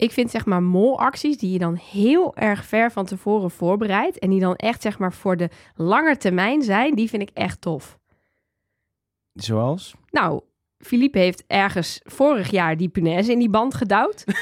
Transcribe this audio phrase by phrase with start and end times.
[0.00, 4.18] Ik vind zeg maar molacties die je dan heel erg ver van tevoren voorbereidt.
[4.18, 6.94] En die dan echt zeg maar voor de lange termijn zijn.
[6.94, 7.98] Die vind ik echt tof.
[9.32, 9.94] Zoals?
[10.10, 10.40] Nou,
[10.78, 14.24] Philippe heeft ergens vorig jaar die punaise in die band gedouwd.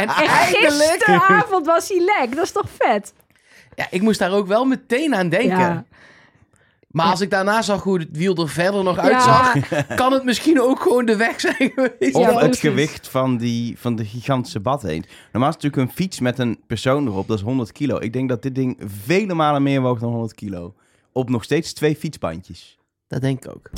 [0.00, 0.82] En eigenlijk...
[0.82, 2.34] gisteravond was hij lek.
[2.34, 3.14] Dat is toch vet?
[3.74, 5.58] Ja, ik moest daar ook wel meteen aan denken.
[5.58, 5.84] Ja.
[6.90, 9.54] Maar als ik daarna zag hoe het wiel er verder nog uitzag,
[9.96, 12.14] kan het misschien ook gewoon de weg zijn geweest.
[12.14, 15.04] Of Ja, het gewicht van, die, van de gigantische bad heen.
[15.32, 17.98] Normaal is het natuurlijk een fiets met een persoon erop, dat is 100 kilo.
[17.98, 20.74] Ik denk dat dit ding vele malen meer woog dan 100 kilo.
[21.12, 22.78] Op nog steeds twee fietsbandjes.
[23.08, 23.70] Dat denk ik ook.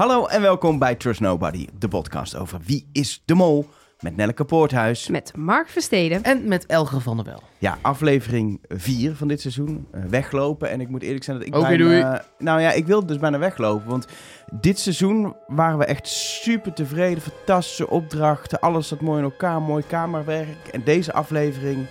[0.00, 3.68] Hallo en welkom bij Trust Nobody, de podcast over Wie is de Mol?
[4.00, 5.08] Met Nelleke Poorthuis.
[5.08, 6.22] Met Mark Versteden.
[6.22, 7.42] En met Elger van der Wel.
[7.58, 9.86] Ja, aflevering 4 van dit seizoen.
[9.92, 10.70] eh, weglopen.
[10.70, 12.24] En ik moet eerlijk zijn dat ik Oké, bijna...
[12.38, 13.88] Nou ja, ik wilde dus bijna weglopen.
[13.88, 14.06] Want
[14.50, 17.22] dit seizoen waren we echt super tevreden.
[17.22, 18.60] Fantastische opdrachten.
[18.60, 19.62] Alles zat mooi in elkaar.
[19.62, 20.68] Mooi kamerwerk.
[20.72, 21.86] En deze aflevering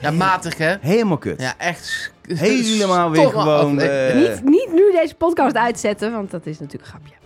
[0.00, 0.74] Ja, matig hè?
[0.80, 1.40] helemaal kut.
[1.40, 2.12] Ja, echt.
[2.22, 3.80] Helemaal weer gewoon...
[3.80, 7.21] eh, Niet, niet nu deze podcast uitzetten, want dat is natuurlijk een grapje.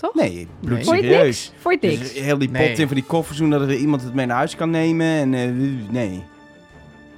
[0.00, 0.14] Toch?
[0.14, 1.22] Nee, je bloedserieus.
[1.24, 1.52] niks?
[1.62, 2.24] Vond je het Dus niks?
[2.24, 2.74] heel die pot Nee.
[2.76, 5.06] in van die koffers doen dat er iemand het mee naar huis kan nemen.
[5.06, 5.50] En eh,
[5.90, 6.22] nee.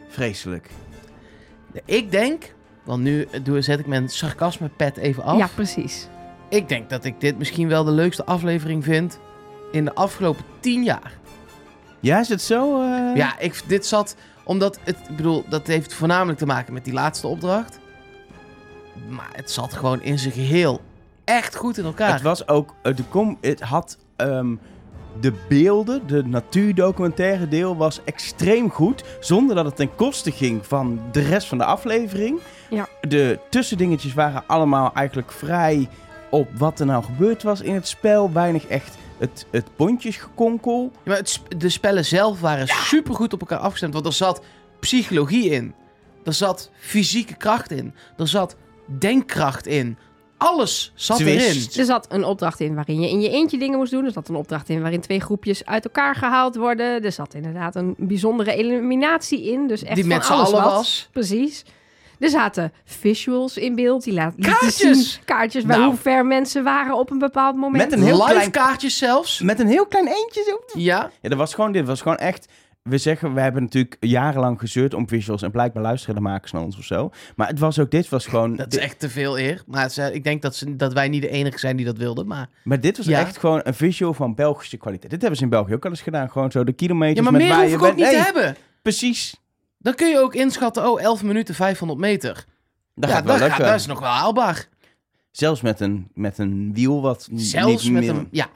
[0.08, 0.70] Vreselijk.
[1.84, 5.38] Ik denk, want nu doe, zet ik mijn sarcasme pet even af.
[5.38, 6.08] Ja, precies.
[6.48, 9.18] Ik denk dat ik dit misschien wel de leukste aflevering vind
[9.72, 11.12] in de afgelopen tien jaar.
[12.00, 12.82] Ja, is het zo?
[12.82, 13.16] eh?
[13.16, 16.92] Ja, ik, dit zat omdat het, ik bedoel, dat heeft voornamelijk te maken met die
[16.94, 17.78] laatste opdracht.
[19.08, 20.80] Maar het zat gewoon in zijn geheel
[21.30, 22.12] echt goed in elkaar.
[22.12, 24.54] Het was ook, eh, de com het had ehm,
[25.20, 31.00] de beelden, de natuurdocumentaire deel was extreem goed, zonder dat het ten koste ging van
[31.12, 32.40] de rest van de aflevering.
[32.70, 32.88] Ja.
[33.00, 35.88] De tussendingetjes waren allemaal eigenlijk vrij
[36.30, 40.90] op wat er nou gebeurd was in het spel, weinig echt het, het pontjesgekonkel.
[40.92, 43.92] Ja, maar het, de spellen zelf waren super goed op elkaar afgestemd.
[43.92, 44.42] Want er zat
[44.80, 45.74] psychologie in.
[46.24, 47.94] Er zat fysieke kracht in.
[48.16, 48.56] Er zat
[48.98, 49.98] denkkracht in.
[50.42, 51.46] Alles zat Twist.
[51.48, 51.68] erin.
[51.80, 54.04] Er zat een opdracht in waarin je in je eentje dingen moest doen.
[54.04, 57.02] Er zat een opdracht in waarin twee groepjes uit elkaar gehaald worden.
[57.04, 59.66] Er zat inderdaad een bijzondere eliminatie in.
[59.68, 60.72] Dus echt Die van met z'n alles allen wat.
[60.72, 61.08] was.
[61.12, 61.64] Precies.
[62.18, 64.04] Er zaten visuals in beeld.
[64.04, 65.12] Die laten lieten Kaartjes!
[65.12, 65.22] zien.
[65.24, 65.88] Kaartjes bij Nou.
[65.88, 67.90] hoe ver mensen waren op een bepaald moment.
[67.90, 69.40] Met een heel Live klein, kaartjes zelfs.
[69.40, 70.80] met een heel klein eentje zo.
[70.80, 71.10] Ja.
[71.22, 71.86] Ja, dat was gewoon dit.
[71.86, 72.46] was gewoon echt.
[72.82, 76.62] We zeggen, we hebben natuurlijk jarenlang gezeurd om visuals en blijkbaar luisteren de makers naar
[76.62, 77.10] ons of zo.
[77.36, 78.56] Maar het was ook, dit was gewoon.
[78.56, 79.62] Dat is echt te veel eer.
[79.66, 82.26] Maar ze- ik denk dat, ze, dat wij niet de enige zijn die dat wilden.
[82.26, 83.18] Maar, Maar dit was Ja.
[83.18, 85.10] echt gewoon een visual van Belgische kwaliteit.
[85.10, 86.30] Dit hebben ze in België ook al eens gedaan.
[86.30, 87.96] Gewoon zo de kilometers ja, maar met meer waar hoef je ik ook bent.
[87.98, 88.56] niet Nee, te hebben.
[88.82, 89.36] Precies.
[89.78, 92.44] Dan kun je ook inschatten, oh, 11 minuten 500 meter.
[92.94, 94.68] Dat ja, gaat wel dat, gaat, dat is nog wel haalbaar.
[95.30, 98.28] Zelfs met een, met een wiel wat Zelfs niet met meer- een...
[98.30, 98.46] Ja.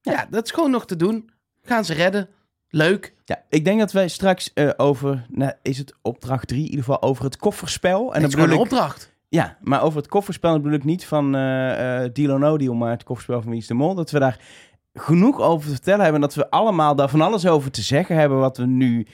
[0.00, 1.30] ja, dat is gewoon nog te doen.
[1.62, 2.28] Gaan ze redden.
[2.70, 3.14] Leuk.
[3.24, 6.84] Ja, ik denk dat wij straks eh, over, nou, is het opdracht 3 in ieder
[6.84, 8.08] geval, over het kofferspel.
[8.08, 9.12] En En dat is gewoon een ik, opdracht.
[9.28, 12.74] ja, maar over het kofferspel bedoel ik niet van eh eh Deal or No Deal,
[12.74, 13.94] maar het kofferspel van Wie is de Mol.
[13.94, 14.40] Dat we daar
[14.94, 16.20] genoeg over te vertellen hebben.
[16.20, 19.06] Dat we allemaal daar van alles over te zeggen hebben wat we nu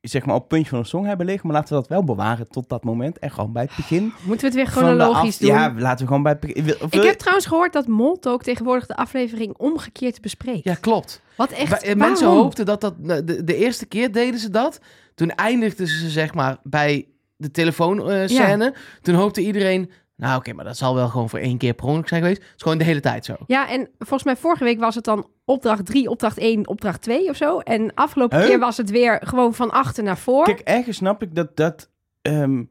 [0.00, 1.46] zeg maar op het puntje van een song hebben liggen.
[1.46, 3.18] Maar laten we dat wel bewaren tot dat moment.
[3.18, 5.48] En gewoon bij het begin Moeten we het weer chronologisch af- doen?
[5.48, 6.56] Ja, laten we gewoon bij het begin.
[6.66, 10.64] Ik wil- heb trouwens gehoord dat Moltok tegenwoordig de aflevering omgekeerd bespreekt.
[10.64, 11.22] Ja, klopt.
[11.36, 12.42] Wat echt, eh, mensen waarom?
[12.42, 12.94] hoopten dat dat...
[12.98, 14.80] De, de eerste keer deden ze dat.
[15.14, 17.06] Toen eindigden ze zeg maar bij
[17.36, 18.74] de telefoonscène.
[19.02, 19.90] Toen hoopte iedereen...
[20.20, 22.42] Nou oké, maar dat zal wel gewoon voor één keer per ongeluk zijn geweest.
[22.42, 23.36] Het is gewoon de hele tijd zo.
[23.46, 27.28] Ja, en volgens mij vorige week was het dan opdracht 3, opdracht 1, opdracht 2
[27.28, 27.58] of zo.
[27.58, 28.46] En afgelopen Huh?
[28.46, 30.44] keer was het weer gewoon van achter naar voor.
[30.44, 31.90] Kijk, ergens snap ik dat, dat
[32.22, 32.62] ehm,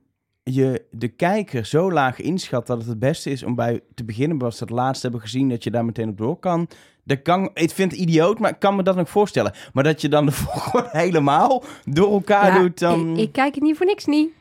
[0.44, 4.38] je de kijker zo laag inschat dat het het beste is om bij te beginnen,
[4.38, 6.68] we het laatst hebben gezien, dat je daar meteen op door kan.
[7.04, 9.54] Dat kan ik vind het idioot, maar ik kan me dat nog voorstellen.
[9.74, 13.12] Maar dat je dan de volgorde helemaal door elkaar Ja, doet, dan...
[13.12, 14.38] ik, ik kijk het niet voor niks niet.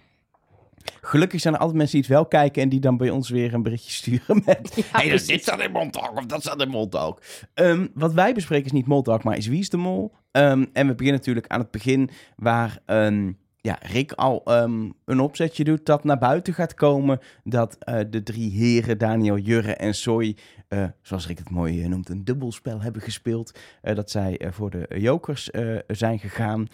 [1.00, 3.55] Gelukkig zijn er altijd mensen die het wel kijken en die dan bij ons weer
[3.55, 4.73] een berichtje sturen met...
[4.75, 7.46] Ja, hey, dus dit staat in Montauk of dat staat in Montauk.
[7.55, 10.14] Ehm wat wij bespreken is niet Montauk, maar is Wie is de Mol?
[10.31, 13.31] Ehm, en we beginnen natuurlijk aan het begin waar ehm,
[13.61, 14.43] ja, Rick al
[15.05, 17.19] een opzetje doet dat naar buiten gaat komen.
[17.44, 20.37] Dat eh, de drie heren, Daniel, Jurre en Soy,
[20.69, 23.58] eh, zoals Rick het mooi eh, noemt, een dubbelspel hebben gespeeld.
[23.82, 25.50] Dat zij voor de jokers
[25.87, 26.67] zijn gegaan.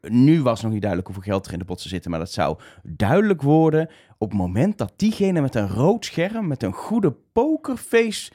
[0.00, 2.58] Nu was nog niet duidelijk hoeveel geld er in de botsen zitten, maar dat zou
[2.82, 3.88] duidelijk worden
[4.18, 8.30] op het moment dat diegene met een rood scherm, met een goede pokerface,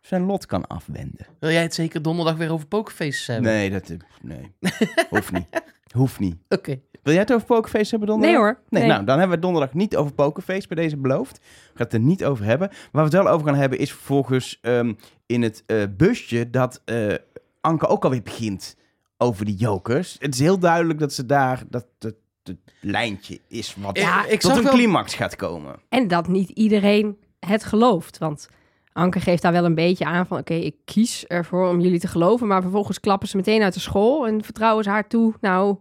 [0.00, 1.26] zijn lot kan afwenden.
[1.38, 3.52] Wil jij het zeker donderdag weer over pokerfaces hebben?
[3.52, 3.92] Nee, dat
[4.22, 4.54] nee.
[5.10, 5.46] hoeft niet.
[5.92, 6.36] Hoeft niet.
[6.48, 6.80] Oké.
[7.02, 8.36] Wil jij het over pokerface hebben donderdag?
[8.36, 8.60] Nee hoor.
[8.68, 8.90] Nee, Nee.
[8.90, 11.38] nou, dan hebben we het donderdag niet over pokerface bij deze beloofd.
[11.38, 12.68] We gaan het er niet over hebben.
[12.68, 14.92] Waar we het wel over gaan hebben is vervolgens ehm,
[15.26, 17.14] in het eh, busje dat eh,
[17.60, 18.76] Anke ook alweer begint
[19.18, 20.16] over die jokers.
[20.18, 22.14] Het is heel duidelijk dat ze daar, dat het,
[22.80, 25.76] lijntje is wat Ja, ik tot een wel- climax gaat komen.
[25.88, 28.18] En dat niet iedereen het gelooft.
[28.18, 28.48] Want
[28.92, 30.38] Anke geeft daar wel een beetje aan van...
[30.38, 32.46] oké, ik kies ervoor om jullie te geloven...
[32.46, 34.26] maar vervolgens klappen ze meteen uit de school...
[34.26, 35.34] en vertrouwen ze haar toe.
[35.40, 35.76] Nou,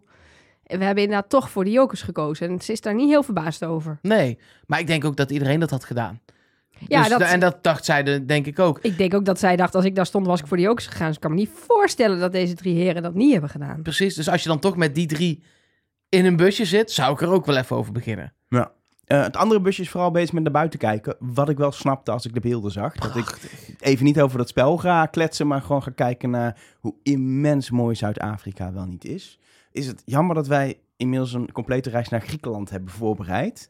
[0.63, 2.49] we hebben inderdaad toch voor de jokers gekozen.
[2.49, 3.99] En ze is daar niet heel verbaasd over.
[4.01, 6.19] Nee, maar ik denk ook dat iedereen dat had gedaan.
[6.87, 8.79] Ja, Dus dat, En dat dacht zij, de- denk ik ook.
[8.81, 9.75] ik denk ook dat zij dacht...
[9.75, 11.07] als ik daar stond, was ik voor de jokers gegaan.
[11.07, 13.81] Dus ik kan me niet voorstellen dat deze drie heren dat niet hebben gedaan.
[13.81, 15.43] Precies, dus als je dan toch met die drie
[16.09, 18.33] in een busje zit, zou ik er ook wel even over beginnen.
[18.49, 18.71] Ja.
[19.05, 21.15] Eh, het andere busje is vooral bezig met naar buiten kijken.
[21.19, 22.95] Wat ik wel snapte als ik de beelden zag.
[22.95, 23.37] Dat ik
[23.79, 27.95] even niet over dat spel ga kletsen, maar gewoon ga kijken naar hoe immens mooi
[27.95, 29.39] Zuid-Afrika wel niet is.
[29.71, 33.69] Is het jammer dat wij inmiddels een complete reis naar Griekenland hebben voorbereid.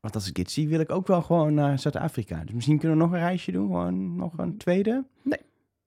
[0.00, 2.42] Want als ik dit zie, wil ik ook wel gewoon naar Zuid-Afrika.
[2.44, 5.04] Dus misschien kunnen we nog een reisje doen, gewoon nog een tweede?
[5.22, 5.40] Nee.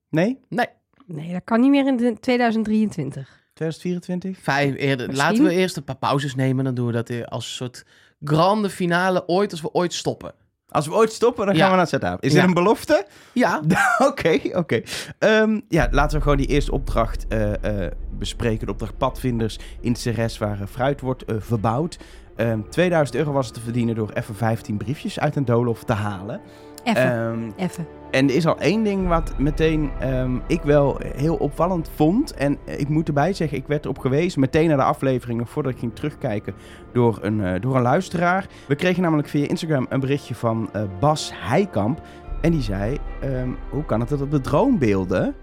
[0.09, 0.39] Nee?
[0.49, 0.65] Nee,
[1.05, 3.37] Nee, dat kan niet meer in de 2023.
[3.53, 4.43] 2024?
[4.43, 5.07] vijf eerder.
[5.07, 5.27] Misschien.
[5.29, 6.63] Laten we eerst een paar pauzes nemen.
[6.63, 7.85] Dan doen we dat als een soort
[8.23, 10.33] grande finale ooit, als we ooit stoppen.
[10.67, 12.27] Als we ooit stoppen, dan gaan we naar Zuid-Afrika.
[12.27, 12.39] Is Ja.
[12.39, 13.05] dit een belofte?
[13.33, 13.61] Ja,
[14.09, 14.81] Oké, oké.
[15.19, 18.65] Ehm, ja, laten we gewoon die eerste opdracht eh, eh, bespreken.
[18.65, 21.97] De opdracht padvinders in Ceres, waar fruit wordt eh, verbouwd.
[22.39, 25.93] Ehm 2000 euro was het te verdienen door even 15 briefjes uit een doolhof te
[25.93, 26.41] halen.
[26.83, 27.87] Even, Ehm, even.
[28.11, 32.33] en er is al één ding wat meteen ehm, ik wel heel opvallend vond.
[32.33, 35.49] En eh, ik moet erbij zeggen, ik werd erop gewezen, meteen naar de aflevering, nog
[35.49, 36.53] voordat ik ging terugkijken,
[36.93, 38.45] door een, eh, door een luisteraar.
[38.67, 42.01] We kregen namelijk via Instagram een berichtje van eh, Bas Heikamp.
[42.41, 45.35] En die zei, ehm, hoe kan het dat op de droombeelden,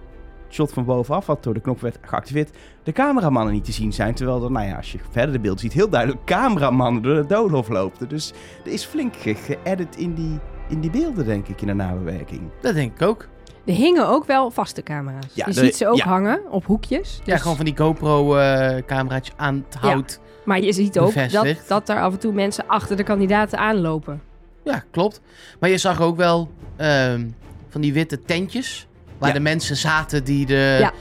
[0.57, 2.51] shot van bovenaf, wat door de knop werd geactiveerd,
[2.83, 4.15] de cameramannen niet te zien zijn.
[4.15, 7.27] Terwijl er, nou ja, als je verder de beeld ziet, heel duidelijk cameramannen door de
[7.27, 8.09] doolhof lopen.
[8.09, 8.33] Dus
[8.65, 10.39] er is flink ge- geëdit in die,
[10.69, 12.41] in die beelden, denk ik, in de nabewerking.
[12.61, 13.29] dat denk ik ook.
[13.65, 15.27] Er hingen ook wel vaste camera's.
[15.35, 16.05] Ja, je de- ziet ze ook ja.
[16.05, 17.21] hangen op hoekjes.
[17.25, 19.89] Ja, Dus- gewoon van die GoPro-cameraatje aan het Ja.
[19.89, 20.21] hout.
[20.45, 21.69] Maar je ziet ook dat, Bevestigd.
[21.69, 24.23] dat er af en toe mensen achter de kandidaten aanlopen.
[24.65, 25.21] Ja, klopt.
[25.61, 27.27] Maar je zag ook wel ehm,
[27.69, 28.87] van die witte tentjes.
[29.19, 29.35] Waar Ja.
[29.35, 30.77] de mensen zaten die de...
[30.81, 30.93] Ja.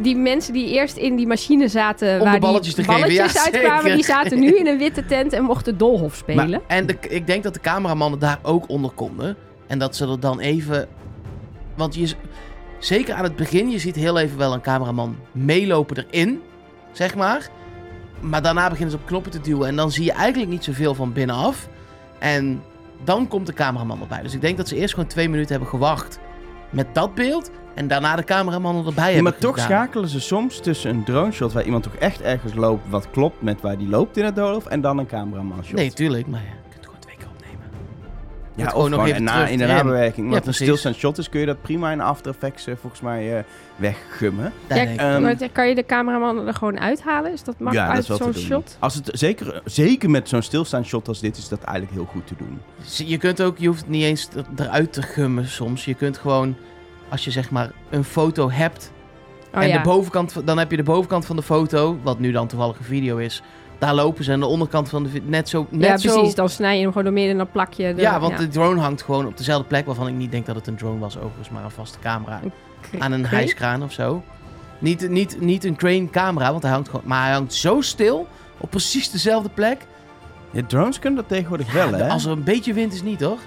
[0.00, 3.08] Die mensen die eerst in die machine zaten Om waar de balletjes die te geven,
[3.08, 3.96] balletjes ja, uitkwamen, zeker.
[3.96, 6.50] die zaten nu in een witte tent en mochten Dolhof spelen.
[6.50, 9.36] Maar, en de, ik denk dat de cameramannen daar ook onder konden.
[9.66, 10.88] En dat ze er dan even...
[11.74, 12.14] Want je,
[12.78, 16.40] zeker aan het begin, je ziet heel even wel een cameraman meelopen erin,
[16.92, 17.48] zeg maar.
[18.20, 19.68] Maar daarna beginnen ze op knoppen te duwen.
[19.68, 21.68] En dan zie je eigenlijk niet zoveel van binnenaf.
[22.18, 22.62] En
[23.04, 24.22] dan komt de cameraman erbij.
[24.22, 26.18] Dus ik denk dat ze eerst gewoon twee minuten hebben gewacht
[26.74, 27.50] met dat beeld.
[27.74, 29.66] En daarna de cameramannen erbij hebben maar toch gedaan.
[29.66, 33.42] schakelen ze soms tussen een drone shot waar iemand toch echt ergens loopt wat klopt
[33.42, 35.76] met waar die loopt in het doolhof en dan een cameraman shot.
[35.76, 36.26] Nee, tuurlijk.
[36.26, 36.63] Maar ja,
[38.54, 40.16] ja, of gewoon nog even na, terug in de nabewerking.
[40.16, 40.62] Ja, Want een precies.
[40.66, 43.44] stilstaand shot is, kun je dat prima in After Effects eh, volgens mij eh,
[43.76, 44.52] weggummen.
[44.68, 47.32] Ja, Ehm, maar kan je de cameraman er gewoon uithalen?
[47.32, 48.76] Is dat makkelijk ja, dat uit is wel zo'n shot?
[48.80, 52.26] Als het, zeker, zeker met zo'n stilstaand shot als dit is dat eigenlijk heel goed
[52.26, 52.60] te doen.
[53.08, 55.84] Je kunt ook, je hoeft het niet eens er- eruit te gummen soms.
[55.84, 56.56] Je kunt gewoon,
[57.08, 58.92] als je zeg maar een foto hebt.
[59.54, 59.76] Oh en ja.
[59.76, 62.84] de bovenkant, dan heb je de bovenkant van de foto, wat nu dan toevallig een
[62.84, 63.42] video is.
[63.78, 65.66] Daar lopen ze en de onderkant van de net zo.
[65.70, 66.34] Net ja, zo, precies.
[66.34, 68.00] Dan snij je hem gewoon door midden en dan plak je de...
[68.00, 70.66] Ja, want de drone hangt gewoon op dezelfde plek, waarvan ik niet denk dat het
[70.66, 72.40] een drone was, overigens, maar een vaste camera.
[72.98, 74.22] Aan een hijskraan of zo.
[74.78, 77.04] Niet, niet, niet een crane camera, want hij hangt gewoon.
[77.06, 78.26] Maar hij hangt zo stil
[78.58, 79.86] op precies dezelfde plek.
[80.50, 82.08] Ja, drones kunnen dat tegenwoordig wel, hè?
[82.08, 83.38] Als er een beetje wind is, niet toch?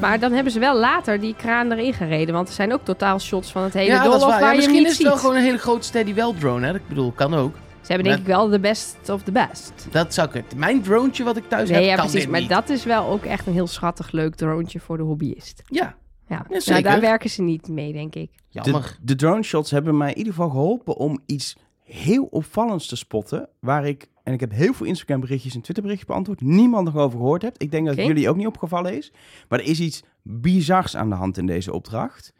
[0.00, 2.34] Maar dan hebben ze wel later die kraan erin gereden.
[2.34, 4.18] Want er zijn ook totaal shots van het hele ja, waar.
[4.18, 6.66] waar Ja, je hem misschien is het wel gewoon een hele grote steady well drone,
[6.66, 6.74] hè?
[6.74, 7.54] Ik bedoel, kan ook.
[7.86, 9.86] Ze hebben denk ik wel de best of the best.
[9.90, 10.58] Dat zou kunnen.
[10.58, 12.20] Mijn drone wat ik thuis Nee, heb, ja, kan precies.
[12.20, 12.48] dit Maar niet.
[12.48, 15.62] dat is wel ook echt een heel schattig leuk droontje voor de hobbyist.
[15.66, 15.96] Ja, Ja,
[16.28, 16.82] Ja, Nou, zeker.
[16.82, 18.30] daar werken ze niet mee, denk ik.
[18.48, 18.96] jammer.
[19.00, 22.96] De, de drone shots hebben mij in ieder geval geholpen om iets heel opvallends te
[22.96, 23.48] spotten.
[23.60, 26.96] Waar ik, en ik heb heel veel Instagram berichtjes en Twitter berichtjes beantwoord, niemand nog
[26.96, 27.62] over gehoord hebt.
[27.62, 29.12] Ik denk dat het jullie ook niet opgevallen is.
[29.48, 32.32] Maar er is iets bizars aan de hand in deze opdracht.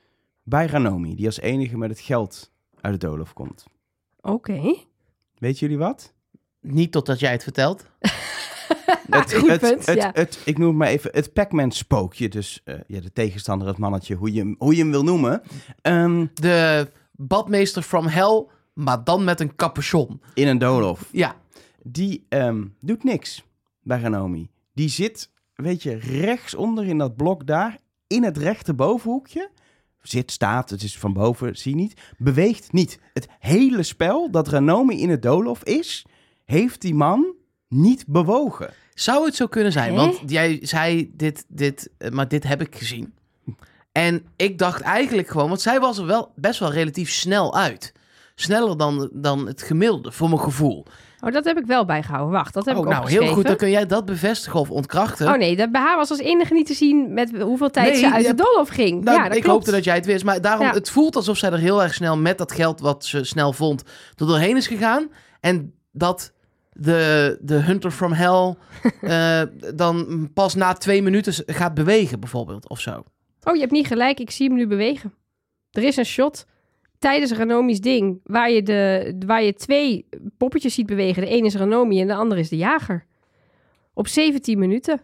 [0.43, 2.51] Bij Ranomi, die als enige met het geld
[2.81, 3.65] uit de doolhof komt.
[4.21, 4.75] Oké.
[5.39, 6.15] Weet jullie wat?
[6.61, 7.85] Niet totdat jij het vertelt.
[9.11, 10.11] Het, Goed het, punt, het, ja.
[10.15, 12.29] het- ik noem het maar even het Pac-Man spookje.
[12.29, 15.43] Dus eh, ja, de tegenstander, het mannetje, hoe je, hem- hoe je hem wil noemen.
[15.83, 20.21] Ehm, De badmeester from hell, maar dan met een capuchon.
[20.35, 21.09] in een doolhof.
[21.13, 21.37] Ja,
[21.83, 23.45] die ehm, doet niks
[23.83, 24.49] bij Ranomi.
[24.75, 29.51] Die zit, weet je, rechtsonder in dat blok daar, in het rechterbovenhoekje,
[30.09, 32.99] zit, staat, het is van boven, zie niet, beweegt niet.
[33.13, 36.07] Het hele spel dat Ranomi in het doolhof is,
[36.45, 37.35] heeft die man
[37.69, 38.71] niet bewogen.
[38.95, 39.91] Zou het zo kunnen zijn?
[39.91, 39.97] Hè?
[39.97, 43.15] Want jij zei dit, dit, eh, maar dit heb ik gezien.
[43.93, 47.93] En ik dacht eigenlijk gewoon, want zij was er wel best wel relatief snel uit.
[48.35, 50.87] Sneller dan, dan het gemiddelde, voor mijn gevoel.
[51.27, 52.33] Oh, dat heb ik wel bijgehouden.
[52.33, 53.47] Wacht, dat heb oh, ik nou, heel goed.
[53.47, 55.29] Dan kun jij dat bevestigen of ontkrachten.
[55.29, 58.01] Oh nee, dat bij haar was als enige niet te zien met hoeveel tijd Nee,
[58.01, 59.05] ze uit de doolhof ging.
[59.05, 59.57] Nou, ja, dat ik klopt.
[59.57, 60.25] hoopte dat jij het wist.
[60.25, 60.73] Maar daarom, Ja.
[60.73, 63.83] het voelt alsof zij er heel erg snel met dat geld wat ze snel vond,
[64.17, 65.09] er doorheen is gegaan.
[65.41, 66.33] En dat
[66.73, 68.55] de, de Hunter from Hell
[69.01, 69.43] eh,
[69.75, 73.05] dan pas na twee minuten gaat bewegen, bijvoorbeeld, of zo.
[73.43, 74.21] Oh, je hebt niet gelijk.
[74.21, 75.15] Ik zie hem nu bewegen.
[75.71, 76.47] Er is een shot
[76.99, 81.23] tijdens Ranomi's ding waar je, de, waar je twee poppetjes ziet bewegen.
[81.23, 83.07] De een is Ranomi en de ander is de jager.
[83.95, 85.01] Op 17 minuten.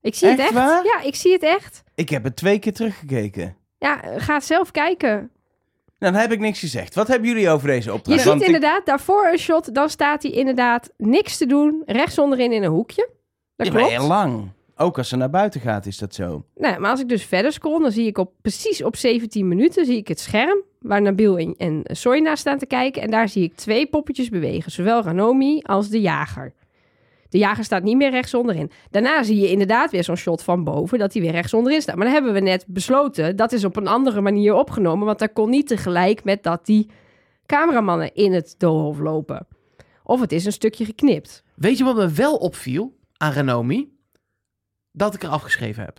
[0.00, 0.84] Ik zie het Echt waar?
[0.84, 1.82] Ja, ik zie het echt.
[1.94, 3.56] Ik heb het twee keer teruggekeken.
[3.78, 5.30] Ja, ga zelf kijken.
[5.98, 6.94] Nou, dan heb ik niks gezegd.
[6.94, 8.18] Wat hebben jullie over deze Je opdracht?
[8.20, 9.74] ziet Want ik- inderdaad daarvoor een shot.
[9.74, 11.82] Dan staat hij inderdaad niks te doen.
[11.86, 13.08] Rechts onderin in een hoekje.
[13.56, 13.90] Dat Ja, klopt.
[13.90, 14.48] heel lang.
[14.76, 16.44] Ook als ze naar buiten gaat, is dat zo.
[16.54, 19.84] Nou, maar als ik dus verder scroll, dan zie ik op precies op 17 minuten
[19.84, 21.82] zie ik het scherm waar Nabil en,
[22.22, 23.02] naar staan te kijken.
[23.02, 26.52] En daar zie ik twee poppetjes bewegen, zowel Ranomi als de jager.
[27.28, 28.70] De jager staat niet meer rechts onderin.
[28.90, 31.96] Daarna zie je inderdaad weer zo'n shot van boven dat hij weer rechts onderin staat.
[31.96, 35.32] Maar dan hebben we net besloten, dat is op een andere manier opgenomen, want dat
[35.32, 36.90] kon niet tegelijk met dat die
[37.46, 39.46] cameramannen in het doolhof lopen.
[40.02, 41.42] Of het is een stukje geknipt.
[41.54, 43.97] Weet je wat me wel opviel aan Renomi?
[44.98, 45.98] Dat ik er afgeschreven heb.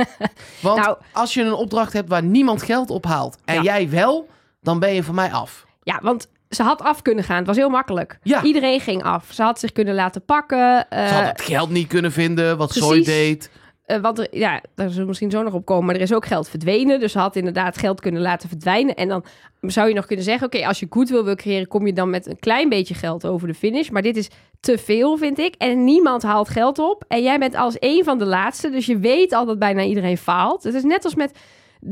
[0.60, 3.62] Want Nou- als je een opdracht hebt waar niemand geld ophaalt en Ja.
[3.62, 4.28] jij wel,
[4.62, 5.66] dan ben je van mij af.
[5.82, 7.36] Ja, want ze had af kunnen gaan.
[7.36, 8.18] Het was heel makkelijk.
[8.22, 8.42] Ja.
[8.42, 9.26] Iedereen ging af.
[9.32, 10.90] Ze had zich kunnen laten pakken.
[10.90, 13.06] eh, Ze had het geld niet kunnen vinden, wat Zoe precies.
[13.06, 13.50] deed.
[13.88, 15.84] Eh, want er, ja, daar zullen we misschien zo nog op komen.
[15.86, 17.00] Maar er is ook geld verdwenen.
[17.00, 18.94] Dus ze had inderdaad geld kunnen laten verdwijnen.
[18.94, 19.24] En dan
[19.60, 20.46] zou je nog kunnen zeggen...
[20.46, 21.68] oké, als je goodwill wil creëren...
[21.68, 23.88] kom je dan met een klein beetje geld over de finish.
[23.88, 24.28] Maar dit is
[24.60, 25.54] te veel, vind ik.
[25.54, 27.04] En niemand haalt geld op.
[27.08, 28.70] En jij bent als een van de laatste.
[28.70, 30.62] Dus je weet al dat bijna iedereen faalt.
[30.62, 31.38] Het is net als met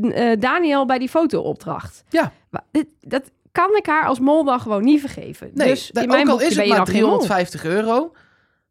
[0.02, 2.04] eh, Daniel bij die fotoopdracht.
[2.08, 2.32] Ja.
[2.50, 5.50] Maar dit- dat kan ik haar als mol dan gewoon niet vergeven.
[5.54, 7.18] Nee, dus in mijn ook al is het maar dan geen mol.
[7.18, 8.12] 350 euro,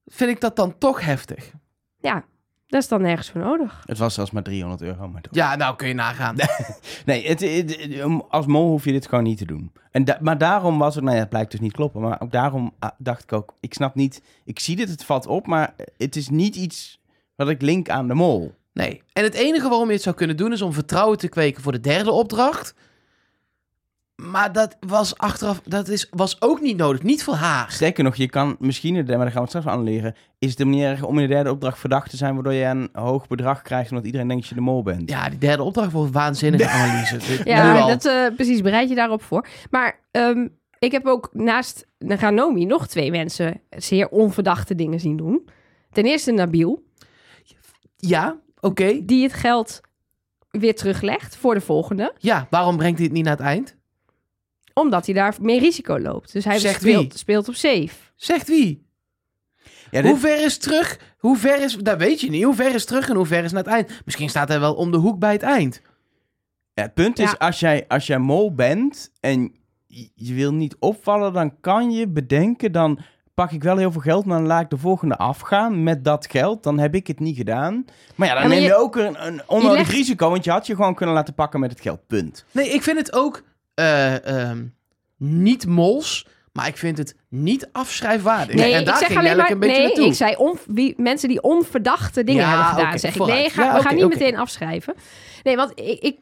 [0.05, 1.51] vind ik dat dan toch heftig.
[1.99, 2.25] Ja,
[2.67, 3.83] dat is dan nergens voor nodig.
[3.85, 5.07] Het was zelfs maar 300 euro.
[5.07, 5.33] Maar toch.
[5.35, 6.35] Ja, nou kun je nagaan.
[7.05, 9.71] Nee, het, het- het- als mol hoef je dit gewoon niet te doen.
[9.91, 12.01] En da- maar daarom was het, nou ja, het blijkt dus niet kloppen.
[12.01, 15.27] Maar ook daarom ah, dacht ik ook, ik snap niet, ik zie dit, het valt
[15.27, 16.99] op, maar het is niet iets
[17.35, 18.53] wat ik link aan de mol.
[18.73, 19.01] Nee.
[19.13, 21.71] En het enige waarom je het zou kunnen doen is om vertrouwen te kweken voor
[21.71, 22.75] de derde opdracht.
[24.15, 27.03] Maar dat was achteraf, dat is, was ook niet nodig.
[27.03, 27.71] Niet voor haar.
[27.71, 30.67] Sterker nog, je kan misschien, maar daar gaan we het straks aan leren, is het
[30.67, 33.61] niet erg om in de derde opdracht verdacht te zijn, waardoor je een hoog bedrag
[33.61, 35.09] krijgt, omdat iedereen denkt dat je de mol bent.
[35.09, 37.41] Ja, die derde opdracht wordt waanzinnige analyse.
[37.43, 39.47] Ja, dat, eh, precies, bereid je daarop voor.
[39.69, 40.47] Maar ehm,
[40.79, 45.47] ik heb ook naast Ganomi nog twee mensen zeer onverdachte dingen zien doen.
[45.91, 46.83] Ten eerste Nabil,
[47.97, 48.99] Ja, oké.
[49.05, 49.81] die het geld
[50.49, 52.13] weer teruglegt voor de volgende.
[52.17, 53.75] Ja, waarom brengt hij het niet naar het eind?
[54.79, 56.33] Omdat hij daar meer risico loopt.
[56.33, 57.17] Dus hij Zegt speelt, wie?
[57.17, 57.89] speelt op safe.
[58.15, 58.87] Zegt wie?
[59.91, 60.99] Ja, dit- Hoe ver is terug?
[61.17, 61.75] Hoe ver is...
[61.75, 62.43] Dat weet je niet.
[62.43, 64.01] Hoe ver is terug en hoe ver is naar het eind?
[64.05, 65.81] Misschien staat hij wel om de hoek bij het eind.
[66.73, 67.35] Ja, het punt is, Ja.
[67.37, 69.55] als, jij, als jij mol bent en
[69.87, 72.99] je, je wil niet opvallen, dan kan je bedenken, dan
[73.33, 76.27] pak ik wel heel veel geld, maar dan laat ik de volgende afgaan met dat
[76.31, 76.63] geld.
[76.63, 77.85] Dan heb ik het niet gedaan.
[78.15, 80.43] Maar ja, dan Ja, maar neem je, je- ook een, een onnodig legt- risico, want
[80.43, 82.45] je had je gewoon kunnen laten pakken met het geld, punt.
[82.51, 83.43] Nee, ik vind het ook
[83.75, 84.65] eh, ehm,
[85.17, 88.55] niet mols, maar ik vind het niet afschrijfwaardig.
[88.55, 89.51] Nee, en ik daar ging maar...
[89.51, 90.05] een beetje Nee, naartoe.
[90.05, 93.25] ik zei on, wie, mensen die onverdachte dingen Ja, hebben gedaan, zeg ik.
[93.25, 94.93] Nee, ga, Ja, we gaan niet meteen afschrijven.
[95.43, 96.17] Nee, want ik, ik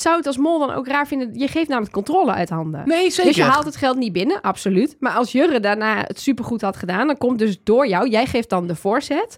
[0.00, 1.34] zou het als mol dan ook raar vinden.
[1.34, 2.82] Je geeft namelijk controle uit handen.
[2.88, 3.24] Nee, zeker.
[3.24, 4.96] Dus je haalt het geld niet binnen, absoluut.
[5.00, 8.48] Maar als Jurre daarna het supergoed had gedaan, dan komt dus door jou, jij geeft
[8.48, 9.36] dan de voorzet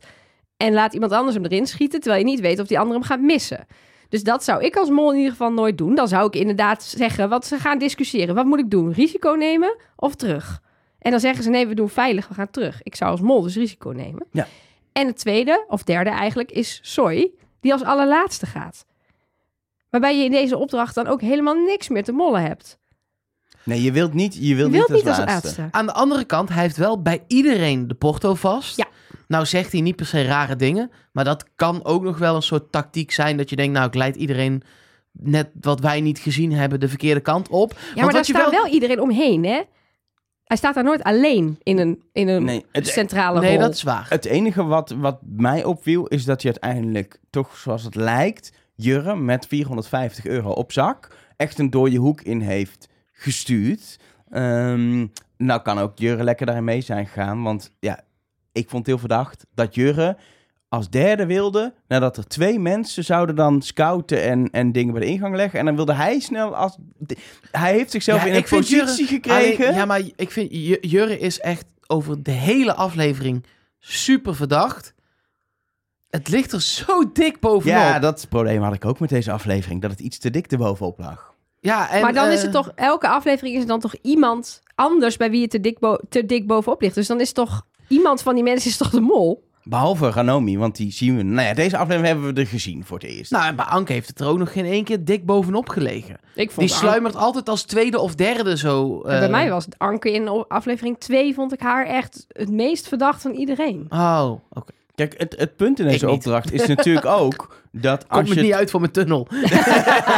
[0.56, 3.04] en laat iemand anders hem erin schieten, terwijl je niet weet of die ander hem
[3.04, 3.66] gaat missen.
[4.10, 5.94] Dus dat zou ik als mol in ieder geval nooit doen.
[5.94, 8.34] Dan zou ik inderdaad zeggen, wat ze gaan discussiëren.
[8.34, 8.92] Wat moet ik doen?
[8.92, 10.62] Risico nemen of terug?
[10.98, 12.82] En dan zeggen ze, nee, we doen veilig, we gaan terug.
[12.82, 14.26] Ik zou als mol dus risico nemen.
[14.32, 14.46] Ja.
[14.92, 18.84] En het tweede, of derde eigenlijk, is Soy, die als allerlaatste gaat.
[19.90, 22.78] Waarbij je in deze opdracht dan ook helemaal niks meer te mollen hebt.
[23.64, 25.60] Nee, je wilt niet, je wilt Je wilt niet als niet als laatste.
[25.60, 25.78] laatste.
[25.78, 28.76] Aan de andere kant, hij heeft wel bij iedereen de porto vast.
[28.76, 28.86] Ja.
[29.30, 32.42] Nou zegt hij niet per se rare dingen, maar dat kan ook nog wel een
[32.42, 34.62] soort tactiek zijn dat je denkt, nou ik leid iedereen
[35.12, 37.70] net wat wij niet gezien hebben de verkeerde kant op.
[37.72, 38.66] Ja, Want maar daar wat je staat wel...
[38.66, 39.60] iedereen omheen, hè?
[40.44, 43.60] Hij staat daar nooit alleen in een, in een Nee, het, centrale Nee, rol.
[43.60, 44.06] dat is waar.
[44.08, 49.16] het enige wat, wat mij opviel, is dat je uiteindelijk toch, zoals het lijkt, Jurre
[49.16, 53.99] met 450 euro op zak echt een dode hoek in heeft gestuurd.
[54.30, 55.06] Ehm,
[55.37, 57.42] nou kan ook Jurre lekker daarin mee zijn gegaan.
[57.42, 58.00] Want ja,
[58.52, 60.16] ik vond het heel verdacht dat Jurre
[60.69, 61.75] als derde wilde...
[61.88, 65.59] nadat er twee mensen zouden dan scouten en, en dingen bij de ingang leggen.
[65.59, 66.76] En dan wilde hij snel als...
[67.50, 69.64] Hij heeft zichzelf Ja, in een positie Jurre- gekregen.
[69.64, 73.45] Alleen, ja, maar ik vind Ju- Jurre is echt over de hele aflevering
[73.78, 74.95] super verdacht.
[76.11, 77.78] Het ligt er zo dik bovenop.
[77.78, 79.80] Ja, dat probleem had ik ook met deze aflevering.
[79.83, 81.35] Dat het iets te dik erbovenop lag.
[81.61, 84.62] Ja, en, maar dan is eh, het toch, elke aflevering is er dan toch iemand
[84.75, 86.95] anders bij wie het te dik, bo- te dik bovenop ligt.
[86.95, 89.49] Dus dan is toch, iemand van die mensen is toch de mol?
[89.62, 91.23] Behalve Ranomi, want die zien we...
[91.23, 93.30] Nou ja, deze aflevering hebben we er gezien voor het eerst.
[93.30, 96.16] Nou, en bij Anke heeft het er ook nog geen één keer dik bovenop gelegen.
[96.35, 99.00] Ik vond Die sluimert altijd als tweede of derde zo.
[99.00, 103.23] Bij eh, mij was Anke in aflevering 2 vond ik haar echt het meest verdacht
[103.23, 103.87] van iedereen.
[103.88, 104.73] Oh, oké.
[105.00, 108.40] Kijk, het, het punt in deze opdracht is natuurlijk ook dat Komt als me je,
[108.40, 109.28] niet uit voor mijn tunnel.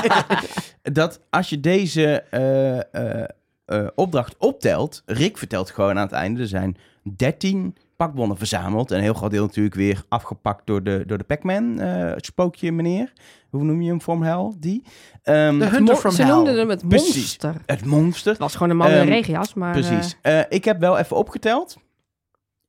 [0.83, 3.29] dat als je deze eh, eh,
[3.64, 6.76] eh, opdracht optelt, Rick vertelt gewoon aan het einde, er zijn
[7.16, 8.90] 13 pakbonnen verzameld.
[8.90, 12.25] En een heel groot deel natuurlijk weer afgepakt door de, door de Pac-Man, eh, het
[12.26, 13.12] spookje meneer.
[13.50, 14.52] Hoe noem je hem from hell?
[14.59, 14.82] Die.
[15.23, 16.35] Ehm, De Hunter from Ze Hell.
[16.35, 17.14] noemden hem het Precies.
[17.16, 17.54] monster.
[17.66, 18.30] het monster.
[18.30, 19.73] Het was gewoon een man in een Ehm, regenjas, maar...
[19.73, 20.16] Precies.
[20.23, 21.76] eh, Eh, ik heb wel even opgeteld.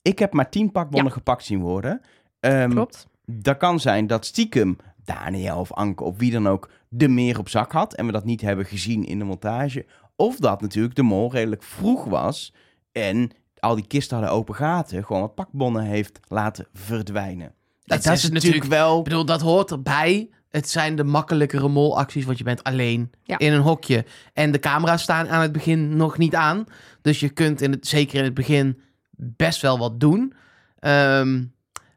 [0.02, 2.02] Ik heb maar 10 pakbonnen gepakt zien worden.
[2.40, 3.08] Ehm, klopt.
[3.26, 7.50] Dat kan zijn dat stiekem Daniel of Anke of wie dan ook de meer op
[7.50, 9.86] zak had en we dat niet hebben gezien in de montage.
[10.16, 12.54] Of dat natuurlijk de mol redelijk vroeg was
[12.92, 13.32] en
[13.64, 17.54] al die kisten hadden open gaten, gewoon wat pakbonnen heeft laten verdwijnen.
[17.84, 18.98] Dat is natuurlijk- wel...
[18.98, 20.30] Ik bedoel, dat hoort erbij.
[20.50, 23.38] Het zijn de makkelijkere molacties, want je bent alleen Ja.
[23.40, 24.06] in een hokje.
[24.34, 26.66] En de camera's staan aan het begin nog niet aan.
[27.02, 30.34] Dus je kunt in het, zeker in het begin best wel wat doen.
[30.80, 31.44] Ehm,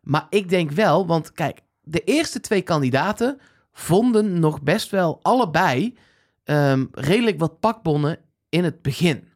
[0.03, 3.41] maar ik denk wel, want kijk, de eerste twee kandidaten
[3.73, 5.97] vonden nog best wel allebei
[6.45, 8.19] ehm, redelijk wat pakbonnen
[8.49, 9.29] in het begin.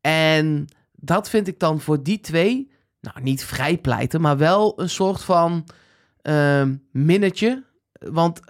[0.00, 0.66] En
[1.06, 2.70] dat vind ik dan voor die twee,
[3.00, 5.64] nou niet vrijpleiten, maar wel een soort van
[6.22, 7.64] ehm minnetje.
[7.92, 8.40] Want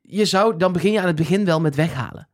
[0.00, 2.28] je zou, dan begin je aan het begin wel met weghalen.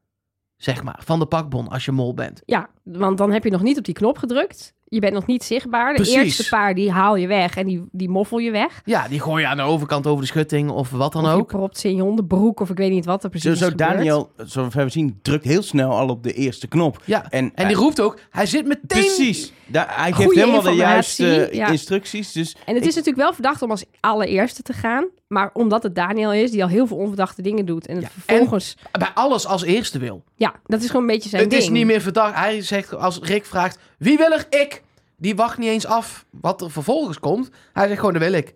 [0.57, 2.43] Zeg maar, van de pakbon als je mol bent.
[2.45, 4.75] Ja, want dan heb je nog niet op die knop gedrukt.
[4.85, 5.89] Je bent nog niet zichtbaar.
[5.91, 6.15] De Precies.
[6.15, 8.81] eerste paar die haal je weg en die, die moffel je weg.
[8.85, 11.37] Ja, die gooi je aan de overkant over de schutting of wat dan of je
[11.37, 11.47] ook.
[11.47, 13.77] propt ze in je hondenbroek of ik weet niet wat er precies Zo, is zo.
[13.77, 17.03] Daniel, zoals we hebben zien, drukt heel snel al op de eerste knop.
[17.05, 18.87] Ja, En, en die roept ook, hij zit meteen...
[18.87, 19.53] Precies.
[19.73, 21.67] Hij geeft helemaal de juiste ja.
[21.69, 22.33] instructies.
[22.33, 25.09] Dus En het ik- is natuurlijk wel verdacht om als allereerste te gaan.
[25.29, 27.87] Maar omdat het Daniel is, die al heel veel onverdachte dingen doet.
[27.87, 28.77] En Ja, vervolgens...
[28.99, 30.25] Bij alles als eerste wil.
[30.35, 31.63] Ja, dat is gewoon een beetje zijn het ding.
[31.63, 32.35] is niet meer verdacht.
[32.35, 34.47] Hij zegt, als Rick vraagt, wie wil er?
[34.51, 34.83] Ik.
[35.17, 37.51] Die wacht niet eens af wat er vervolgens komt.
[37.73, 38.55] Hij zegt gewoon, dat wil ik.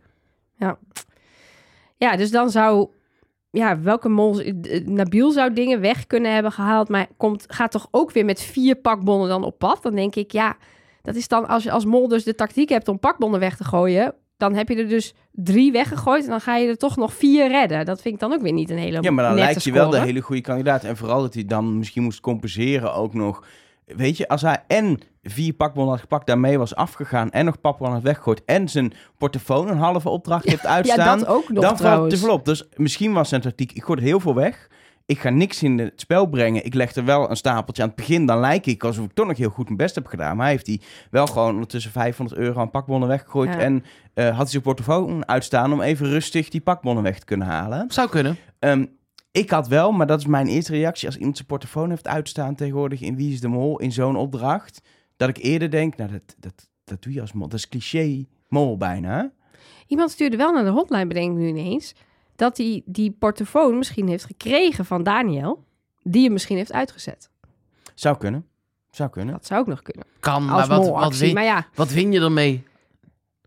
[1.96, 2.88] Ja, dus dan zou...
[3.50, 4.40] Ja, welke mol...
[4.40, 4.52] eh,
[4.86, 6.88] Nabil zou dingen weg kunnen hebben gehaald.
[6.88, 9.82] Maar komt, gaat toch ook weer met vier pakbonnen dan op pad?
[9.82, 10.56] Dan denk ik, ja...
[11.04, 13.64] Dat is dan als je als mol dus de tactiek hebt om pakbonnen weg te
[13.64, 14.14] gooien...
[14.36, 17.48] Dan heb je er dus drie weggegooid en dan ga je er toch nog vier
[17.48, 17.84] redden.
[17.84, 19.90] Dat vind ik dan ook weer niet een hele Ja, maar dan lijkt je wel
[19.90, 20.84] de hele goede kandidaat.
[20.84, 23.44] En vooral dat hij dan misschien moest compenseren ook nog.
[23.86, 27.30] Weet je, als hij en vier pakbonnen had gepakt, daarmee was afgegaan...
[27.30, 28.44] en nog pakbonnen had weggegooid...
[28.44, 31.18] en zijn portofoon een halve opdracht heeft Ja, uitstaan...
[31.18, 32.44] dat ook nog dan valt het te veel op.
[32.44, 34.68] Dus misschien was zijn tactiek, ik gooi heel veel weg...
[35.06, 36.64] Ik ga niks in het spel brengen.
[36.64, 38.26] Ik leg er wel een stapeltje aan het begin.
[38.26, 40.36] Dan lijk ik alsof ik toch nog heel goed mijn best heb gedaan.
[40.36, 43.52] Maar hij heeft hij wel gewoon ondertussen 500 euro aan pakbonnen weggegooid.
[43.52, 43.58] Ja.
[43.58, 47.46] En eh, had hij zijn portofoon uitstaan om even rustig die pakbonnen weg te kunnen
[47.46, 47.90] halen.
[47.90, 48.36] Zou kunnen.
[48.58, 48.86] Ehm,
[49.32, 51.06] ik had wel, maar dat is mijn eerste reactie.
[51.06, 54.80] Als iemand zijn portofoon heeft uitstaan tegenwoordig in Wie is de Mol in zo'n opdracht.
[55.16, 57.48] Dat ik eerder denk, nou dat, dat, dat doe je als mol.
[57.48, 59.32] Dat is cliché mol bijna.
[59.86, 61.94] Iemand stuurde wel naar de hotline, bedenk ik nu ineens,
[62.36, 65.64] dat hij die portofoon misschien heeft gekregen van Daniel,
[66.02, 67.30] die hem misschien heeft uitgezet.
[67.94, 68.46] Zou kunnen.
[68.90, 69.34] Zou kunnen.
[69.34, 70.06] Dat zou ook nog kunnen.
[70.20, 71.20] Kan, Als maar wat, wat, molactie.
[71.26, 72.62] win, Maar ja, wat win je ermee?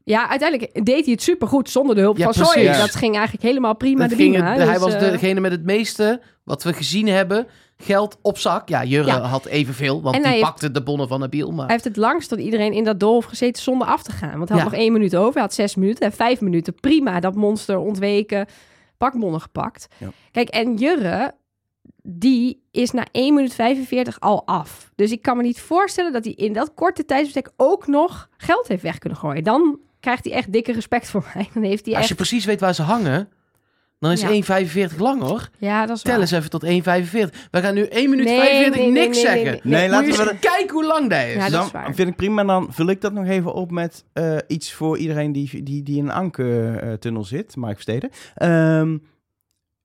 [0.03, 2.61] ja, uiteindelijk deed hij het supergoed zonder de hulp Ja, van.
[2.61, 2.77] Ja.
[2.77, 4.49] Dat ging eigenlijk helemaal prima Het de ging prima.
[4.49, 7.47] het- hij Dus, was eh, degene met het meeste, wat we gezien hebben,
[7.77, 8.69] geld op zak.
[8.69, 9.19] Ja, Jurre Ja.
[9.19, 11.51] had evenveel, want En die heeft- pakte de bonnen van Nabil.
[11.51, 14.37] Maar Hij heeft het langst dan iedereen in dat doolhof gezeten zonder af te gaan.
[14.37, 15.33] Want hij had nog één minuut over.
[15.33, 16.73] Hij had zes minuten en vijf minuten.
[16.75, 18.47] Prima, dat monster ontweken.
[18.97, 19.87] Pakbonnen gepakt.
[19.97, 20.11] Ja.
[20.31, 21.35] Kijk, en Jurre,
[22.03, 24.91] die is na 1 minuut 45 al af.
[24.95, 28.67] Dus ik kan me niet voorstellen dat hij in dat korte tijdsbestek ook nog geld
[28.67, 29.43] heeft weg kunnen gooien.
[29.43, 31.49] Dan krijgt hij echt dikke respect voor mij.
[31.53, 32.09] Dan heeft hij als echt...
[32.09, 33.29] je precies weet waar ze hangen,
[33.99, 34.29] dan is Ja.
[34.91, 35.49] 1,45 lang hoor.
[35.57, 36.21] Ja, dat is Tel waar.
[36.21, 36.69] eens even tot 1,45.
[37.51, 39.69] We gaan nu 1 minuut Nee, 45 nee, nee, niks nee, nee, zeggen.
[39.69, 39.89] nee.
[39.89, 41.33] Laten je we eens kijken hoe lang dat is.
[41.33, 41.93] Ja, dat dan is waar.
[41.95, 42.43] vind ik prima.
[42.43, 45.97] Dan vul ik dat nog even op met eh, iets voor iedereen die, die, die
[45.97, 47.55] in een Anke-tunnel zit.
[47.55, 48.09] Mark Versteden.
[48.35, 48.97] Ehm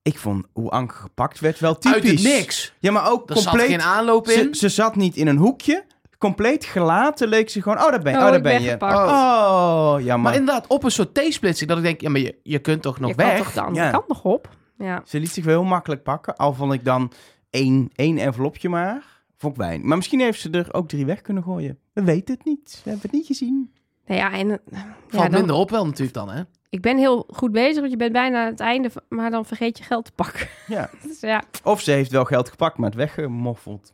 [0.01, 2.23] ik vond hoe Anke gepakt werd wel Uit typisch.
[2.23, 2.73] het niks.
[2.79, 3.67] Ja, maar ook Er zat compleet...
[3.69, 4.55] geen aanloop Ze, in.
[4.55, 5.83] ze zat niet in een hoekje.
[6.23, 7.77] Compleet gelaten leek ze gewoon...
[7.77, 8.17] Oh, daar ben je.
[8.17, 8.69] Oh, Oh, daar ben ben je.
[8.69, 8.95] gepakt.
[9.09, 10.19] Oh, jammer.
[10.31, 11.69] Maar inderdaad, op een soort T-splitsing.
[11.69, 13.33] Dat ik denk, ja, maar je, je kunt toch nog je weg?
[13.35, 13.91] kan toch de andere Ja.
[13.91, 14.49] kant nog op?
[14.77, 15.01] Ja.
[15.05, 16.35] Ze liet zich wel heel makkelijk pakken.
[16.35, 17.11] Al vond ik dan
[17.49, 19.03] één, één envelopje maar.
[19.37, 19.85] Vond ik weinig.
[19.87, 21.79] Maar misschien heeft ze er ook drie weg kunnen gooien.
[21.93, 22.81] We weten het niet.
[22.83, 23.71] We hebben het niet gezien.
[24.05, 24.47] Nou ja, en...
[24.47, 26.41] Valt ja, dan- minder op wel natuurlijk dan, hè?
[26.69, 29.77] Ik ben heel goed bezig, want je bent bijna aan het einde, maar dan vergeet
[29.77, 30.47] je geld te pakken.
[30.67, 30.89] Ja.
[31.07, 33.93] Dus ja, Of ze heeft wel geld gepakt, maar het weggemoffeld.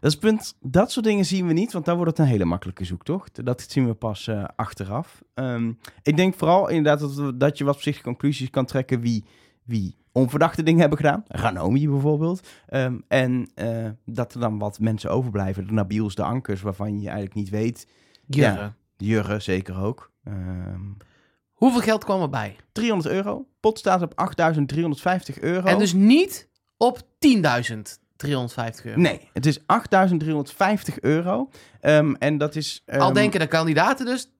[0.00, 0.56] Dat is het punt.
[0.60, 3.44] Dat soort dingen zien we niet, want dan wordt het een hele makkelijke zoektocht.
[3.44, 5.22] Dat zien we pas eh, achteraf.
[5.34, 9.24] Ehm, ik denk vooral inderdaad dat, we- dat je wat voorzichtige conclusies kan trekken wie,
[9.64, 11.24] wie onverdachte dingen hebben gedaan.
[11.28, 12.48] Ranomi bijvoorbeeld.
[12.66, 15.66] Ehm, en eh, dat er dan wat mensen overblijven.
[15.66, 17.86] De Nabiels, de Ankers, waarvan je eigenlijk niet weet.
[18.26, 18.52] Ja.
[18.52, 18.72] Jurre.
[18.96, 20.10] Jurre zeker ook.
[20.24, 20.80] Ehm,
[21.52, 22.56] Hoeveel geld kwam erbij?
[22.72, 23.46] 300 euro.
[23.60, 25.66] Pot staat op 8.350 euro.
[25.66, 27.02] En dus niet op
[28.26, 28.30] 10.350
[28.84, 29.00] euro.
[29.00, 29.64] Nee, het is 8.350
[31.00, 31.50] euro.
[31.80, 32.82] Ehm, en dat is...
[32.86, 34.30] ehm, Al denken de kandidaten dus 10.350.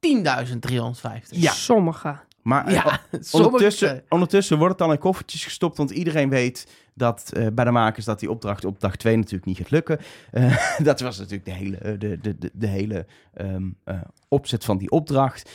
[1.31, 1.53] Ja.
[1.53, 2.17] sommige.
[2.49, 5.77] Maar Ja, eh, sommige- ondertussen, ondertussen wordt het al in koffertjes gestopt.
[5.77, 9.45] Want iedereen weet dat eh, bij de makers dat die opdracht op dag 2 natuurlijk
[9.45, 9.99] niet gaat lukken.
[10.31, 13.97] Eh, dat was natuurlijk de hele, de, de, de, de hele ehm, eh,
[14.29, 15.51] opzet van die opdracht.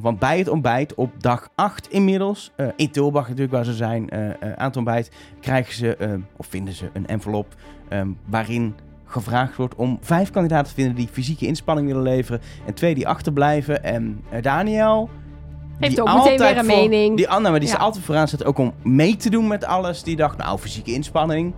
[0.00, 4.66] Want bij het ontbijt op dag 8 inmiddels, in Tilbach natuurlijk waar ze zijn, aan
[4.66, 7.54] het ontbijt, krijgen ze, of vinden ze een envelop
[7.88, 12.74] ehm, waarin gevraagd wordt om vijf kandidaten te vinden die fysieke inspanning willen leveren en
[12.74, 13.84] twee die achterblijven.
[13.84, 15.10] En Daniel...
[15.78, 17.16] Heeft die ook meteen altijd weer een voor- mening.
[17.16, 17.74] Die Anna, maar die Ja.
[17.74, 20.02] is altijd vooraan staat ook om mee te doen met alles.
[20.02, 21.54] Die dacht, nou, fysieke inspanning.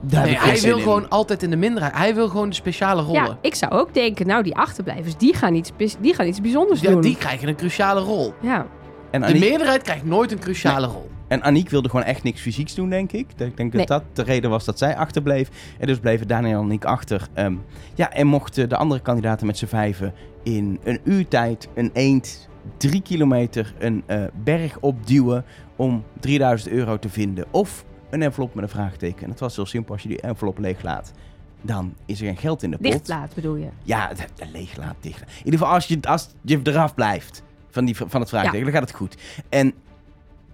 [0.00, 0.82] Daar Nee, heb ik geen hij zin wil in.
[0.82, 1.94] gewoon altijd in de minderheid.
[1.96, 3.22] Hij wil gewoon de speciale rollen.
[3.24, 6.80] Ja, ik zou ook denken, nou, die achterblijvers, die gaan iets, die gaan iets bijzonders
[6.80, 7.00] Ja, doen.
[7.00, 8.32] die krijgen een cruciale rol.
[8.40, 8.66] Ja,
[9.10, 11.10] En De meerderheid krijgt nooit een cruciale rol.
[11.28, 13.26] en Aniek wilde gewoon echt niks fysieks doen, denk ik.
[13.36, 13.86] Ik denk Nee.
[13.86, 15.48] dat dat de reden was dat zij achterbleef.
[15.78, 17.28] En dus bleven Daniel en Aniek achter.
[17.34, 17.54] Ehm,
[17.94, 22.48] ja, en mochten de andere kandidaten met z'n vijven in een uur tijd een eend
[22.76, 25.44] drie kilometer een eh, berg opduwen
[25.76, 27.44] om 3000 euro te vinden.
[27.50, 29.24] Of een envelop met een vraagteken.
[29.24, 31.12] En het was heel simpel, als je die envelop leeglaat,
[31.62, 32.92] dan is er geen geld in de pot.
[32.92, 33.68] dicht laat bedoel je.
[33.82, 34.10] Ja,
[34.52, 35.20] leeglaat dicht.
[35.20, 38.72] In ieder geval, als je, als je eraf blijft van, die, van het vraagteken, dan
[38.72, 39.16] gaat het goed.
[39.48, 39.74] En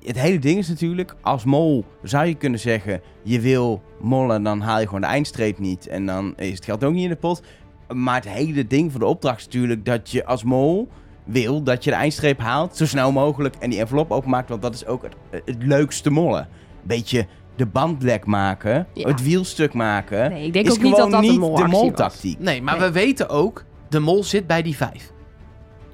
[0.04, 3.00] het hele ding is natuurlijk, als mol zou je kunnen zeggen...
[3.22, 5.86] je wil mollen, dan haal je gewoon de eindstreep niet.
[5.86, 7.42] En dan is het geld ook niet in de pot.
[7.88, 10.88] Maar het hele ding van de opdracht is natuurlijk dat je als mol
[11.24, 12.76] wil dat je de eindstreep haalt...
[12.76, 14.48] zo snel mogelijk en die envelop openmaakt.
[14.48, 16.48] Want dat is ook het, het leukste mollen.
[16.82, 19.08] Beetje de band lek maken, Ja.
[19.08, 20.30] het wielstuk maken...
[20.30, 22.38] Nee, ik denk is ook niet gewoon dat dat een niet de moltactiek.
[22.38, 22.86] Nee, maar Nee.
[22.86, 25.12] we weten ook, de mol zit bij die vijf.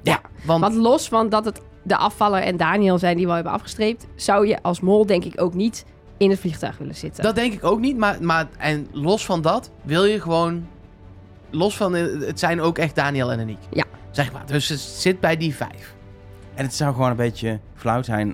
[0.02, 3.34] Ja, Want, Want los van dat het de afvaller en Daniel zijn die we al
[3.34, 5.84] hebben afgestreept, zou je als mol denk ik ook niet
[6.16, 7.22] in het vliegtuig willen zitten.
[7.22, 7.96] dat denk ik ook niet.
[7.96, 10.66] Maar, maar en los van dat wil je gewoon...
[11.50, 13.58] Los van, het zijn ook echt Daniel en Aniek.
[13.70, 13.84] Ja.
[14.10, 15.94] Zeg maar, dus het zit bij die vijf.
[16.54, 18.28] En het zou gewoon een beetje flauw zijn.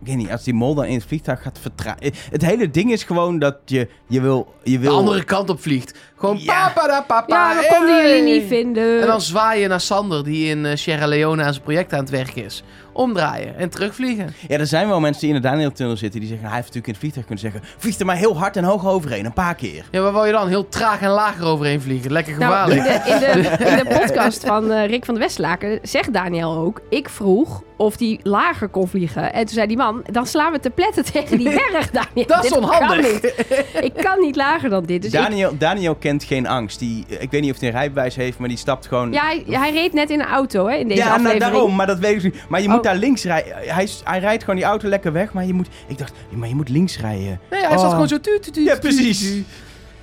[0.00, 2.12] Ik weet niet, als die mol dan in het vliegtuig gaat vertragen.
[2.30, 4.54] Het hele ding is gewoon dat je, je wil...
[4.62, 5.98] Je De wil andere kant op vliegt.
[6.16, 6.68] Gewoon Ja.
[6.68, 7.52] papa da papa.
[7.52, 9.00] ja, we konden jullie niet vinden.
[9.00, 12.10] En dan zwaaien naar Sander, die in eh, Sierra Leone aan zijn project aan het
[12.10, 12.62] werken is.
[12.92, 14.34] Omdraaien en terugvliegen.
[14.48, 16.46] Ja, er zijn wel mensen die in de Daniel-tunnel zitten die zeggen...
[16.46, 17.78] Hij heeft natuurlijk in het vliegtuig kunnen zeggen...
[17.78, 19.84] Vlieg er maar heel hard en hoog overheen, een paar keer.
[19.90, 20.48] Ja, waar wil je dan?
[20.48, 22.12] Heel traag en lager overheen vliegen.
[22.12, 23.04] Lekker nou, in, gevaarlijk.
[23.04, 26.80] de, in, de, in de podcast van eh, Rick van de Westlaken zegt Daniel ook...
[26.88, 29.32] Ik vroeg of die lager kon vliegen.
[29.32, 32.26] En toen zei die man, dan slaan we te pletten tegen die berg, Daniel.
[32.26, 33.20] Dat is onhandig.
[33.20, 33.82] Kan.
[33.82, 35.02] Ik kan niet lager dan dit.
[35.02, 36.78] Dus ik- Daniel, Daniel kent geen angst.
[36.78, 39.12] Die, ik weet niet of hij een rijbewijs heeft, maar die stapt gewoon...
[39.12, 41.52] ja, hij, hij reed net in een auto hè, in deze Ja, nou, aflevering.
[41.52, 42.42] daarom, maar dat weet ik niet.
[42.48, 42.72] Maar je Oh.
[42.74, 43.52] moet daar links rijden.
[43.56, 45.68] Hij, is- hij rijdt gewoon die auto lekker weg, maar je moet...
[45.86, 47.40] Ik dacht, maar je moet links rijden.
[47.50, 47.90] Nee, hij zat Oh.
[47.90, 48.20] gewoon zo...
[48.20, 49.32] Tu, tu, tu, Ja, tu, precies.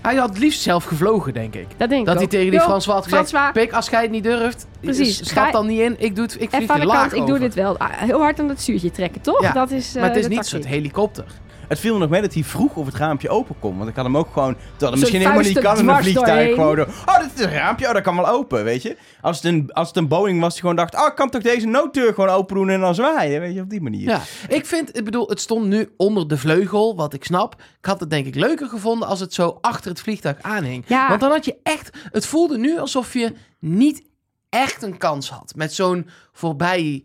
[0.01, 1.67] Hij had het liefst zelf gevlogen, denk ik.
[1.77, 3.29] Dat denk ik Dat hij tegen die Jo, François had gezegd...
[3.29, 5.17] François, Pik, als jij het niet durft, Precies.
[5.29, 5.95] stap dan niet in.
[5.97, 7.77] Ik, doe het, ik vlieg Even aan er de laag kant, ik doe dit wel.
[7.77, 9.41] Ah, Heel hard aan dat stuurtje trekken, toch?
[9.41, 10.61] Ja, Dat is, eh, Maar het is de niet tactiek.
[10.61, 11.25] zo'n helikopter.
[11.69, 13.77] Het viel me nog mee dat hij vroeg of het raampje open kon.
[13.77, 14.55] Want ik had hem ook gewoon...
[14.55, 16.53] Terwijl het misschien helemaal niet kan in een vliegtuig.
[16.53, 17.87] Gewoon, door, oh, dit is een raampje.
[17.87, 18.97] Oh, dat kan wel open, weet je.
[19.21, 20.95] Als het een, als het een Boeing was die gewoon dacht...
[20.95, 23.39] Oh, ik kan toch deze nooddeur gewoon open doen en dan zwaaien.
[23.41, 24.09] Weet je, op die manier.
[24.09, 27.53] Ja, ik vind, ik bedoel, het stond nu onder de vleugel, wat ik snap.
[27.79, 30.83] Ik had het denk ik leuker gevonden als het zo achter het vliegtuig aanhing.
[30.87, 31.07] Ja.
[31.07, 34.01] Want dan had je echt, het voelde nu alsof je niet
[34.49, 37.03] echt een kans had met zo'n voorbij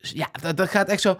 [0.00, 1.16] Ja, dat, dat gaat echt zo...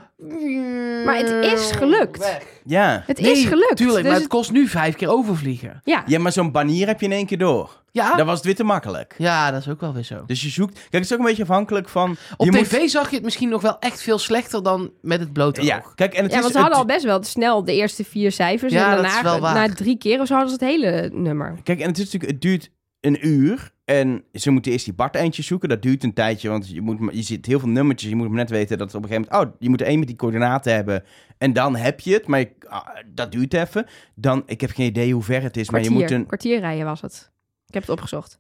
[1.05, 2.19] Maar het is gelukt.
[2.19, 2.43] Weg.
[2.65, 3.03] Ja.
[3.07, 3.77] Het Nee, is gelukt.
[3.77, 5.81] Tuurlijk, Dus maar het het- kost nu vijf keer overvliegen.
[5.85, 6.03] ja.
[6.07, 7.83] ja, maar zo'n banier heb je in één keer door.
[7.93, 8.15] Ja?
[8.17, 9.15] Dat was het weer te makkelijk.
[9.19, 10.23] Ja, dat is ook wel weer zo.
[10.27, 10.73] Dus je zoekt...
[10.75, 12.17] Kijk, het is ook een beetje afhankelijk van...
[12.37, 15.33] Op je tv zag je het misschien nog wel echt veel slechter dan met het
[15.33, 15.95] blote Ja, oog.
[15.95, 16.43] kijk, en het Ja, is...
[16.43, 18.73] want ze hadden al het- best wel snel de eerste vier cijfers.
[18.73, 19.69] Ja, en dat daarna, is wel waar.
[19.69, 21.59] na drie keer of zo hadden ze het hele nummer.
[21.63, 22.33] Kijk, en het is natuurlijk...
[22.33, 23.71] Het duurt een uur.
[23.85, 25.69] En ze moeten eerst die Bart eindjes zoeken.
[25.69, 28.11] Dat duurt een tijdje, want je, moet, je ziet heel veel nummertjes.
[28.11, 29.53] Je moet maar net weten dat het op een gegeven moment...
[29.53, 31.05] Oh, je moet er één met die coördinaten hebben.
[31.39, 32.27] En dan heb je het.
[32.27, 33.87] Maar je- ah, dat duurt even.
[34.15, 35.71] Dan, ik heb geen idee hoe ver het is.
[35.71, 36.27] Maar je moet een...
[36.27, 37.31] kwartier rijden was het.
[37.67, 38.39] Ik heb het opgezocht.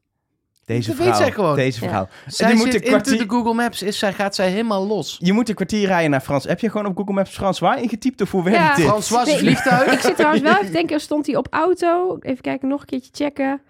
[0.64, 1.30] Deze Dat weet vrouw.
[1.30, 1.56] gewoon.
[1.56, 1.88] Deze Ja.
[1.88, 2.08] vrouw.
[2.26, 5.16] Zij moet zit een into kwartier, de Google Maps, is zij, gaat zij helemaal los.
[5.20, 6.44] je moet een kwartier rijden naar Frans.
[6.44, 8.74] Heb je gewoon op Google Maps François ingetypt of hoe werkt Ja.
[8.74, 8.84] dit?
[8.86, 12.18] François Nee, vliegtuig Ik zit trouwens wel even te denken, stond hij op auto?
[12.20, 13.60] Even kijken, nog een keertje checken.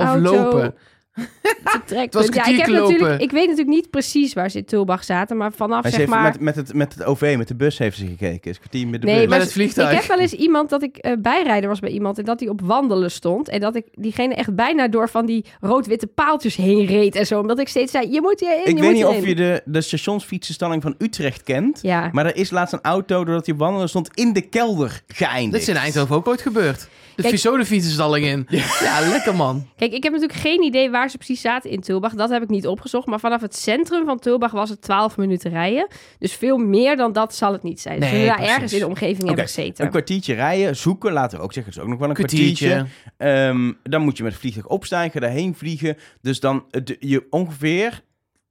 [0.00, 0.74] Of Auto, lopen.
[2.10, 3.20] was ja, ik, heb natuurlijk, lopen.
[3.20, 6.22] ik weet natuurlijk niet precies waar ze in Tulbach zaten, maar vanaf zeg heeft maar...
[6.22, 8.50] met, met, het, met het OV, met de bus heeft ze gekeken.
[8.50, 9.28] Is kwartier met de Nee, bus.
[9.28, 9.90] maar Met het vliegtuig.
[9.90, 12.48] Ik heb wel eens iemand dat ik eh, bijrijder was bij iemand en dat hij
[12.48, 13.48] op wandelen stond.
[13.48, 17.40] En dat ik diegene echt bijna door van die rood-witte paaltjes heen reed en zo.
[17.40, 19.80] Omdat ik steeds zei, je moet hierin, Ik je weet niet of je de, de
[19.80, 21.78] stationsfietsenstalling van Utrecht kent.
[21.82, 25.02] Ja, Maar er is laatst een auto, doordat hij op wandelen stond, in de kelder
[25.06, 25.52] geëindigd.
[25.52, 26.88] Dat is in Eindhoven ook ooit gebeurd.
[27.22, 28.46] De Kijk- Visodefietsenstalling in.
[28.80, 29.66] Ja, lekker man.
[29.76, 32.14] kijk, ik heb natuurlijk geen idee waar ze precies zaten in Tulbach.
[32.14, 33.06] Dat heb ik niet opgezocht.
[33.06, 35.88] Maar vanaf het centrum van Tulbach was het 12 minuten rijden.
[36.18, 38.00] Dus veel meer dan dat zal het niet zijn.
[38.00, 39.84] Dus Nee, we daar ergens in de omgeving hebben gezeten.
[39.84, 42.66] Een kwartiertje rijden, zoeken, laten we ook zeggen, dat is ook nog wel een kwartiertje.
[42.68, 42.90] Kwartiertje.
[43.16, 45.96] Ehm, dan moet je met het vliegtuig opstijgen, daarheen vliegen.
[46.22, 48.02] Dus dan, het- je ongeveer,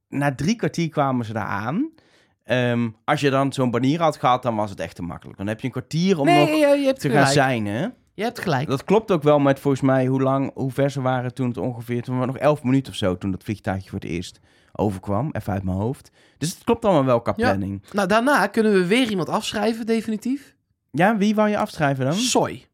[0.08, 1.90] na drie kwartier kwamen ze daar aan.
[2.44, 5.38] Ehm, als je dan zo'n banier had gehad, dan was het echt te makkelijk.
[5.38, 7.86] Dan heb je een kwartier om Nee, nog je, je hebt te gaan zijn, hè?
[8.14, 8.68] Je hebt gelijk.
[8.68, 11.56] Dat klopt ook wel met volgens mij hoe lang, hoe ver ze waren toen het
[11.56, 14.40] ongeveer, toen we nog elf minuten of zo, toen dat vliegtuigje voor het eerst
[14.72, 16.10] overkwam, even uit mijn hoofd.
[16.38, 17.46] Dus het klopt allemaal wel qua Ja.
[17.48, 17.82] planning.
[17.92, 20.56] Nou, daarna kunnen we weer iemand afschrijven, definitief.
[20.90, 22.14] Ja, wie wou je afschrijven dan?
[22.14, 22.66] Soy.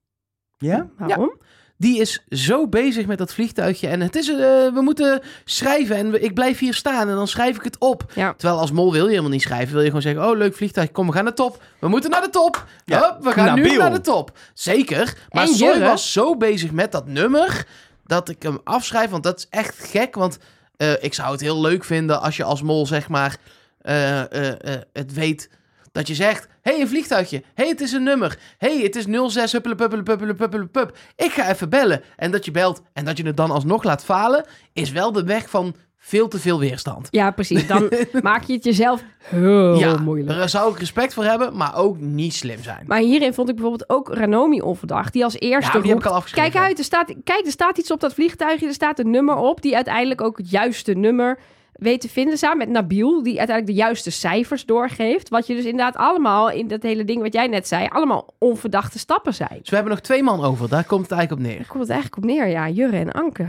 [0.59, 0.89] Ja?
[0.99, 1.39] Waarom?
[1.79, 3.89] Die is zo bezig met dat vliegtuigje.
[3.89, 5.97] En het is, eh, we moeten schrijven.
[5.97, 8.05] En we- ik blijf hier staan en dan schrijf ik het op.
[8.15, 8.35] Ja.
[8.37, 9.71] Terwijl als mol wil je helemaal niet schrijven.
[9.73, 11.63] Wil je gewoon zeggen, oh leuk vliegtuig, kom we gaan naar de top.
[11.79, 12.65] We moeten naar de top.
[12.85, 14.39] Ja, Hup, we gaan nu naar de top.
[14.55, 15.15] Zeker.
[15.31, 17.67] Maar Soy was zo bezig met dat nummer
[18.07, 19.11] dat ik hem afschrijf.
[19.11, 20.15] Want dat is echt gek.
[20.15, 20.39] Want
[20.77, 23.37] eh, ik zou het heel leuk vinden als je als mol zeg maar
[23.83, 25.51] eh, eh, eh, het weet
[25.97, 26.49] dat je zegt...
[26.63, 27.43] hey, een vliegtuigje.
[27.55, 28.39] hey, het is een nummer.
[28.59, 30.97] hey, het is 06 huppelepuppelepuppelepuppelepup.
[31.17, 32.03] Ik ga even bellen.
[32.17, 34.45] En dat je belt en dat je het dan alsnog laat falen...
[34.73, 37.09] is wel de weg van veel te veel weerstand.
[37.11, 37.67] Ja, precies.
[37.67, 37.91] Dan
[38.23, 40.39] maak je het jezelf heel ja, moeilijk.
[40.39, 42.85] daar zou ik respect voor hebben, maar ook niet slim zijn.
[42.87, 45.13] Maar hierin vond ik bijvoorbeeld ook Ranomi onverdacht.
[45.13, 46.51] Die als eerste die heb ik al afgeschreven.
[46.51, 48.67] Kijk uit, er staat, kijk, er staat iets op dat vliegtuigje.
[48.67, 51.39] Er staat een nummer op die uiteindelijk ook het juiste nummer
[51.79, 52.39] weet te vinden.
[52.39, 55.29] Samen met Nabil, die uiteindelijk de juiste cijfers doorgeeft.
[55.29, 57.87] Wat je dus inderdaad allemaal in dat hele ding wat jij net zei...
[57.89, 59.59] allemaal onverdachte stappen zijn.
[59.61, 61.59] Dus we hebben nog twee man over, daar komt het eigenlijk op neer.
[61.59, 62.69] Daar komt het eigenlijk op neer, ja.
[62.69, 63.47] Jurre en Anke.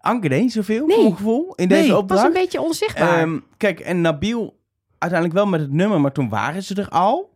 [0.00, 0.94] Anke deed niet zoveel, Nee.
[0.94, 2.24] voor mijn gevoel, in Nee, deze was was opdracht.
[2.26, 3.18] een beetje onzichtbaar.
[3.18, 4.56] Ehm, kijk, en Nabil
[4.98, 7.34] uiteindelijk wel met het nummer, maar toen waren ze er al.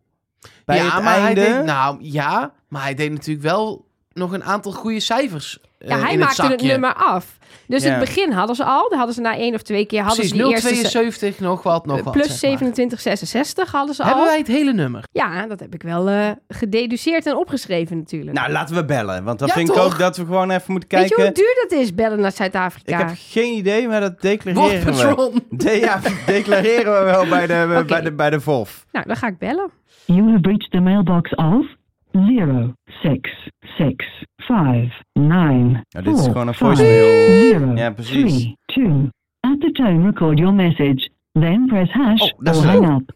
[0.65, 1.41] Bij ja, het maar einde.
[1.41, 5.61] hij deed, nou ja, maar hij deed natuurlijk wel nog een aantal goede cijfers.
[5.79, 7.39] eh, ja, hij in maakte het, nummer af.
[7.71, 7.91] Dus Ja.
[7.91, 8.89] het begin hadden ze al.
[8.89, 9.99] Daar hadden ze na één of twee keer...
[10.03, 10.69] hadden Precies, ze die eerste...
[10.89, 12.13] 072, nog wat, nog wat.
[12.13, 12.73] plus zeg maar.
[12.73, 14.29] 2766 hadden ze Hebben al.
[14.29, 15.05] wij het hele nummer?
[15.13, 18.37] Ja, dat heb ik wel eh, gededuceerd en opgeschreven natuurlijk.
[18.39, 19.25] Nou, laten we bellen.
[19.25, 21.35] Want dan Ja, vind ik ook dat we gewoon even moeten Weet je kijken.
[21.35, 22.99] hoe duur dat is, bellen naar Ik Zuid-Afrika?
[22.99, 25.41] heb geen idee, maar dat declareren we.
[25.51, 28.87] De, ja, declareren we wel bij de, bij de, bij de VOF.
[28.93, 29.71] Nou, dan ga ik bellen.
[30.05, 31.67] You have reached the mailbox of
[32.13, 37.41] zero six six five nine Nou, dit is four, gewoon een five, voicemail.
[37.41, 38.33] zero, Ja, precies.
[38.33, 39.09] three, two.
[39.41, 41.09] At the tone, record your message.
[41.33, 43.13] Then press hash Oh, dat is or hang up.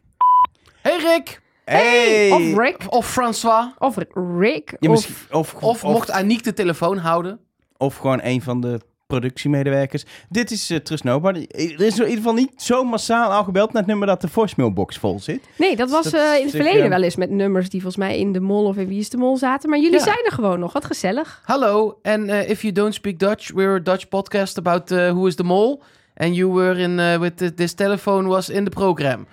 [0.82, 1.42] Hey Rick.
[1.64, 2.30] Hey!
[2.30, 2.84] Of Rick.
[2.88, 3.74] Of François.
[3.78, 3.96] Of
[4.38, 4.76] Rick.
[4.80, 4.94] Ja, of...
[4.96, 7.40] misschien- of, Of mocht Aniek de telefoon houden.
[7.76, 10.04] of gewoon een van de productiemedewerkers.
[10.28, 11.46] Dit is uh, Trust Nobody.
[11.50, 14.28] Er is in ieder geval niet zo massaal al gebeld naar het nummer dat de
[14.28, 15.48] voicemailbox vol zit.
[15.58, 18.04] Nee, dat was Dat eh, in het verleden eh, wel eens met nummers die volgens
[18.04, 19.70] mij in de mol of in Wie is de Mol zaten.
[19.70, 20.04] Maar jullie Ja.
[20.04, 20.72] zijn er gewoon nog.
[20.72, 21.42] Wat gezellig.
[21.44, 25.26] Hallo, and uh, if you don't speak Dutch, we're a Dutch podcast about uh, who
[25.26, 25.78] is the mole.
[26.16, 29.26] And you were in uh, with the- this telephone was in the program.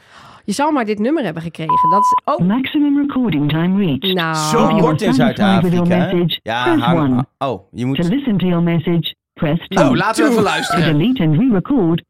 [0.45, 1.89] Je zal maar dit nummer hebben gekregen.
[1.89, 2.34] Dat is...
[2.34, 4.13] Oh, Maximum recording time reached.
[4.13, 4.36] nou.
[4.36, 6.39] Zo you kort in are satisfied with your Zuid-Afrika.
[6.43, 7.25] Ja, press hang- one.
[7.38, 7.97] Oh, je To moet...
[7.97, 9.80] listen to your message, press two.
[9.84, 10.98] Nou, laten we even luisteren.
[10.98, 12.04] delete and re-record,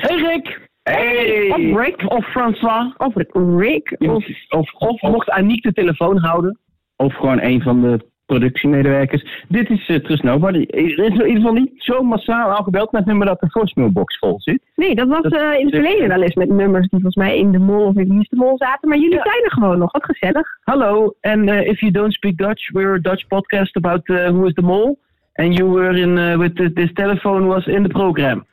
[0.00, 0.68] Hey Rick.
[0.82, 1.50] Hey.
[1.50, 2.94] Of Rick of François.
[2.96, 3.12] Of
[3.56, 3.94] Rick.
[3.98, 6.58] Of, of, of mocht Aniek de telefoon houden.
[6.96, 9.44] Of gewoon een van de productiemedewerkers.
[9.48, 10.64] Dit is uh, Trust Nobody.
[10.70, 14.18] Er is in ieder geval niet zo massaal al gebeld met nummer dat de voicemailbox
[14.18, 14.62] vol zit.
[14.76, 17.38] Nee, dat was Dat- eh, in het verleden wel eens met nummers die volgens mij
[17.38, 18.88] in de mol of in de mol zaten.
[18.88, 19.22] Maar jullie Ja.
[19.22, 19.92] zijn er gewoon nog.
[19.92, 20.48] Wat gezellig.
[20.62, 24.44] Hallo, and uh, if you don't speak Dutch, we're a Dutch podcast about uh, Who
[24.46, 24.96] is the Mole.
[25.38, 28.44] And you were in uh, with the, this telephone was in the program.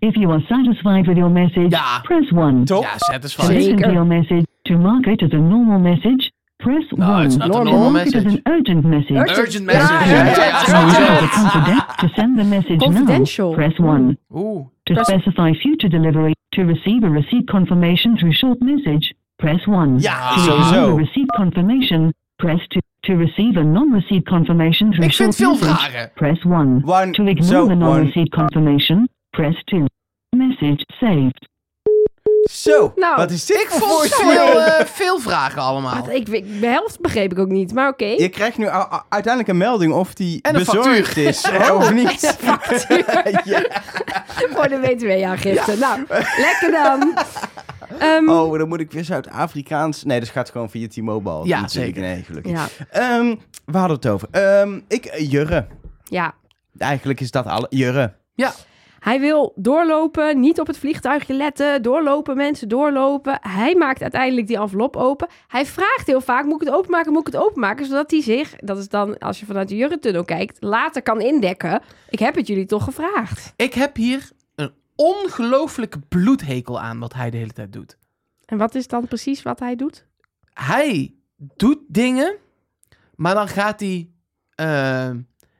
[0.00, 2.00] If you are satisfied with your message, Ja.
[2.04, 2.66] press 1.
[2.66, 2.82] Top.
[2.84, 3.48] Ja, To satisfied.
[3.56, 3.92] listen to Zeker.
[3.94, 7.00] your message, to mark it as a normal message, press 1.
[7.00, 9.16] No, it's not a to normal mark it as an urgent message.
[9.16, 9.90] Urgent message.
[9.90, 11.32] Ja, Ja, ja, ja, urgent.
[11.34, 11.80] ja, To ja.
[12.00, 13.50] to send the message Confidential.
[13.50, 14.16] now, press 1.
[14.30, 14.66] Oeh.
[14.86, 19.98] To Press- specify future delivery, to receive a receipt confirmation through short message, press 1.
[20.00, 22.80] Ja, to receive a receipt confirmation, press 2.
[23.00, 26.10] To receive a non-receipt confirmation through Ik vind short veel message, vragen.
[26.14, 26.82] press 1.
[26.84, 27.74] One, To ignore zo, the one.
[27.74, 29.84] non-receipt confirmation, press 2.
[30.36, 31.48] Message saved.
[32.50, 35.94] Zo, Nou, wat is dit Ik vond veel, eh, veel vragen allemaal.
[35.94, 38.04] Wat, ik, ik, de helft begreep ik ook niet, maar oké.
[38.04, 42.20] Je krijgt nu u- u- uiteindelijk een melding of die En bezorgd is of niet.
[43.44, 43.62] ja.
[44.50, 45.76] Voor de WTW-aangifte.
[45.76, 46.00] Nou,
[46.38, 47.14] lekker dan.
[47.98, 50.04] Ehm, Oh, dan moet ik weer Zuid-Afrikaans.
[50.04, 51.46] Nee, dat gaat gewoon via T-Mobile.
[51.46, 52.00] Ja, zeker.
[52.02, 52.52] Nee, gelukkig.
[52.52, 54.28] ja, Ehm, we hadden het over.
[54.30, 55.66] Ehm, ik, eh, Jurre.
[56.04, 56.34] ja.
[56.78, 57.66] Eigenlijk is dat alle.
[57.70, 58.14] Jurre.
[58.34, 58.52] Ja.
[58.98, 63.38] Hij wil doorlopen, niet op het vliegtuigje letten, doorlopen mensen, doorlopen.
[63.40, 65.28] Hij maakt uiteindelijk die envelop open.
[65.48, 67.86] Hij vraagt heel vaak, moet ik het openmaken, moet ik het openmaken?
[67.86, 71.82] Zodat hij zich, dat is dan als je vanuit de Jurre-tunnel kijkt, later kan indekken.
[72.08, 73.52] Ik heb het jullie toch gevraagd.
[73.56, 74.30] Ik heb hier
[75.00, 77.96] ongelooflijke bloedhekel aan wat hij de hele tijd doet.
[78.44, 80.06] En wat is dan precies wat hij doet?
[80.52, 82.36] Hij doet dingen,
[83.14, 84.10] maar dan gaat hij...
[84.54, 85.08] eh,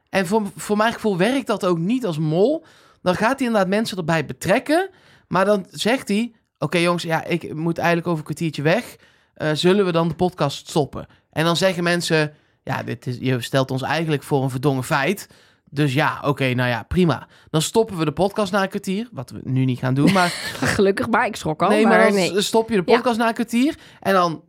[0.08, 2.64] en voor, voor mijn gevoel werkt dat ook niet als mol.
[3.02, 4.90] Dan gaat hij inderdaad mensen erbij betrekken.
[5.28, 6.32] Maar dan zegt hij...
[6.58, 8.96] Oké jongens, ja, ik moet eigenlijk over een kwartiertje weg.
[9.34, 11.06] Eh, zullen we dan de podcast stoppen?
[11.30, 12.34] En dan zeggen mensen...
[12.62, 15.28] Ja, dit is, je stelt ons eigenlijk voor een verdongen feit.
[15.70, 17.26] Dus ja, oké, nou ja, prima.
[17.50, 19.08] Dan stoppen we de podcast na een kwartier.
[19.12, 20.28] Wat we nu niet gaan doen, maar...
[20.74, 21.68] Gelukkig, maar ik schrok al.
[21.68, 22.40] nee, maar dan nee.
[22.40, 23.74] stop je de podcast na een kwartier.
[24.00, 24.42] En dan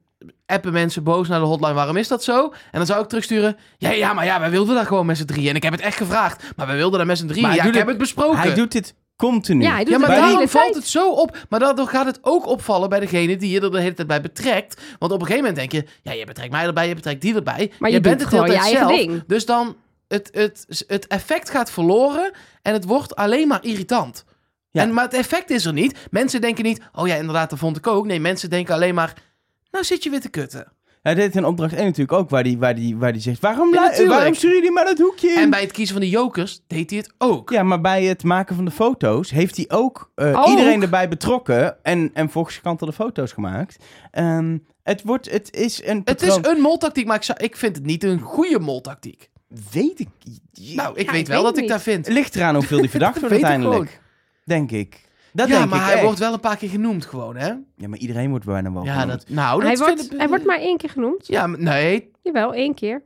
[0.45, 1.73] appen mensen boos naar de hotline.
[1.73, 2.43] Waarom is dat zo?
[2.43, 3.57] En dan zou ik terugsturen.
[3.77, 5.49] Ja, ja, maar ja, wij wilden daar gewoon met z'n drieën.
[5.49, 6.43] En ik heb het echt gevraagd.
[6.55, 7.47] Maar wij wilden daar met z'n drieën.
[7.47, 8.37] Maar Ja, ik heb het besproken.
[8.39, 9.63] Hij doet dit continu.
[9.63, 10.75] Ja, hij doet ja, maar daarom valt tijd.
[10.75, 11.37] het zo op.
[11.49, 14.21] Maar daardoor gaat het ook opvallen bij degene die je er de hele tijd bij
[14.21, 14.81] betrekt.
[14.99, 15.91] Want op een gegeven moment denk je...
[16.01, 17.71] Ja, je betrekt mij erbij, je betrekt die erbij.
[17.79, 19.11] Maar je je bent het de hele gewoon tijd je eigen zelf.
[19.11, 19.23] ding.
[19.27, 19.75] Dus dan...
[20.09, 22.31] Het, het, het effect gaat verloren.
[22.61, 24.25] En het wordt alleen maar irritant.
[24.71, 24.81] Ja.
[24.81, 25.97] En, maar het effect is er niet.
[26.11, 26.81] Mensen denken niet...
[26.93, 28.05] Oh ja, inderdaad, dat vond ik ook.
[28.05, 29.13] Nee, mensen denken alleen maar...
[29.71, 30.73] Nou zit je weer te kutten.
[31.01, 33.41] Hij deed in opdracht 1 natuurlijk ook, waar hij waar die, waar die zegt...
[33.41, 35.37] Waarom, Ja, waarom stuur je die maar dat hoekje in?
[35.37, 37.49] En bij het kiezen van de jokers deed hij het ook.
[37.49, 40.47] Ja, maar bij het maken van de foto's heeft hij ook, eh, Ook?
[40.47, 43.77] iedereen erbij betrokken en, en volgens de foto's gemaakt.
[44.11, 47.75] Ehm, het, wordt, het is een Het is een moltactiek, maar ik, zou, ik vind
[47.75, 49.28] het niet een goede moltactiek.
[49.71, 50.07] Weet ik...
[50.75, 52.07] Nou, ik Ja, weet ik wel weet dat ik daar vind.
[52.07, 54.01] Ligt eraan hoeveel die verdacht wordt weet ik uiteindelijk.
[54.45, 55.07] Denk ik.
[55.33, 56.03] Dat ja, denk maar ik hij echt.
[56.03, 57.47] wordt wel een paar keer genoemd gewoon, hè?
[57.75, 59.19] Ja, maar iedereen wordt bijna wel Ja, genoemd.
[59.19, 61.27] dat, nou, Hij dat wordt, vind ik- hij wordt maar één keer genoemd.
[61.27, 62.11] Ja, maar- nee.
[62.23, 63.01] Jawel, één keer.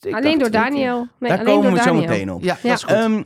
[0.00, 0.50] ik alleen door.
[0.50, 1.06] Daniel.
[1.18, 2.42] Nee, Daar alleen komen door we zo meteen op.
[2.42, 2.72] Ja, dat Ja.
[2.72, 2.92] is goed.
[2.92, 3.22] Ehm,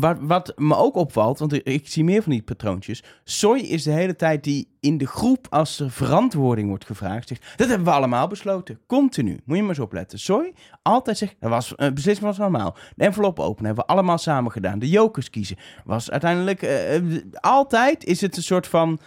[0.00, 3.02] wat, wat me ook opvalt, want ik, zie meer van die patroontjes.
[3.24, 7.44] Soy is de hele tijd die in de groep, als er verantwoording wordt gevraagd, zegt:
[7.56, 8.80] Dat hebben we allemaal besloten.
[8.86, 9.40] Continu.
[9.44, 10.18] Moet je maar eens opletten.
[10.18, 12.76] Soy altijd zegt: Dat was een beslissing was allemaal.
[12.96, 14.78] De envelop openen hebben we allemaal samen gedaan.
[14.78, 16.62] De jokers kiezen was uiteindelijk.
[16.62, 18.98] eh, eh, altijd is het een soort van.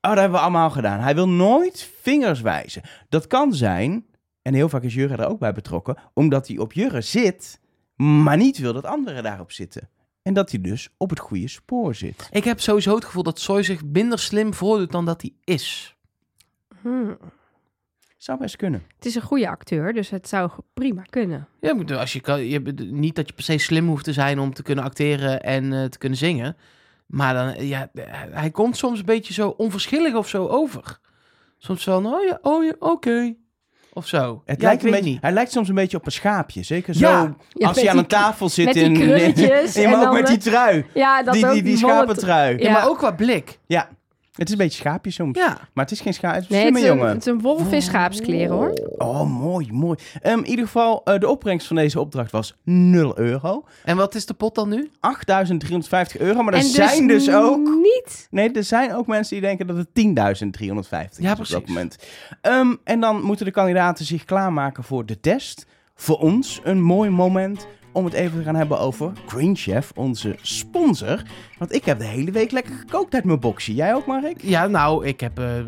[0.00, 1.00] Oh, dat hebben we allemaal gedaan.
[1.00, 2.82] Hij wil nooit vingers wijzen.
[3.08, 4.06] Dat kan zijn,
[4.42, 7.60] en heel vaak is Jurre er ook bij betrokken, omdat hij op Jurre zit,
[7.96, 9.88] maar niet wil dat anderen daarop zitten.
[10.22, 12.28] En dat hij dus op het goede spoor zit.
[12.30, 15.96] Ik heb sowieso het gevoel dat Soy zich minder slim voordoet dan dat hij is.
[16.80, 17.18] Hmm.
[18.16, 18.82] Zou best kunnen.
[18.96, 21.48] Het is een goede acteur, dus het zou prima kunnen.
[21.60, 24.38] Ja, maar als je kan, je, niet dat je per se slim hoeft te zijn
[24.38, 26.56] om te kunnen acteren en eh, te kunnen zingen.
[27.06, 27.90] Maar dan, ja,
[28.30, 30.98] hij komt soms een beetje zo onverschillig of zo over.
[31.58, 33.34] Soms van, oh ja, oh ja, oké.
[33.92, 34.42] Of zo.
[34.46, 35.22] Het ja, lijkt een weet beetje, niet.
[35.22, 36.62] hij lijkt soms een beetje op een schaapje.
[36.62, 37.20] Zeker Ja.
[37.20, 37.34] zo.
[37.52, 38.94] Ja, als hij aan die- een tafel zit met die in.
[38.94, 40.84] krulletjes Ja, en maar ook met die eh, trui.
[40.94, 42.58] Ja, dat Die, ook die, die schapentrui.
[42.58, 42.72] Ja, Ja.
[42.72, 43.58] maar ook qua blik.
[43.66, 43.88] Ja.
[44.40, 45.38] Het is een beetje schaapje soms.
[45.38, 45.58] Ja.
[45.74, 46.34] Maar het is geen schaap.
[46.34, 47.14] Het is een Nee, het slimme is, een, jongen.
[47.14, 48.72] het is een wolf in schaapskleren, hoor.
[48.96, 49.96] Oh, mooi, mooi.
[50.22, 53.64] Ehm, in ieder geval, eh, de opbrengst van deze opdracht was 0 euro.
[53.84, 54.90] En wat is de pot dan nu?
[55.00, 56.42] 8.350 euro.
[56.42, 57.68] Maar er en zijn dus ook...
[57.68, 58.28] niet...
[58.30, 61.48] Nee, er zijn ook mensen die denken dat het 10.350 Ja, is op precies.
[61.54, 61.96] dat moment.
[62.40, 65.66] Ehm, en dan moeten de kandidaten zich klaarmaken voor de test.
[65.94, 67.66] Voor ons een mooi moment.
[67.92, 71.22] Om het even te gaan hebben over Green Chef, onze sponsor.
[71.58, 73.74] Want ik heb de hele week lekker gekookt uit mijn boxje.
[73.74, 74.42] Jij ook, Mark?
[74.42, 75.38] Ja, nou, ik heb...
[75.38, 75.64] eh, eh,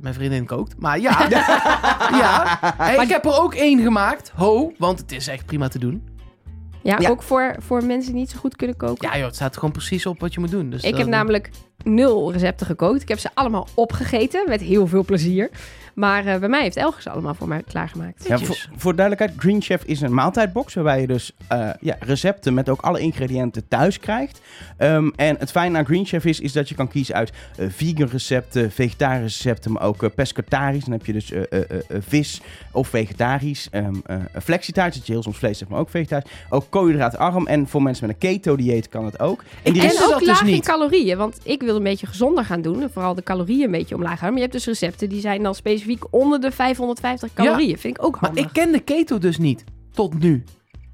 [0.00, 0.74] mijn vriendin kookt.
[0.78, 1.28] Maar ja.
[2.22, 2.58] ja.
[2.76, 4.32] Hey, ik heb er ook één gemaakt.
[4.34, 6.08] Ho, want het is echt prima te doen.
[6.82, 7.08] Ja, Ja.
[7.08, 9.08] ook voor, voor mensen die niet zo goed kunnen koken.
[9.10, 10.70] Ja joh, het staat gewoon precies op wat je moet doen.
[10.70, 11.50] Dus ik heb namelijk
[11.84, 13.02] nul recepten gekookt.
[13.02, 15.50] Ik heb ze allemaal opgegeten met heel veel plezier.
[15.94, 18.28] Maar eh, bij mij heeft Elger ze allemaal voor mij klaargemaakt.
[18.28, 22.54] Ja, voor, voor duidelijkheid, Green Chef is een maaltijdbox waarbij je dus eh, ja, recepten
[22.54, 24.40] met ook alle ingrediënten thuis krijgt.
[24.76, 27.66] Ehm, en het fijne aan Green Chef is, is dat je kan kiezen uit eh,
[27.70, 30.84] vegan recepten, vegetarische recepten, maar ook eh, pescatarisch.
[30.84, 32.40] Dan heb je dus eh, eh, eh, eh, vis
[32.72, 33.68] of vegetarisch.
[33.70, 36.30] ehm eh, flexitarisch, dat je heel soms vlees hebt, maar ook vegetarisch.
[36.48, 39.42] Ook koolhydraatarm en voor mensen met een keto-dieet kan het ook.
[39.62, 41.16] En die En ook dat dus laag in calorieën.
[41.16, 42.82] Want ik wil een beetje gezonder gaan doen.
[42.82, 44.28] En vooral de calorieën een beetje omlaag houden.
[44.30, 47.78] Maar je hebt dus recepten die zijn dan specifiek onder de 550 calorieën.
[47.78, 48.44] Vind ik ook Maar handig.
[48.46, 49.64] ik ken de keto dus niet.
[49.92, 50.44] Tot nu.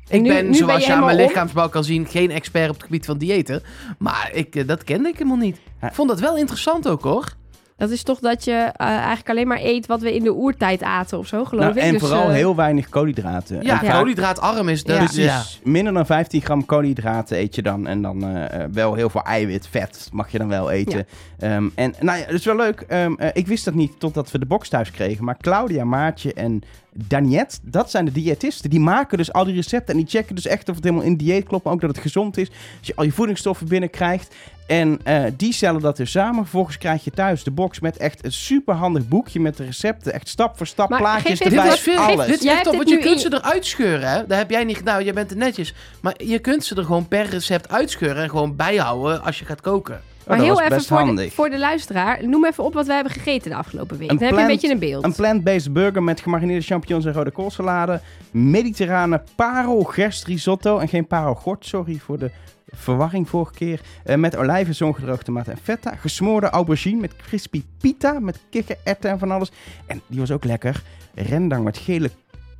[0.08, 2.68] Ik Nu- ben, nu ben zoals je je aan mijn lichaamsbouw kan zien, geen expert
[2.68, 3.62] op het gebied van diëten.
[3.98, 5.56] Maar ik, eh, dat kende ik helemaal niet.
[5.82, 7.32] Ik vond dat wel interessant ook hoor.
[7.76, 10.82] Dat is toch dat je eh, eigenlijk alleen maar eet wat we in de oertijd
[10.82, 11.82] aten of zo, geloof Nou, ik.
[11.82, 13.62] en Dus, vooral eh, heel weinig koolhydraten.
[13.62, 14.96] Ja, En koolhydraatarm is dus.
[14.96, 15.24] Precies.
[15.24, 15.42] Ja.
[15.62, 17.86] Minder dan 15 gram koolhydraten eet je dan.
[17.86, 21.06] En dan eh, wel heel veel eiwit, vet mag je dan wel eten.
[21.38, 22.80] Ehm, en nou ja, dat is wel leuk.
[22.80, 25.24] Ehm, eh, ik wist dat niet totdat we de box thuis kregen.
[25.24, 26.62] Maar Claudia, Maartje en
[26.98, 28.70] Daniette, dat zijn de diëtisten.
[28.70, 29.94] Die maken dus al die recepten.
[29.94, 31.64] En die checken dus echt of het helemaal in dieet klopt.
[31.64, 32.48] Maar ook dat het gezond is.
[32.48, 34.34] Dat je al je voedingsstoffen binnenkrijgt.
[34.66, 36.42] En eh, die stellen dat dus samen.
[36.42, 40.12] Vervolgens krijg je thuis de box met echt een superhandig boekje met de recepten.
[40.12, 41.96] Echt stap voor stap, Maar plaatjes geef erbij, Dit is veel.
[41.98, 42.26] alles.
[42.26, 44.10] Dit is want je kunt in- ze eruit scheuren.
[44.10, 44.26] Hè?
[44.26, 45.04] Dat heb jij niet gedaan.
[45.04, 45.74] Jij bent er netjes.
[46.00, 49.60] Maar je kunt ze er gewoon per recept uitscheuren en gewoon bijhouden als je gaat
[49.60, 50.00] koken.
[50.26, 52.28] Oh, Maar dat heel even voor de, voor de luisteraar.
[52.28, 54.10] Noem even op wat we hebben gegeten de afgelopen week.
[54.10, 55.04] Een Dan heb je een beetje een beeld.
[55.04, 58.00] Een plant-based burger met gemarineerde champignons en rode koolsalade.
[58.30, 60.78] Mediterrane parelgerst risotto.
[60.78, 62.30] En geen parelgort, sorry voor de
[62.66, 63.80] verwarring vorige keer.
[64.04, 65.94] Eh, met olijven, zongedroogde tomaten en feta.
[65.94, 68.18] Gesmoorde aubergine met crispy pita.
[68.20, 69.50] Met kikkererwten en van alles.
[69.86, 70.82] En die was ook lekker.
[71.14, 72.10] Rendang met gele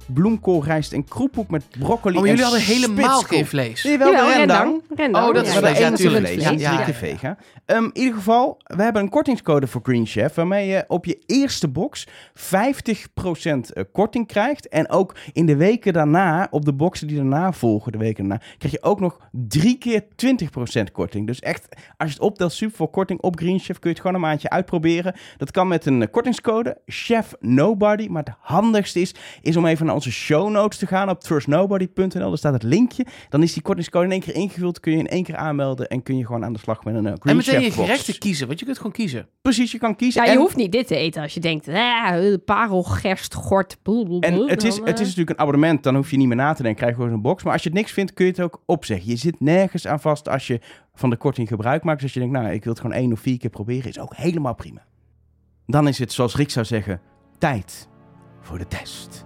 [0.07, 3.83] bloemkoolrijst en kroephoek met broccoli Oh, maar en jullie hadden helemaal geen vlees.
[3.83, 4.83] Je wel, rendang.
[5.13, 6.27] Oh, dat is Maar vlees, ja, Engelse tuurlijk.
[6.27, 7.37] vlees, Ja, vega.
[7.65, 10.35] Ehm, in ieder geval, we hebben een kortingscode voor Green Chef...
[10.35, 14.69] waarmee je op je eerste box 50% eh, korting krijgt.
[14.69, 18.45] En ook in de weken daarna, op de boxen die daarna volgen, de weken daarna...
[18.59, 21.27] krijg je ook nog drie keer 20% korting.
[21.27, 23.79] Dus echt, als je het optelt, super veel korting op Green Chef...
[23.79, 25.15] kun je het gewoon een maandje uitproberen.
[25.37, 28.07] Dat kan met een eh, kortingscode, Chef Nobody.
[28.09, 32.09] Maar het handigste is, is om even naar onze show notes te gaan op trustnobody.nl.
[32.29, 33.07] Daar staat het linkje.
[33.29, 34.81] Dan is die kortingscode in één keer ingevuld.
[34.81, 37.07] Kun je in één keer aanmelden en kun je gewoon aan de slag met een
[37.07, 39.29] eh, Green En meteen je gerechten kiezen, want je kunt gewoon kiezen.
[39.43, 40.23] Precies, je kan kiezen.
[40.23, 43.79] Ja, je en, hoeft niet dit te eten als je denkt, ah, parel, gerst, gort,
[43.83, 44.29] blablabla.
[44.29, 46.63] en het, is, het is natuurlijk een abonnement, dan hoef je niet meer na te
[46.63, 47.43] denken, krijg je gewoon een box.
[47.43, 49.11] Maar als je het niks vindt, kun je het ook opzeggen.
[49.11, 50.61] Je zit nergens aan vast als je
[50.95, 52.01] van de korting gebruik maakt.
[52.01, 53.99] Dus als je denkt, nou, ik wil het gewoon één of vier keer proberen, is
[53.99, 54.85] ook helemaal prima.
[55.67, 57.01] Dan is het, zoals Rick zou zeggen,
[57.39, 57.89] tijd
[58.41, 59.26] voor de test.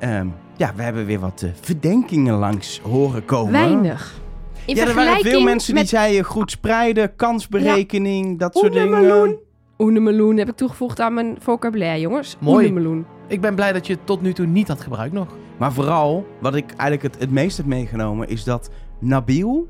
[0.00, 0.26] Ehm,
[0.56, 3.52] ja, we hebben weer wat eh, verdenkingen langs horen komen.
[3.52, 4.20] Weinig.
[4.66, 9.22] In ja, er waren veel mensen die met zeiden goed spreiden, kansberekening, dat soort Oenemeloen.
[9.22, 9.38] dingen.
[9.78, 12.36] Oenemeloen heb ik toegevoegd aan mijn vocabulaire, jongens.
[12.40, 12.66] Mooi.
[12.66, 13.06] Oenemeloen.
[13.26, 15.28] Ik ben blij dat je het tot nu toe niet had gebruikt nog.
[15.56, 19.68] Maar vooral, wat ik eigenlijk het, het meest heb meegenomen, is dat Nabil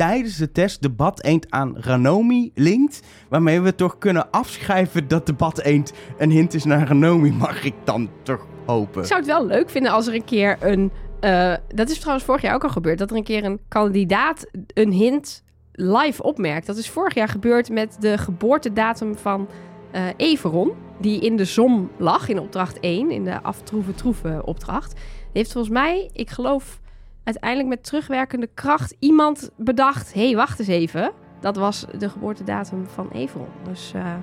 [0.00, 3.02] tijdens de test de bad eend aan Ranomi linkt.
[3.28, 7.64] Waarmee we toch kunnen afschrijven dat de bad eend een hint is naar Ranomi, mag
[7.64, 9.00] ik dan toch hopen.
[9.00, 10.90] Ik zou het wel leuk vinden als er een keer een...
[11.20, 12.98] eh, dat is trouwens vorig jaar ook al gebeurd.
[12.98, 15.42] Dat er een keer een kandidaat een hint
[15.72, 16.66] live opmerkt.
[16.66, 19.48] Dat is vorig jaar gebeurd met de geboortedatum van
[19.90, 20.72] eh Everon.
[21.00, 23.10] Die in de ZOM lag in opdracht 1.
[23.10, 25.00] In de aftroeven troeven opdracht.
[25.32, 26.79] Heeft volgens mij, ik geloof
[27.24, 28.94] uiteindelijk met terugwerkende kracht...
[28.98, 31.12] iemand bedacht, hé, hey, wacht eens even...
[31.40, 33.46] Dat was de geboortedatum van Everon.
[33.64, 34.14] Dus eh,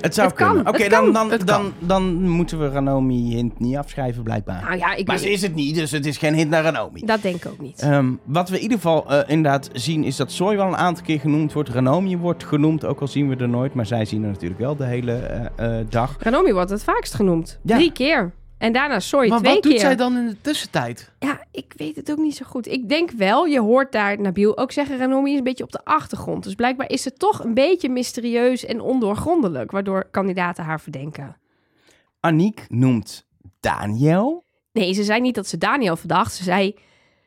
[0.00, 0.66] het zou het kunnen.
[0.66, 4.62] Oké, dan, dan, dan, dan moeten we Ranomi hint niet afschrijven, blijkbaar.
[4.62, 7.00] nou ja, ik maar ze is het niet, dus het is geen hint naar Ranomi.
[7.04, 7.80] dat denk ik ook niet.
[7.80, 11.04] Ehm, wat we in ieder geval eh, inderdaad zien is dat Soy wel een aantal
[11.04, 11.68] keer genoemd wordt.
[11.68, 13.74] Ranomi wordt genoemd, ook al zien we er nooit.
[13.74, 15.12] Maar zij zien er natuurlijk wel de hele
[15.56, 16.16] eh, dag.
[16.18, 17.58] Ranomi wordt het vaakst genoemd.
[17.62, 17.76] Ja.
[17.76, 18.32] Drie keer.
[18.58, 19.70] En daarna Soy maar twee wat keer.
[19.70, 21.12] doet zij dan in de tussentijd?
[21.18, 22.66] Ja, ik weet het ook niet zo goed.
[22.66, 24.98] Ik denk wel, je hoort daar Nabil ook zeggen...
[24.98, 26.44] Ranomi is een beetje op de achtergrond.
[26.44, 29.70] Dus blijkbaar is het toch een beetje mysterieus en ondoorgrondelijk...
[29.70, 31.36] waardoor kandidaten haar verdenken.
[32.20, 33.26] Aniek noemt
[33.60, 34.44] Daniel.
[34.72, 36.34] Nee, ze zei niet dat ze Daniel verdacht.
[36.34, 36.74] Ze zei,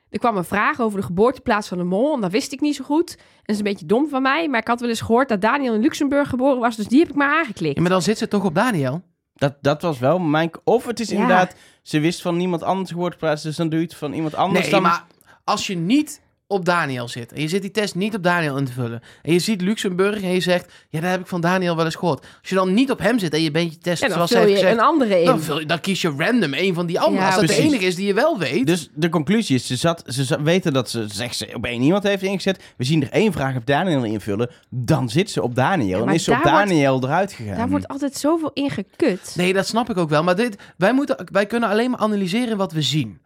[0.10, 2.14] er kwam een vraag over de geboorteplaats van de mol...
[2.14, 3.16] en dat wist ik niet zo goed.
[3.18, 4.48] En dat is een beetje dom van mij...
[4.48, 6.76] maar ik had wel eens gehoord dat Daniel in Luxemburg geboren was...
[6.76, 7.76] dus die heb ik maar aangeklikt.
[7.76, 9.02] Ja, maar dan zit ze toch op Daniel?
[9.40, 10.52] Dat, dat was wel mijn...
[10.64, 11.14] Of het is Ja.
[11.14, 11.56] inderdaad...
[11.82, 14.62] Ze wist van niemand anders woordplaats, dus dan doe je het van iemand anders.
[14.62, 14.82] Nee, dan...
[14.82, 15.06] maar
[15.44, 16.22] als je niet
[16.52, 19.34] op Daniel zit en je zit die test niet op Daniel in te vullen en
[19.34, 22.20] je ziet Luxemburg en je zegt, ja, dat heb ik van Daniel wel eens gehoord.
[22.40, 24.32] Als je dan niet op hem zit en je bent je test En dan zoals
[24.32, 25.26] vul hij je heeft gezegd, een andere in.
[25.26, 27.20] dan, vul je- dan kies je random een van die anderen.
[27.22, 28.68] Ja, als dat de enige is die je wel weet.
[28.68, 32.04] Dus de conclusie is, ze, zat, ze weten dat ze, zegt ze, op één iemand
[32.04, 32.64] heeft ingezet.
[32.78, 34.50] We zien er één vraag op Daniel invullen.
[34.70, 36.00] Dan zit ze op Daniel.
[36.00, 37.58] en maar is ze op daar wordt- Daniel eruit gegaan.
[37.58, 39.34] Daar wordt altijd zoveel in gekut.
[39.36, 40.24] Nee, dat snap ik ook wel.
[40.24, 43.20] Maar dit, wij, moeten, wij kunnen alleen maar analyseren wat we zien.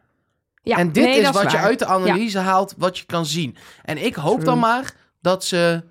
[0.63, 3.55] Ja, en dit nee, is wat je uit de analyse haalt, wat je kan zien.
[3.83, 4.45] En ik hoop True.
[4.45, 5.83] dan maar dat ze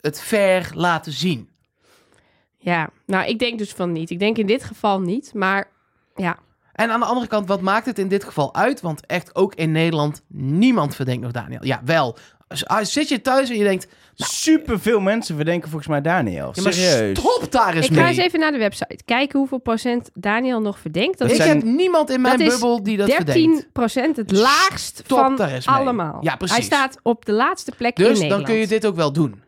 [0.00, 1.48] het fair laten zien.
[2.58, 4.10] Ja, nou, ik denk dus van niet.
[4.10, 5.70] Ik denk in dit geval niet, maar
[6.14, 6.38] ja.
[6.72, 8.80] En aan de andere kant, wat maakt het in dit geval uit?
[8.80, 11.64] Want echt ook in Nederland, niemand verdenkt nog Daniel.
[11.64, 12.16] Ja, wel.
[12.48, 13.86] Als- als Zit je thuis en je denkt,
[14.20, 16.50] Super veel mensen verdenken volgens mij Daniel.
[16.54, 17.18] ja, maar Serieus.
[17.18, 18.08] stop daar eens Ik ga mee.
[18.08, 21.18] eens even naar de website kijken hoeveel procent Daniel nog verdenkt.
[21.18, 23.72] Dat Dat ik zijn- heb niemand in mijn dat bubbel die dat 13 verdenkt.
[23.72, 25.76] procent, het laagst Stop van daar eens mee.
[25.76, 26.18] allemaal.
[26.20, 26.56] Ja, precies.
[26.56, 28.46] Hij staat op de laatste plek in Dus Nederland.
[28.46, 29.42] dan kun je dit ook wel doen.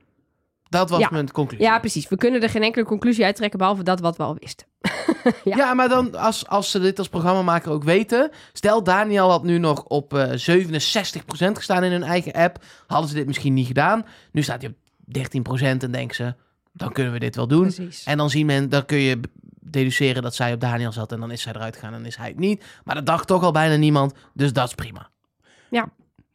[0.71, 1.09] Dat was Ja.
[1.11, 1.67] mijn conclusie.
[1.67, 2.09] Ja, precies.
[2.09, 4.67] We kunnen er geen enkele conclusie uittrekken, behalve dat wat we al wisten.
[5.45, 5.57] Ja.
[5.57, 5.75] Ja.
[5.75, 8.31] maar dan, als, als ze dit als programmamaker ook weten.
[8.53, 10.33] Stel, Daniel had nu nog op eh 67%
[11.53, 12.65] gestaan in hun eigen app.
[12.87, 14.07] Hadden ze dit misschien niet gedaan.
[14.33, 14.77] Nu staat hij op
[15.19, 16.35] 13% en denken ze,
[16.73, 17.63] dan kunnen we dit wel doen.
[17.63, 18.05] Precies.
[18.05, 19.21] En dan, zien men, dan kun je
[19.61, 22.29] deduceren dat zij op Daniel zat en dan is zij eruit gegaan en is hij
[22.29, 22.65] het niet.
[22.85, 25.11] Maar dat dacht toch al bijna niemand, dus dat is prima.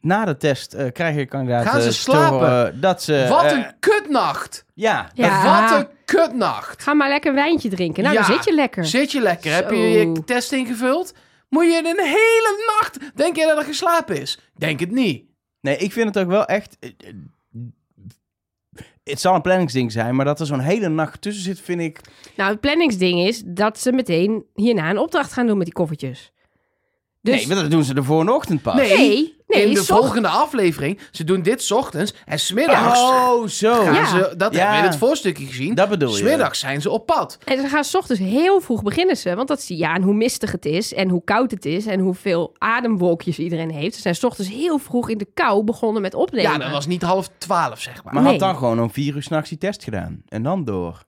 [0.06, 2.38] Na de test eh, krijg je kandidaten Gaan ze slapen?
[2.38, 3.26] horen dat ze...
[3.28, 4.64] Wat eh, een kutnacht!
[4.74, 5.60] Ja, Ja.
[5.70, 6.82] Wat een kutnacht!
[6.82, 8.02] Ga maar lekker een wijntje drinken.
[8.02, 8.84] Nou, Ja, dan zit je lekker.
[8.86, 9.52] Zit je lekker?
[9.54, 11.14] Heb je je test ingevuld?
[11.48, 13.16] Moet je een hele nacht...
[13.16, 14.38] Denk je dat er geslapen is?
[14.54, 15.24] Denk het niet.
[15.60, 16.76] nee, ik vind het ook wel echt...
[16.80, 17.14] eh, eh,
[19.04, 22.00] Het zal een planningsding zijn, maar dat er zo'n hele nacht tussen zit, vind ik...
[22.36, 26.32] Nou, het planningsding is dat ze meteen hierna een opdracht gaan doen met die koffertjes.
[27.20, 28.74] Dus Nee, maar dat doen ze de volgende ochtend pas.
[28.74, 28.96] Nee.
[28.96, 33.46] nee, nee, in de zocht- volgende aflevering, ze doen dit 's ochtends en smiddags Oh,
[33.46, 33.82] zo.
[33.82, 34.06] Ja.
[34.06, 34.34] ze...
[34.36, 34.58] Dat Ja.
[34.58, 35.74] hebben we in het voorstukje gezien.
[35.74, 36.16] Dat bedoel je.
[36.16, 37.38] Smiddags zijn ze op pad.
[37.44, 39.34] En ze gaan s ochtends heel vroeg beginnen ze.
[39.34, 41.86] Want dat zie je ja, aan hoe mistig het is en hoe koud het is
[41.86, 43.94] en hoeveel ademwolkjes iedereen heeft.
[43.94, 46.52] Ze zijn s ochtends heel vroeg in de kou begonnen met opnemen.
[46.52, 48.14] Ja, dat was niet half twaalf, zeg maar.
[48.14, 48.30] Maar Nee.
[48.32, 50.22] had dan gewoon om vier uur s'nachts die test gedaan.
[50.28, 51.04] En dan door.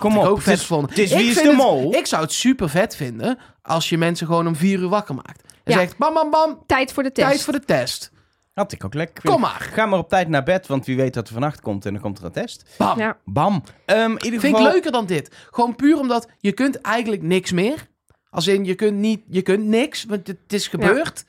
[0.00, 0.88] Kom ik op, ook het vet is- gevonden.
[0.90, 1.94] het is Ik Wie is de het- Mol?
[1.94, 5.42] Ik zou het super vet vinden als je mensen gewoon om vier uur wakker maakt.
[5.64, 5.78] En Ja.
[5.78, 7.28] zegt, bam, bam, bam, Tijd voor de test.
[7.28, 8.10] tijd voor de test.
[8.54, 9.30] Had ik ook lekker.
[9.30, 9.68] Kom maar.
[9.72, 12.02] Ga maar op tijd naar bed, want wie weet dat er vannacht komt en dan
[12.02, 12.64] komt er een test.
[12.78, 12.98] Bam.
[12.98, 13.16] Ja.
[13.24, 13.62] Bam.
[13.84, 15.34] Ehm in ieder Vind ik leuker dan dit.
[15.50, 17.88] Gewoon puur omdat je kunt eigenlijk niks meer.
[18.30, 21.24] Als in, je kunt, niet, je kunt niks, want het is gebeurd.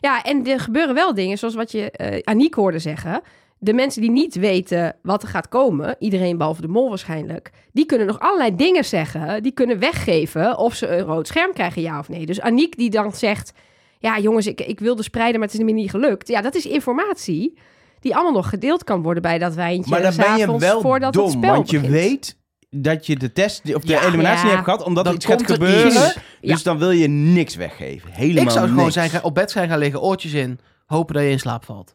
[0.00, 3.22] Ja, en er gebeuren wel dingen, zoals wat je eh Aniek hoorde zeggen.
[3.64, 7.86] De mensen die niet weten wat er gaat komen, iedereen behalve de mol waarschijnlijk, die
[7.86, 9.42] kunnen nog allerlei dingen zeggen.
[9.42, 12.26] Die kunnen weggeven of ze een rood scherm krijgen, ja of nee.
[12.26, 13.52] Dus Aniek die dan zegt,
[13.98, 16.28] ja jongens, ik, ik wilde spreiden, maar het is me niet gelukt.
[16.28, 17.58] Ja, dat is informatie
[18.00, 19.90] die allemaal nog gedeeld kan worden bij dat wijntje.
[19.90, 21.94] Maar dan ben je wel voordat het dom, spel want je begint.
[21.96, 22.36] weet
[22.70, 24.06] dat je de test of de Ja.
[24.06, 24.52] eliminatie Ja.
[24.52, 25.86] hebt gehad, omdat Dan er iets gaat gebeuren.
[26.06, 26.16] iets.
[26.40, 28.10] Dus dan wil je niks weggeven.
[28.12, 28.94] Helemaal Ik zou gewoon niks.
[28.94, 31.94] zijn, gaan- op bed zijn gaan liggen, oortjes in, hopen dat je in slaap valt.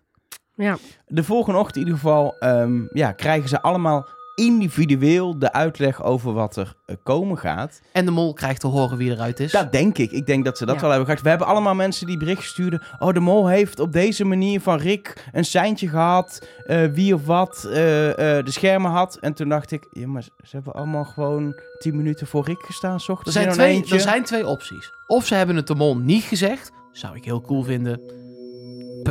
[0.64, 0.78] Ja.
[1.08, 6.34] De volgende ochtend in ieder geval ehm, ja, krijgen ze allemaal individueel de uitleg over
[6.34, 7.82] wat er eh, komen gaat.
[7.92, 9.52] En de mol krijgt te horen wie eruit is.
[9.52, 10.12] Dat denk ik.
[10.12, 10.82] Ik denk dat ze dat Ja.
[10.82, 11.24] wel hebben gehad.
[11.24, 12.82] We hebben allemaal mensen die bericht stuurden.
[13.00, 16.48] Oh, de mol heeft op deze manier van Rick een seintje gehad.
[16.66, 19.18] eh, wie of wat eh, eh, de schermen had.
[19.18, 23.00] En toen dacht ik, ja, maar ze hebben allemaal gewoon tien minuten voor Rick gestaan.
[23.00, 24.92] 's Er zijn, twee, er zijn twee opties.
[25.08, 26.72] Of ze hebben het de mol niet gezegd.
[26.92, 28.02] Zou ik heel cool vinden.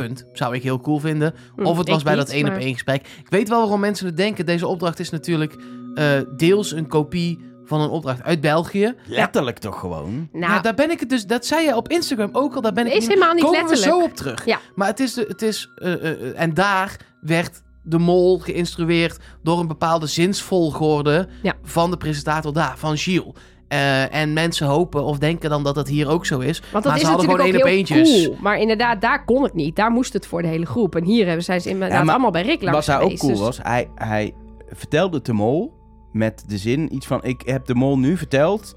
[0.01, 0.25] Punt.
[0.33, 1.33] Zou ik heel cool vinden.
[1.55, 3.07] Hm, Of het ik was bij niet, dat één op één gesprek.
[3.19, 4.45] Ik weet wel waarom mensen het denken.
[4.45, 5.55] Deze opdracht is natuurlijk
[5.95, 8.95] eh, deels een kopie van een opdracht uit België.
[9.05, 10.29] Letterlijk toch gewoon.
[10.31, 11.25] Nou, ja, daar ben ik het dus.
[11.25, 12.61] Dat zei je op Instagram ook al.
[12.61, 13.91] Daar ben ik is helemaal niet Komen letterlijk.
[13.93, 14.45] we zo op terug.
[14.45, 14.59] Ja.
[14.75, 19.59] Maar het is, de, het is eh, eh, en daar werd de mol geïnstrueerd door
[19.59, 21.53] een bepaalde zinsvolgorde Ja.
[21.63, 23.33] van de presentator daar, van Gilles.
[23.69, 26.59] Eh, en mensen hopen of denken dan dat dat hier ook zo is.
[26.59, 28.23] Want dat maar is ze hadden gewoon één op heel eentjes.
[28.25, 28.37] cool.
[28.41, 29.75] Maar inderdaad, daar kon het niet.
[29.75, 30.95] Daar moest het voor de hele groep.
[30.95, 33.17] En hier hebben zij ze inderdaad Ja, maar allemaal bij Rick langs Wat daar ook
[33.17, 34.33] cool Dus- was, hij, hij
[34.69, 35.73] vertelde de mol
[36.11, 37.23] met de zin iets van...
[37.23, 38.75] Ik heb de mol nu verteld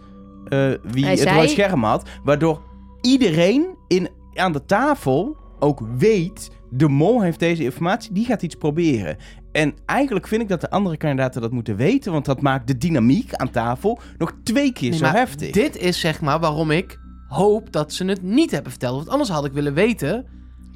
[0.48, 2.08] eh, wie Hij het zei- rood scherm had.
[2.24, 2.62] Waardoor
[3.00, 6.50] iedereen in, aan de tafel ook weet...
[6.74, 9.16] De mol heeft deze informatie, die gaat iets proberen.
[9.52, 12.12] En eigenlijk vind ik dat de andere kandidaten dat moeten weten...
[12.12, 15.50] want dat maakt de dynamiek aan tafel nog twee keer Nee, zo heftig.
[15.50, 16.98] Dit is zeg maar waarom ik
[17.28, 18.96] hoop dat ze het niet hebben verteld.
[18.96, 20.26] Want anders had ik willen weten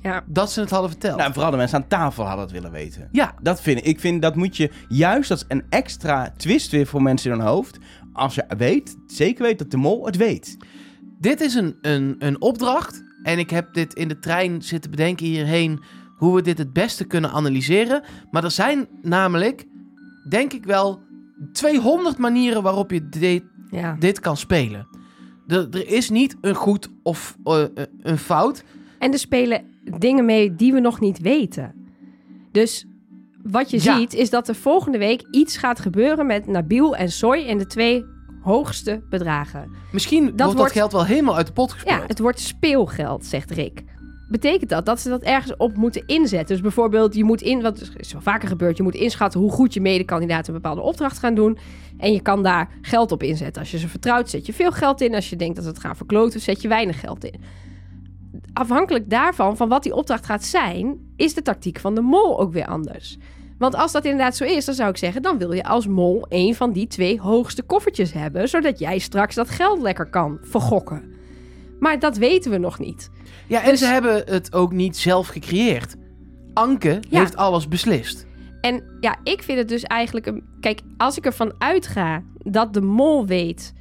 [0.02, 0.24] Ja.
[0.26, 1.14] dat ze het hadden verteld.
[1.16, 3.08] Nou, en vooral de mensen aan tafel hadden het willen weten.
[3.12, 3.84] ja, Dat vind ik.
[3.84, 7.46] Ik vind dat moet je juist als een extra twist weer voor mensen in hun
[7.46, 7.78] hoofd.
[8.12, 10.56] als je weet, zeker weet dat de mol het weet.
[11.20, 13.04] Dit is een, een, een opdracht.
[13.22, 15.80] En ik heb dit in de trein zitten bedenken hierheen.
[16.16, 18.02] Hoe we dit het beste kunnen analyseren.
[18.30, 19.64] Maar er zijn namelijk,
[20.28, 21.00] denk ik wel,
[21.52, 23.96] 200 manieren waarop je dit, Ja.
[23.98, 24.86] dit kan spelen.
[25.46, 27.68] Er, er is niet een goed of eh, eh,
[28.02, 28.64] een fout.
[28.98, 29.62] En er spelen
[29.98, 31.74] dingen mee die we nog niet weten.
[32.52, 32.86] Dus
[33.42, 33.96] wat je Ja.
[33.98, 37.66] ziet is dat er volgende week iets gaat gebeuren met Nabil en Soy in de
[37.66, 38.04] twee
[38.42, 39.70] hoogste bedragen.
[39.92, 42.00] Misschien wordt wordt- dat geld wel helemaal uit de pot gespeeld.
[42.00, 43.84] Ja, het wordt speelgeld, zegt Rick.
[44.28, 46.54] Betekent dat dat ze dat ergens op moeten inzetten?
[46.54, 49.74] Dus bijvoorbeeld, je moet in, wat is wel vaker gebeurd, je moet inschatten hoe goed
[49.74, 51.58] je medekandidaten een bepaalde opdracht gaan doen.
[51.98, 53.62] En je kan daar geld op inzetten.
[53.62, 55.14] Als je ze vertrouwt, zet je veel geld in.
[55.14, 57.40] Als je denkt dat ze het gaan verkloten, zet je weinig geld in.
[58.52, 62.52] Afhankelijk daarvan, van wat die opdracht gaat zijn, is de tactiek van de mol ook
[62.52, 63.18] weer anders.
[63.58, 66.26] Want als dat inderdaad zo is, dan zou ik zeggen, dan wil je als mol
[66.28, 71.14] een van die twee hoogste koffertjes hebben, zodat jij straks dat geld lekker kan vergokken.
[71.80, 73.10] Maar dat weten we nog niet.
[73.46, 75.94] Ja, en Dus- ze hebben het ook niet zelf gecreëerd.
[76.54, 77.18] Anke Ja.
[77.18, 78.26] heeft alles beslist.
[78.60, 80.26] En ja, ik vind het dus eigenlijk...
[80.26, 80.44] Een...
[80.60, 83.72] Kijk, als ik ervan uitga dat de mol weet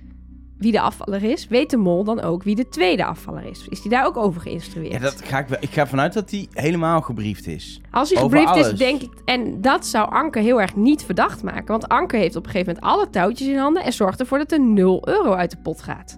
[0.58, 1.48] wie de afvaller is...
[1.48, 3.68] weet de mol dan ook wie de tweede afvaller is.
[3.70, 4.94] Is die daar ook over geïnstrueerd?
[4.94, 7.82] Ja, dat ga ik, wel- ik ga ervan uit dat hij helemaal gebriefd is.
[7.92, 9.12] Als hij over gebriefd is, denk ik...
[9.26, 11.66] En dat zou Anke heel erg niet verdacht maken.
[11.68, 13.84] Want Anke heeft op een gegeven moment alle touwtjes in handen...
[13.84, 16.18] en zorgt ervoor dat er 0 euro uit de pot gaat.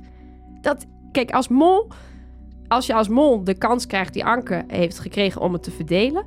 [0.62, 1.88] Dat, kijk, als mol...
[2.68, 6.26] Als je als mol de kans krijgt die Anke heeft gekregen om het te verdelen...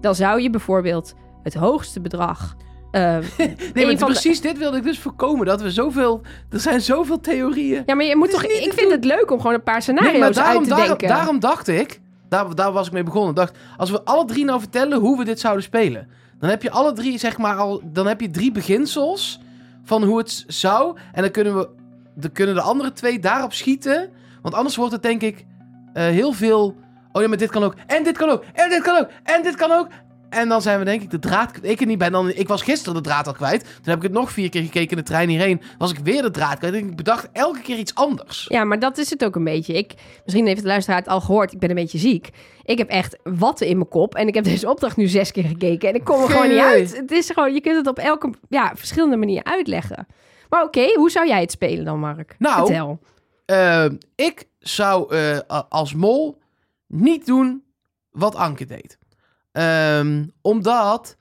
[0.00, 2.56] dan zou je bijvoorbeeld het hoogste bedrag...
[2.90, 3.00] eh,
[3.74, 5.46] Nee, maar de- precies dit wilde ik dus voorkomen.
[5.46, 6.20] Dat we zoveel...
[6.50, 7.82] Er zijn zoveel theorieën.
[7.86, 8.44] Ja, maar je moet toch.
[8.44, 8.90] Ik vind doen.
[8.90, 11.08] het leuk om gewoon een paar scenario's Nee, maar daarom, uit te daarom, denken.
[11.08, 12.00] daarom dacht ik...
[12.28, 13.34] Daar, daar was ik mee begonnen.
[13.34, 16.08] Dacht, als we alle drie nou vertellen hoe we dit zouden spelen...
[16.38, 17.80] dan heb je alle drie, zeg maar al...
[17.84, 19.40] dan heb je drie beginsels
[19.84, 20.96] van hoe het zou...
[21.12, 21.68] en dan kunnen we...
[22.14, 24.10] dan kunnen de andere twee daarop schieten...
[24.42, 25.44] want anders wordt het denk ik
[25.92, 26.76] eh, heel veel...
[27.12, 27.74] oh ja, maar dit kan ook...
[27.86, 28.44] en dit kan ook...
[28.52, 29.08] en dit kan ook...
[29.22, 29.86] en dit kan ook...
[30.28, 31.58] En dan zijn we denk ik de draad...
[31.62, 32.10] Ik er niet bij.
[32.10, 33.60] Dan, ik was gisteren de draad al kwijt.
[33.60, 35.62] Toen heb ik het nog vier keer gekeken in de trein hierheen.
[35.78, 36.74] Was ik weer de draad kwijt.
[36.74, 38.46] En ik bedacht elke keer iets anders.
[38.48, 39.72] Ja, maar dat is het ook een beetje.
[39.74, 41.52] Ik, misschien heeft de luisteraar het al gehoord.
[41.52, 42.30] Ik ben een beetje ziek.
[42.64, 44.14] Ik heb echt watten in mijn kop.
[44.14, 45.88] En ik heb deze opdracht nu zes keer gekeken.
[45.88, 46.70] En ik kom er Geen gewoon niet idee.
[46.70, 46.96] uit.
[46.96, 50.06] Het is gewoon, je kunt het op elke ja, verschillende manier uitleggen.
[50.48, 52.34] Maar oké, hoe zou jij het spelen dan, Mark?
[52.38, 52.98] Nou, Vertel.
[53.44, 53.84] Eh,
[54.14, 55.38] ik zou eh,
[55.68, 56.38] als mol
[56.86, 57.64] niet doen
[58.10, 58.98] wat Anke deed.
[59.52, 61.16] Ehm, omdat.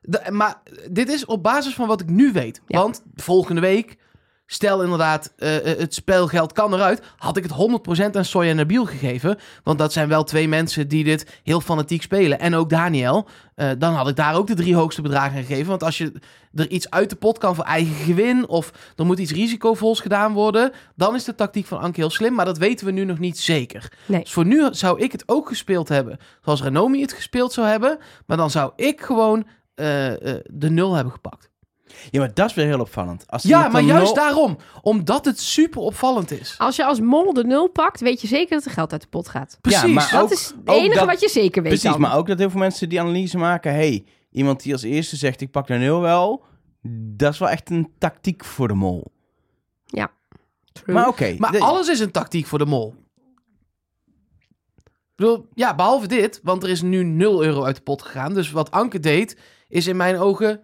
[0.00, 2.60] de- maar dit is op basis van wat ik nu weet.
[2.66, 2.78] Ja.
[2.78, 3.96] Want volgende week.
[4.52, 7.02] Stel inderdaad, eh, het spelgeld kan eruit.
[7.16, 9.38] Had ik het 100% aan Soy en Nabil gegeven.
[9.62, 12.38] Want dat zijn wel twee mensen die dit heel fanatiek spelen.
[12.38, 13.28] En ook Daniel.
[13.54, 15.66] Eh, dan had ik daar ook de drie hoogste bedragen gegeven.
[15.66, 16.12] Want als je
[16.54, 18.48] er iets uit de pot kan voor eigen gewin.
[18.48, 20.72] Of er moet iets risicovols gedaan worden.
[20.96, 22.34] Dan is de tactiek van Anke heel slim.
[22.34, 23.92] Maar dat weten we nu nog niet zeker.
[24.06, 24.20] Nee.
[24.20, 26.18] Dus voor nu zou ik het ook gespeeld hebben.
[26.42, 27.98] Zoals Renomi het gespeeld zou hebben.
[28.26, 31.51] Maar dan zou ik gewoon de nul hebben gepakt.
[32.10, 33.24] Ja, maar dat is weer heel opvallend.
[33.26, 34.56] Als Ja, maar juist nul- daarom.
[34.82, 36.54] Omdat het super opvallend is.
[36.58, 39.06] Als je als mol de nul pakt, weet je zeker dat er geld uit de
[39.08, 39.58] pot gaat.
[39.60, 39.92] Precies.
[39.94, 42.00] maar Dat ook- is het enige dat- wat je zeker weet Precies, dan.
[42.00, 43.72] maar ook dat heel veel mensen die analyse maken...
[43.72, 46.44] hey, iemand die als eerste zegt, ik pak de nul wel...
[47.16, 49.12] dat is wel echt een tactiek voor de mol.
[50.72, 50.94] True.
[50.94, 51.34] Maar oké.
[51.38, 52.94] Maar de- alles is een tactiek voor de mol.
[54.84, 56.40] Ik bedoel, ja, behalve dit.
[56.42, 58.34] Want er is nu 0 euro uit de pot gegaan.
[58.34, 59.38] Dus wat Anke deed,
[59.68, 60.60] is in mijn ogen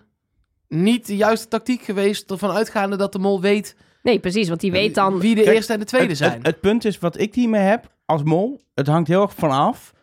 [0.68, 2.30] niet de juiste tactiek geweest.
[2.30, 5.20] Ervan uitgaande dat de mol weet Nee, precies, want die weet dan...
[5.20, 6.32] wie de Kijk, eerste en de tweede het, zijn.
[6.32, 8.60] Het, het punt is, wat ik hiermee heb als mol...
[8.74, 9.94] het hangt heel erg vanaf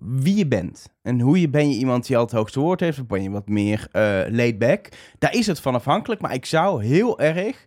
[0.00, 0.92] wie je bent.
[1.02, 3.00] En hoe je ben je iemand die al het hoogste woord heeft...
[3.00, 4.88] of ben je wat meer eh laid back.
[5.18, 6.20] Daar is het van afhankelijk.
[6.20, 7.66] Maar ik zou heel erg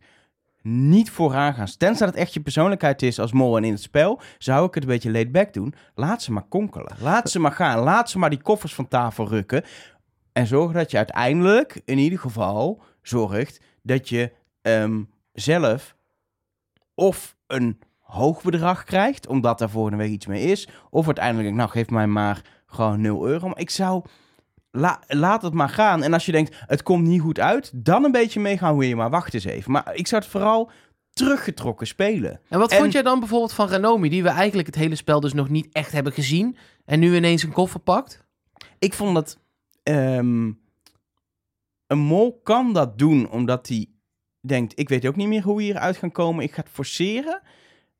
[0.61, 1.67] niet vooraan gaan.
[1.77, 4.21] Tenzij dat echt je persoonlijkheid is als mol en in het spel...
[4.37, 5.73] zou ik het een beetje laid back doen.
[5.95, 6.95] Laat ze maar konkelen.
[7.01, 7.79] Laat ze maar gaan.
[7.79, 9.63] Laat ze maar die koffers van tafel rukken.
[10.37, 14.31] En zorg dat je uiteindelijk, in ieder geval, zorgt dat je
[14.61, 15.95] ehm, zelf
[16.93, 21.69] of een hoog bedrag krijgt, omdat daar volgende week iets mee is, of uiteindelijk, nou
[21.69, 23.47] geef mij maar gewoon 0 euro.
[23.47, 24.03] Maar ik zou,
[24.71, 26.03] la- laat het maar gaan.
[26.03, 28.95] En als je denkt, het komt niet goed uit, dan een beetje meegaan hoe je
[28.95, 29.71] maar wacht eens even.
[29.71, 30.71] Maar ik zou het vooral
[31.13, 32.39] teruggetrokken spelen.
[32.49, 35.19] En wat En- vond jij dan bijvoorbeeld van Renomi, die we eigenlijk het hele spel
[35.19, 38.25] dus nog niet echt hebben gezien en nu ineens een koffer pakt?
[38.79, 39.37] Ik vond dat
[39.93, 40.51] ehm,
[41.87, 43.85] een mol kan dat doen omdat hij
[44.41, 47.41] denkt, ik weet ook niet meer hoe we hieruit gaan komen, ik ga het forceren.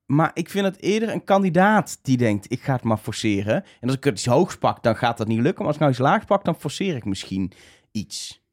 [0.05, 3.55] Maar ik vind het eerder een kandidaat die denkt, ik ga het maar forceren.
[3.79, 5.57] En als ik het iets hoogs pak, dan gaat dat niet lukken.
[5.57, 7.51] Maar als ik nou iets laags pak, dan forceer ik misschien
[7.91, 8.45] iets.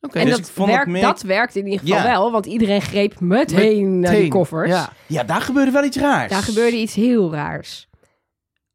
[0.00, 0.18] Oké.
[0.18, 2.02] en dus dat, werkt, meer- dat werkt in ieder geval Ja.
[2.02, 4.68] wel, want iedereen greep meteen naar die koffers.
[4.70, 4.92] Ja.
[5.06, 6.30] Ja, daar gebeurde wel iets raars.
[6.32, 7.88] Daar gebeurde iets heel raars.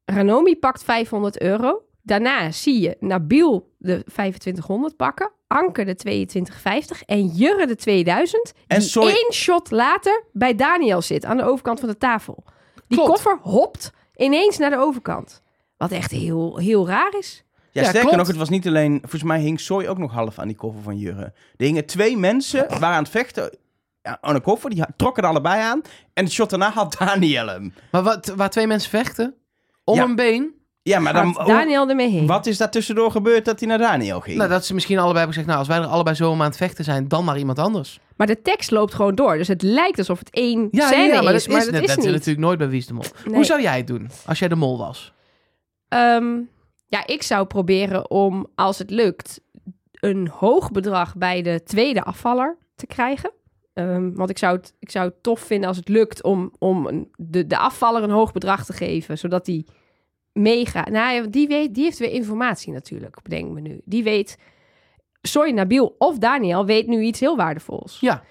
[0.06, 1.82] Ranomi pakt 500 euro.
[2.04, 5.32] Daarna zie je Nabil de 2500 pakken.
[5.48, 8.54] Anke de 2250 en Jurre de 2000.
[8.68, 12.44] En die sorry- één shot later bij Daniel zit aan de overkant van de tafel.
[12.88, 13.10] Die Klopt.
[13.14, 15.42] koffer hopt ineens naar de overkant.
[15.78, 17.44] Wat echt heel, heel raar is.
[17.72, 18.18] Ja, Ja, sterker klopt.
[18.18, 18.98] nog, het was niet alleen...
[19.00, 21.24] Volgens mij hing Soy ook nog half aan die koffer van Jurre.
[21.58, 23.58] Er hingen twee mensen, waren aan het vechten
[24.02, 24.70] ja, aan een koffer.
[24.70, 25.82] Die trokken er allebei aan.
[26.14, 27.74] En de shot daarna had Daniel hem.
[27.92, 29.36] Maar wat, waar twee mensen vechten
[29.84, 30.04] om Ja.
[30.04, 30.54] een been.
[30.84, 31.36] Ja, maar dan...
[31.36, 32.28] Gaat Daniel ermee heen.
[32.28, 34.38] Wat is daar tussendoor gebeurd dat hij naar Daniel ging?
[34.38, 36.48] Nou, dat ze misschien allebei hebben gezegd, nou, als wij er allebei zo om aan
[36.48, 38.00] het vechten zijn, dan maar iemand anders.
[38.16, 39.38] Maar de tekst loopt gewoon door.
[39.38, 41.44] Dus het lijkt alsof het één Ja, scène ja, maar is.
[41.44, 42.06] dat maar is, dat net- is dat niet.
[42.06, 43.04] is natuurlijk nooit bij Wie is de Mol.
[43.26, 43.36] Nee.
[43.36, 45.14] Hoe zou jij het doen als jij de mol was?
[45.88, 46.38] Ehm,
[46.88, 49.42] ja, ik zou proberen om, als het lukt,
[49.92, 53.32] een hoog bedrag bij de tweede afvaller te krijgen.
[53.74, 56.88] Ehm, want ik zou, het, ik zou het tof vinden als het lukt om, om
[56.88, 59.66] een, de, de afvaller een hoog bedrag te geven, zodat die
[60.34, 60.90] meegaat.
[60.90, 63.82] Nou, die, weet, die heeft weer informatie natuurlijk, bedenk me nu.
[63.86, 64.38] Die weet,
[65.22, 67.98] sorry, Nabil of Daniel weet nu iets heel waardevols.
[68.00, 68.24] Ja.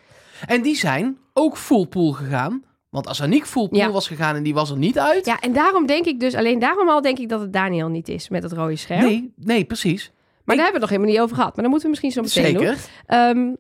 [0.47, 2.65] En die zijn ook full pool gegaan.
[2.91, 3.91] Want als Aniek full pool Ja.
[3.91, 5.27] was gegaan en die was er niet uit.
[5.27, 8.09] Ja, en daarom denk ik dus, alleen daarom al denk ik dat het Daniel niet
[8.09, 9.05] is met het rode scherm.
[9.05, 10.13] Nee, nee, precies.
[10.45, 11.55] maar daar hebben we het nog helemaal niet over gehad.
[11.55, 12.77] Maar dan moeten we misschien zo meteen doen.
[12.77, 12.91] Zeker.
[13.07, 13.55] Ehm,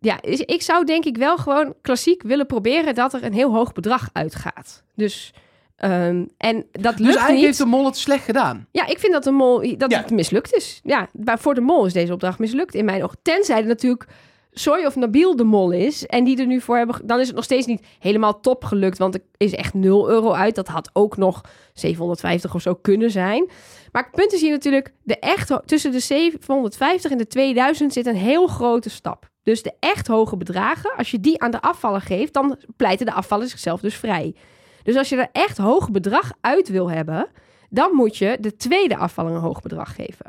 [0.00, 3.72] ja, ik zou denk ik wel gewoon klassiek willen proberen dat er een heel hoog
[3.72, 4.82] bedrag uitgaat.
[4.94, 5.32] Dus,
[5.76, 7.44] ehm, en dat Dus lukt eigenlijk niet.
[7.44, 8.66] heeft de mol het slecht gedaan.
[8.72, 9.98] Ja, ik vind dat de mol dat Ja.
[9.98, 10.80] het mislukt is.
[10.82, 13.18] Ja, maar voor de mol is deze opdracht mislukt in mijn ogen.
[13.22, 14.06] Tenzij er natuurlijk
[14.54, 17.36] Soy of Nabil de mol is en die er nu voor hebben, dan is het
[17.36, 20.54] nog steeds niet helemaal top gelukt, want er is echt 0 euro uit.
[20.54, 21.40] Dat had ook nog
[21.72, 23.50] 750 of zo kunnen zijn.
[23.92, 28.06] Maar het punt is hier natuurlijk, de echt, tussen de 750 en de 2000 zit
[28.06, 29.30] een heel grote stap.
[29.42, 33.12] Dus de echt hoge bedragen, als je die aan de afvaller geeft, dan pleiten de
[33.12, 34.34] afvaller zichzelf dus vrij.
[34.82, 37.26] Dus als je er echt hoog bedrag uit wil hebben,
[37.70, 40.26] dan moet je de tweede afvaller een hoog bedrag geven.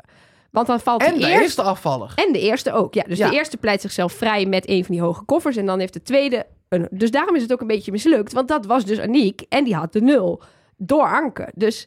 [0.50, 1.42] Want dan valt En de de eerste...
[1.42, 2.12] eerste afvaller.
[2.14, 3.02] En de eerste ook, ja.
[3.08, 3.28] Dus Ja.
[3.28, 5.56] de eerste pleit zichzelf vrij met een van die hoge koffers.
[5.56, 6.46] En dan heeft de tweede...
[6.68, 8.32] Een, dus daarom is het ook een beetje mislukt.
[8.32, 9.44] Want dat was dus Aniek.
[9.48, 10.42] En die had de nul.
[10.76, 11.48] Door Anke.
[11.54, 11.86] Dus...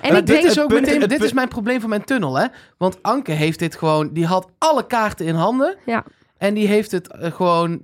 [0.00, 0.48] En Maar ik dit denk...
[0.48, 2.46] is ook punt- meteen, dit is mijn probleem van mijn tunnel, hè?
[2.78, 5.76] Want Anke heeft dit gewoon, die had alle kaarten in handen.
[5.86, 6.04] Ja.
[6.38, 7.80] En die heeft het eh, gewoon,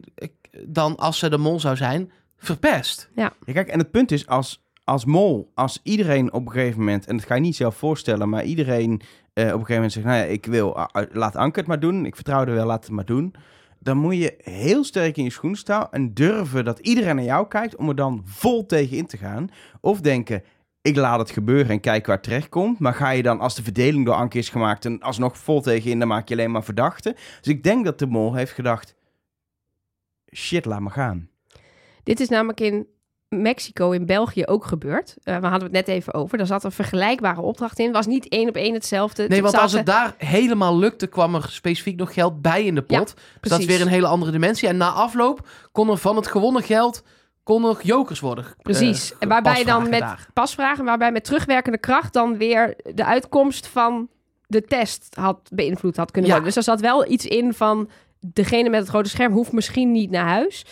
[0.67, 3.11] dan als ze de mol zou zijn, verpest.
[3.15, 7.07] Ja, kijk, en het punt is, als, als mol, als iedereen op een gegeven moment,
[7.07, 9.01] en dat ga je niet zelf voorstellen, maar iedereen
[9.33, 11.69] eh, op een gegeven moment zegt, nou ja, ik wil, ah, ah, laat Anke het
[11.69, 13.35] maar doen, ik vertrouw er wel, laat het maar doen.
[13.79, 17.49] Dan moet je heel sterk in je schoen staan en durven dat iedereen naar jou
[17.49, 19.49] kijkt om er dan vol tegen in te gaan.
[19.81, 20.43] Of denken,
[20.83, 22.79] ik laat het gebeuren en kijk waar het terecht komt.
[22.79, 25.91] Maar ga je dan, als de verdeling door Anke is gemaakt en alsnog vol tegen
[25.91, 27.15] in, dan maak je alleen maar verdachten.
[27.15, 28.95] Dus ik denk dat de mol heeft gedacht,
[30.35, 31.29] shit, laat me gaan.
[32.11, 32.87] Dit is namelijk in
[33.29, 35.17] Mexico, in België ook gebeurd.
[35.23, 36.39] Eh, we hadden het net even over.
[36.39, 37.93] Daar zat een vergelijkbare opdracht in.
[37.93, 39.27] Was niet één op één hetzelfde.
[39.29, 42.83] Nee, want als het daar helemaal lukte, kwam er specifiek nog geld bij in de
[42.83, 43.15] pot.
[43.41, 44.69] Dus dat is weer een hele andere dimensie.
[44.69, 47.03] En na afloop kon er van het gewonnen geld
[47.43, 48.45] kon er jokers worden.
[48.45, 49.13] eh, Precies.
[49.19, 50.27] En waarbij je dan met daar.
[50.33, 54.09] pasvragen, waarbij met terugwerkende kracht dan weer de uitkomst van
[54.47, 56.37] de test had beïnvloed had kunnen Ja.
[56.37, 56.55] worden.
[56.55, 57.91] Dus er zat wel iets in van
[58.21, 60.65] degene met het grote scherm hoeft misschien niet naar huis.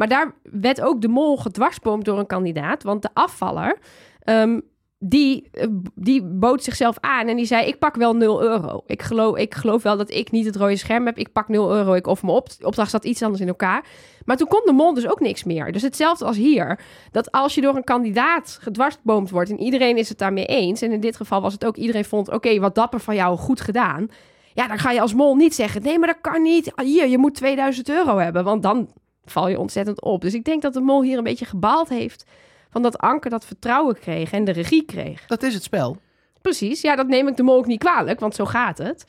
[0.00, 2.82] Maar daar werd ook de mol gedwarsboomd door een kandidaat.
[2.82, 3.78] Want de afvaller,
[4.20, 4.60] ehm,
[4.98, 7.66] die, eh, die bood zichzelf aan en die zei...
[7.66, 8.82] ik pak wel 0 euro.
[8.86, 11.18] Ik geloof, ik geloof wel dat ik niet het rode scherm heb.
[11.18, 12.48] Ik pak 0 euro, ik offer me op.
[12.62, 13.84] Opdracht zat iets anders in elkaar.
[14.24, 15.72] Maar toen kon de mol dus ook niks meer.
[15.72, 16.80] Dus hetzelfde als hier.
[17.10, 19.50] Dat als je door een kandidaat gedwarsboomd wordt...
[19.50, 20.82] en iedereen is het daarmee eens...
[20.82, 22.32] en in dit geval was het ook iedereen vond...
[22.32, 24.08] oké, wat dapper van jou, goed gedaan...
[24.54, 25.82] Ja, dan ga je als mol niet zeggen...
[25.82, 26.72] nee, maar dat kan niet.
[26.82, 28.44] Hier, je moet 2000 euro hebben.
[28.44, 28.88] Want dan
[29.30, 30.20] val je ontzettend op.
[30.20, 32.24] Dus ik denk dat de mol hier een beetje gebaald heeft...
[32.70, 35.26] van dat Anke dat vertrouwen kreeg en de regie kreeg.
[35.26, 35.96] Dat is het spel.
[36.40, 38.20] Precies, ja, dat neem ik de mol ook niet kwalijk...
[38.20, 39.04] want zo gaat het.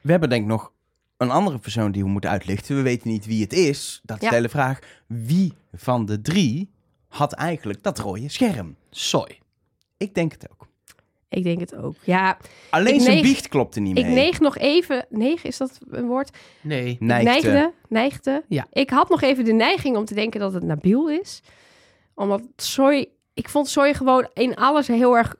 [0.00, 0.72] We hebben denk ik nog
[1.16, 2.76] een andere persoon die we moeten uitlichten.
[2.76, 4.00] We weten niet wie het is.
[4.02, 4.28] Dat is Ja.
[4.28, 4.78] de hele vraag.
[5.06, 6.70] Wie van de drie
[7.08, 8.76] had eigenlijk dat rode scherm?
[8.90, 9.38] Soy.
[9.96, 10.63] Ik denk het ook.
[11.34, 11.94] Ik denk het ook.
[12.04, 12.36] Ja,
[12.70, 14.04] Alleen zijn neig- biecht klopte niet mee.
[14.04, 15.06] ik neig nog even...
[15.08, 16.36] Neeg, is dat een woord?
[16.60, 16.96] Nee.
[17.00, 17.30] Neigde.
[17.30, 18.44] Neigde, neigde.
[18.48, 18.66] Ja.
[18.72, 21.42] Ik had nog even de neiging om te denken dat het Nabil is.
[22.14, 23.06] Omdat Soy...
[23.34, 25.34] Ik vond Soy gewoon in alles heel erg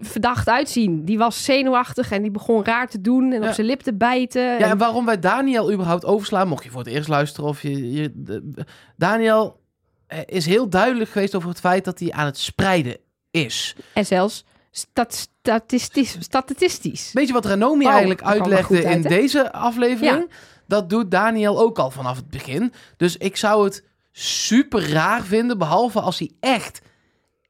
[0.00, 1.04] verdacht uitzien.
[1.04, 3.48] Die was zenuwachtig en die begon raar te doen en Ja.
[3.48, 4.42] op zijn lip te bijten.
[4.42, 7.62] Ja, En- en waarom wij Daniel überhaupt overslaan, mocht je voor het eerst luisteren of
[7.62, 7.92] je...
[7.92, 8.64] je de-
[8.96, 9.60] Daniel
[10.06, 12.96] eh, is heel duidelijk geweest over het feit dat hij aan het spreiden
[13.30, 13.76] is.
[13.94, 14.44] En zelfs
[14.76, 16.16] stat statistisch.
[16.20, 17.10] statistisch.
[17.12, 19.08] Weet je wat Renomi Oh, eigenlijk uitlegde uit, in hè?
[19.08, 20.30] deze aflevering?
[20.66, 22.72] dat doet Daniel ook al vanaf het begin.
[22.96, 26.80] Dus ik zou het super raar vinden, behalve als hij echt,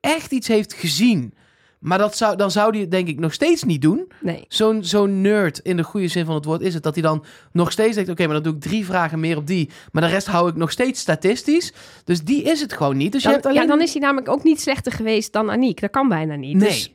[0.01, 1.35] echt iets heeft gezien.
[1.85, 4.13] Maar dat zou, dan zou hij het denk ik nog steeds niet doen.
[4.21, 4.45] Nee.
[4.49, 7.25] Zo'n zo'n nerd, in de goede zin van het woord, is het dat hij dan
[7.53, 9.71] nog steeds denkt: oké, maar dan doe ik drie vragen meer op die.
[9.93, 11.73] Maar de rest hou ik nog steeds statistisch.
[12.05, 13.13] Dus die is het gewoon niet.
[13.13, 13.63] Dus je Dan, hebt alleen...
[13.63, 15.81] Ja, dan is hij namelijk ook niet slechter geweest dan Aniek.
[15.81, 16.57] Dat kan bijna niet.
[16.57, 16.69] Nee.
[16.69, 16.93] Dus,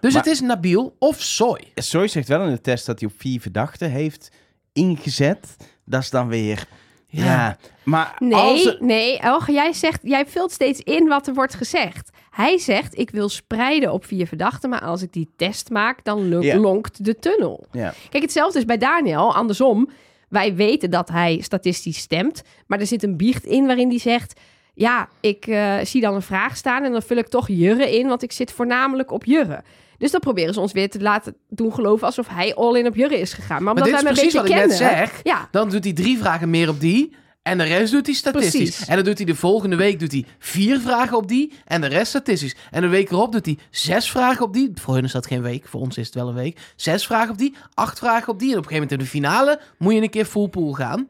[0.00, 1.60] Dus Maar- het is Nabil of Soy.
[1.74, 4.30] Soy zegt wel in de test dat hij op vier verdachten heeft
[4.72, 5.56] ingezet.
[5.84, 6.66] Dat is dan weer...
[7.12, 9.18] Ja, maar als nee, er- nee.
[9.18, 12.10] Elge, jij, zegt, jij vult steeds in wat er wordt gezegd.
[12.30, 16.40] Hij zegt, ik wil spreiden op vier verdachten, maar als ik die test maak, dan
[16.42, 16.56] Ja.
[16.56, 17.66] lonkt de tunnel.
[18.10, 19.88] Kijk, hetzelfde is bij Daniel, andersom.
[20.28, 24.40] Wij weten dat hij statistisch stemt, maar er zit een biecht in waarin hij zegt...
[24.74, 28.06] Ja, ik eh, zie dan een vraag staan en dan vul ik toch jurren in,
[28.08, 29.64] want ik zit voornamelijk op jurren.
[30.00, 32.94] Dus dan proberen ze ons weer te laten doen geloven alsof hij all in op
[32.94, 33.62] jurren is gegaan.
[33.62, 35.20] Maar Maar omdat dit wij is hem een precies beetje wat ik net zeg.
[35.22, 37.14] Ja, Dan doet hij drie vragen meer op die.
[37.42, 38.52] En de rest doet hij statistisch.
[38.70, 38.86] Precies.
[38.86, 41.52] En dan doet hij de volgende week doet hij vier vragen op die.
[41.64, 42.54] En de rest statistisch.
[42.70, 44.70] En de week erop doet hij zes vragen op die.
[44.74, 45.68] Voor hun is dat geen week.
[45.68, 46.58] Voor ons is het wel een week.
[46.76, 47.54] Zes vragen op die.
[47.74, 48.52] Acht vragen op die.
[48.52, 51.08] En op een gegeven moment in de finale moet je een keer full pool gaan.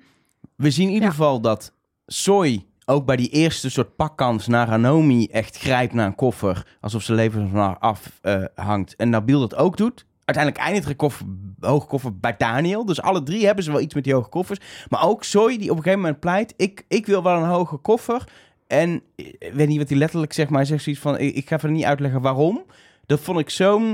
[0.56, 1.14] We zien in ieder Ja.
[1.14, 1.72] geval dat
[2.06, 6.66] Soy ook bij die eerste soort pakkans naar Hanomi echt grijpt naar een koffer.
[6.80, 8.96] Alsof zijn leven ervan af eh, hangt.
[8.96, 10.06] En Nabil dat ook doet.
[10.24, 11.26] Uiteindelijk eindigt een koffer,
[11.60, 12.84] hoge koffer bij Daniel.
[12.84, 14.60] Dus alle drie hebben ze wel iets met die hoge koffers.
[14.88, 16.54] Maar ook Soy die op een gegeven moment pleit...
[16.56, 18.28] Ik, ik wil wel een hoge koffer.
[18.66, 21.18] En ik weet niet wat hij letterlijk zegt, maar hij zegt zoiets van...
[21.18, 22.64] Ik, ik ga verder niet uitleggen waarom.
[23.06, 23.92] Dat vond ik zo'n...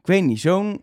[0.00, 0.80] Ik weet niet, zo'n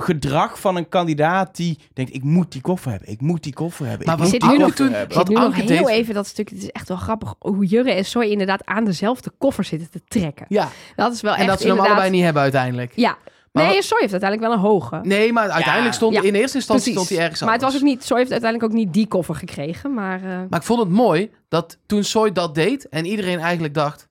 [0.00, 2.14] gedrag van een kandidaat die denkt...
[2.14, 4.06] Ik moet die koffer hebben, ik moet die koffer hebben.
[4.06, 6.48] Maar ik zit nu nog- toen- zit Wat nu nog Anke heel even dat stuk.
[6.50, 10.00] Het is echt wel grappig hoe Jurre en Soy inderdaad aan dezelfde koffer zitten te
[10.08, 10.46] trekken.
[10.48, 10.68] Ja.
[10.96, 12.92] Dat is wel En echt dat ze hem allebei niet hebben uiteindelijk.
[12.96, 13.16] Ja.
[13.52, 15.00] Maar nee, wat- Soy heeft uiteindelijk wel een hoge.
[15.02, 16.22] Nee, maar uiteindelijk stond Ja.
[16.22, 16.92] in eerste instantie Precies.
[16.92, 18.04] stond hij ergens maar het was ook niet...
[18.04, 20.16] Soy heeft uiteindelijk ook niet die koffer gekregen, maar...
[20.22, 24.08] eh, Maar ik vond het mooi dat toen Soy dat deed en iedereen eigenlijk dacht: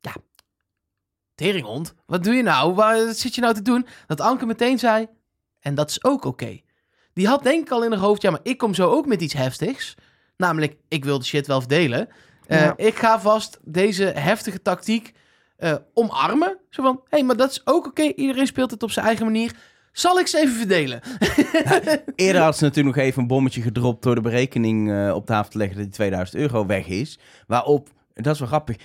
[0.00, 0.12] ja,
[1.34, 2.74] teringhond, wat doe je nou?
[2.74, 3.86] Waar zit je nou te doen?
[4.06, 5.06] Dat Anke meteen zei:
[5.62, 6.60] en dat is ook oké.
[7.14, 9.22] Die had denk ik al in haar hoofd: ja, maar ik kom zo ook met
[9.22, 9.94] iets heftigs.
[10.36, 12.08] Namelijk, ik wil de shit wel verdelen.
[12.46, 12.76] Eh, Ja.
[12.76, 15.12] Ik ga vast deze heftige tactiek
[15.56, 16.58] eh, omarmen.
[16.70, 18.02] Zo van: hé, hey, maar dat is ook oké.
[18.02, 19.52] Iedereen speelt het op zijn eigen manier.
[19.92, 21.00] Zal ik ze even verdelen?
[22.14, 25.50] Eerder had ze natuurlijk nog even een bommetje gedropt door de berekening eh, op tafel
[25.50, 27.18] te leggen dat die 2000 euro weg is.
[27.46, 28.76] Waarop, dat is wel grappig,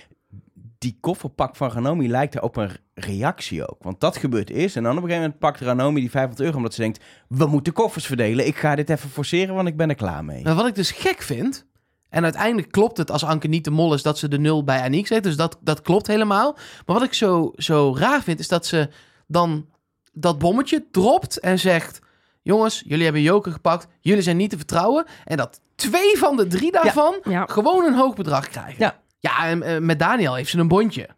[0.78, 3.82] die kofferpak van Ranomi lijkt er op een reactie ook.
[3.82, 6.56] Want dat gebeurt eerst en dan op een gegeven moment pakt Ranomi die 500 euro
[6.56, 8.46] omdat ze denkt, we moeten koffers verdelen.
[8.46, 10.42] Ik ga dit even forceren, want ik ben er klaar mee.
[10.42, 11.66] Maar wat ik dus gek vind.
[12.08, 14.82] En uiteindelijk klopt het als Anke niet de mol is dat ze de nul bij
[14.82, 15.22] Aniek zet.
[15.22, 16.52] Dus dat, dat klopt helemaal.
[16.86, 18.88] Maar wat ik zo, zo raar vind is dat ze
[19.26, 19.66] dan
[20.12, 22.06] dat bommetje dropt en zegt...
[22.42, 23.86] Jongens, jullie hebben joker gepakt.
[24.00, 25.06] Jullie zijn niet te vertrouwen.
[25.24, 27.46] En dat twee van de drie daarvan ja.
[27.46, 28.76] gewoon een hoog bedrag krijgen.
[28.78, 29.00] Ja.
[29.18, 31.08] Ja, en eh, met Daniel heeft ze een bondje.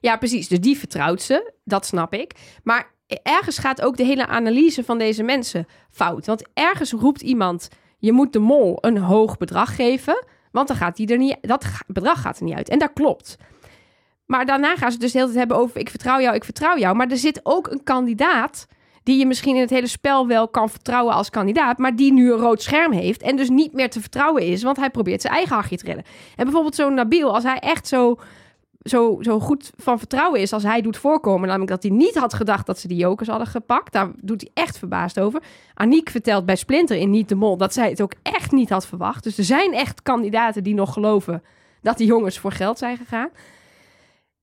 [0.00, 0.48] Ja, precies.
[0.48, 1.52] Dus die vertrouwt ze.
[1.64, 2.34] Dat snap ik.
[2.62, 2.90] Maar
[3.22, 6.26] ergens gaat ook de hele analyse van deze mensen fout.
[6.26, 7.68] Want ergens roept iemand...
[7.98, 10.24] je moet de mol een hoog bedrag geven...
[10.52, 12.68] want dan gaat die er niet, dat bedrag gaat er niet uit.
[12.68, 13.36] En dat klopt.
[14.26, 15.80] Maar daarna gaan ze dus de hele tijd hebben over...
[15.80, 16.96] ik vertrouw jou, ik vertrouw jou.
[16.96, 18.66] Maar er zit ook een kandidaat...
[19.08, 21.78] die je misschien in het hele spel wel kan vertrouwen als kandidaat...
[21.78, 23.22] maar die nu een rood scherm heeft...
[23.22, 24.62] en dus niet meer te vertrouwen is...
[24.62, 26.04] want hij probeert zijn eigen hachje te redden.
[26.36, 28.18] En bijvoorbeeld zo'n Nabil, als hij echt zo
[28.82, 31.48] zo, zo goed van vertrouwen is als hij doet voorkomen.
[31.48, 33.92] Namelijk dat hij niet had gedacht dat ze die jokers hadden gepakt.
[33.92, 35.42] Daar doet hij echt verbaasd over.
[35.74, 38.86] Aniek vertelt bij Splinter in Niet de Mol dat zij het ook echt niet had
[38.86, 39.24] verwacht.
[39.24, 41.42] Dus er zijn echt kandidaten die nog geloven
[41.82, 43.28] dat die jongens voor geld zijn gegaan.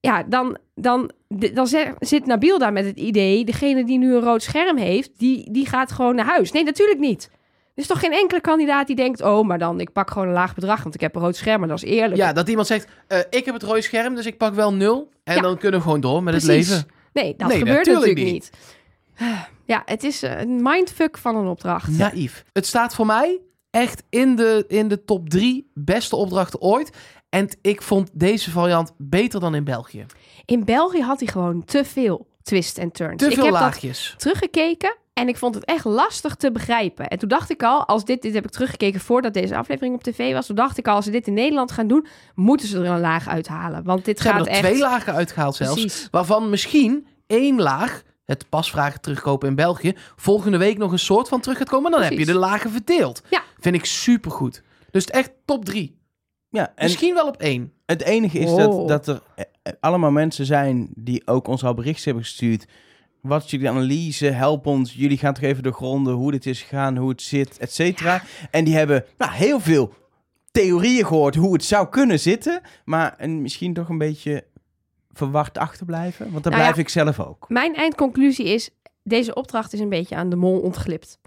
[0.05, 1.11] Ja, dan, dan,
[1.53, 1.67] dan
[1.99, 3.45] zit Nabil daar met het idee...
[3.45, 6.51] degene die nu een rood scherm heeft, die, die gaat gewoon naar huis.
[6.51, 7.29] Nee, natuurlijk niet.
[7.75, 9.21] Er is toch geen enkele kandidaat die denkt...
[9.21, 10.83] oh, maar dan, ik pak gewoon een laag bedrag...
[10.83, 12.15] want ik heb een rood scherm, maar dat is eerlijk.
[12.15, 15.09] Ja, dat iemand zegt, eh, ik heb het rode scherm, dus ik pak wel nul.
[15.23, 15.41] En Ja.
[15.41, 16.85] dan kunnen we gewoon door met het leven.
[17.13, 18.51] Nee, dat Nee, gebeurt natuurlijk natuurlijk niet.
[19.65, 21.89] Ja, het is een mindfuck van een opdracht.
[21.97, 22.43] Naïef.
[22.53, 23.39] Het staat voor mij
[23.69, 26.89] echt in de, in de top drie beste opdrachten ooit.
[27.35, 30.05] En ik vond deze variant beter dan in België.
[30.45, 33.17] In België had hij gewoon te veel twist en turns.
[33.17, 34.09] Te ik veel heb laagjes.
[34.09, 37.07] dat teruggekeken en ik vond het echt lastig te begrijpen.
[37.07, 40.03] En toen dacht ik al, als dit, dit heb ik teruggekeken voordat deze aflevering op
[40.03, 40.45] tv was.
[40.45, 42.99] Toen dacht ik al, als ze dit in Nederland gaan doen, moeten ze er een
[42.99, 43.83] laag uithalen.
[43.83, 44.69] Want dit Ze hebben gaat er echt...
[44.69, 45.81] twee lagen uitgehaald zelfs.
[45.81, 46.07] Precies.
[46.11, 51.39] Waarvan misschien één laag, het pasvragen terugkopen in België, volgende week nog een soort van
[51.39, 51.91] terug gaat komen.
[51.91, 53.21] Dan heb je de lagen verdeeld.
[53.29, 53.43] Ja.
[53.59, 54.63] Vind ik supergoed.
[54.91, 56.03] Dus echt top drie.
[56.55, 57.71] Ja, en Misschien wel op één.
[57.85, 58.57] het enige is Oh.
[58.57, 62.65] dat, dat er eh, eh, allemaal mensen zijn die ook ons al berichtjes hebben gestuurd.
[63.21, 64.25] wat is jullie analyse?
[64.25, 64.93] Help ons.
[64.93, 68.23] Jullie gaan toch even doorgronden hoe dit is gegaan, hoe het zit, et cetera.
[68.51, 69.93] En die hebben nou, heel veel
[70.51, 72.61] theorieën gehoord hoe het zou kunnen zitten.
[72.85, 74.43] Maar en misschien toch een beetje
[75.11, 76.31] verward achterblijven.
[76.31, 76.71] Want dat Nou ja.
[76.71, 77.45] blijf ik zelf ook.
[77.49, 78.69] Mijn eindconclusie is,
[79.03, 81.19] deze opdracht is een beetje aan de mol ontglipt.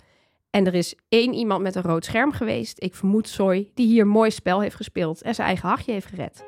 [0.51, 4.03] En er is één iemand met een rood scherm geweest, ik vermoed Soy, die hier
[4.03, 6.45] een mooi spel heeft gespeeld en zijn eigen hachje heeft gered.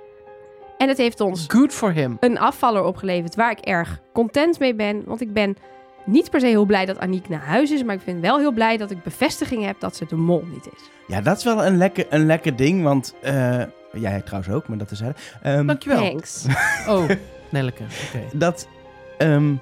[0.79, 2.17] En het heeft ons Good for him.
[2.21, 5.03] een afvaller opgeleverd waar ik erg content mee ben.
[5.07, 5.57] Want ik ben
[6.05, 8.53] niet per se heel blij dat Aniek naar huis is, maar ik ben wel heel
[8.53, 10.91] blij dat ik bevestiging heb dat ze de mol niet is.
[11.07, 12.83] Ja, dat is wel een lekker, een lekker ding.
[12.83, 16.01] Want eh, jij trouwens ook, maar dat is um, Dankjewel.
[16.01, 16.47] Thanks.
[16.89, 17.09] Oh,
[17.51, 17.83] Nelleke.
[17.83, 18.25] Oké.
[18.47, 18.69] dat
[19.19, 19.55] ehm,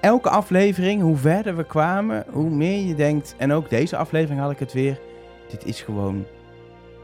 [0.00, 3.34] elke aflevering, hoe verder we kwamen, hoe meer je denkt.
[3.38, 4.98] En ook deze aflevering had ik het weer.
[5.50, 6.24] Dit is gewoon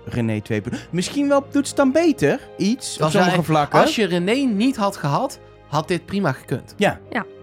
[0.04, 0.62] René 2.
[0.90, 3.80] Misschien wel doet het dan beter iets op Was sommige vlakken.
[3.80, 5.38] Als je René niet had gehad,
[5.68, 6.74] had dit prima gekund.
[6.76, 7.00] Ja,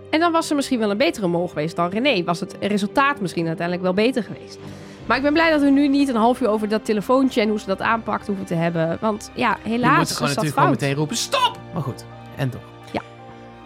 [0.10, 2.24] En dan was ze misschien wel een betere mol geweest dan René.
[2.24, 4.58] Was het resultaat misschien uiteindelijk wel beter geweest.
[5.06, 7.50] Maar ik ben blij dat we nu niet een half uur over dat telefoontje en
[7.50, 8.98] hoe ze dat aanpakt hoeven te hebben.
[9.02, 10.66] Want ja, Je helaas moet is gewoon natuurlijk fout.
[10.68, 11.60] gewoon meteen roepen, stop!
[11.74, 12.62] Maar goed, en toch.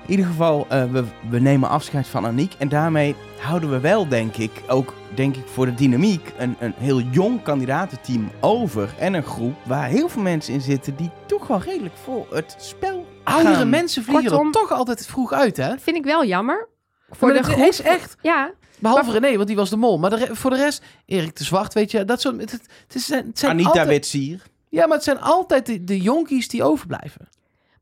[0.07, 2.53] In ieder geval, eh, we, we nemen afscheid van Aniek.
[2.57, 6.73] En daarmee houden we wel, denk ik, ook denk ik voor de dynamiek, een, een
[6.77, 8.93] heel jong kandidatenteam over.
[8.99, 12.55] En een groep waar heel veel mensen in zitten die toch wel redelijk voor het
[12.57, 13.69] spel Oudere gaan.
[13.69, 15.77] mensen vliegen Kortom- er toch altijd vroeg uit, hè?
[15.79, 16.67] Vind ik wel jammer.
[17.09, 17.65] Voor Maar de groep.
[17.67, 18.15] is echt...
[18.21, 19.97] Ja, Behalve René, want die was de mol.
[19.99, 22.41] Maar de voor de rest, Erik de Zwart, weet je, dat soort...
[22.41, 25.83] Het, het, het is- het zijn Anita altijd, Witsier, Ja, maar het zijn altijd de,
[25.83, 27.27] de jonkies die overblijven.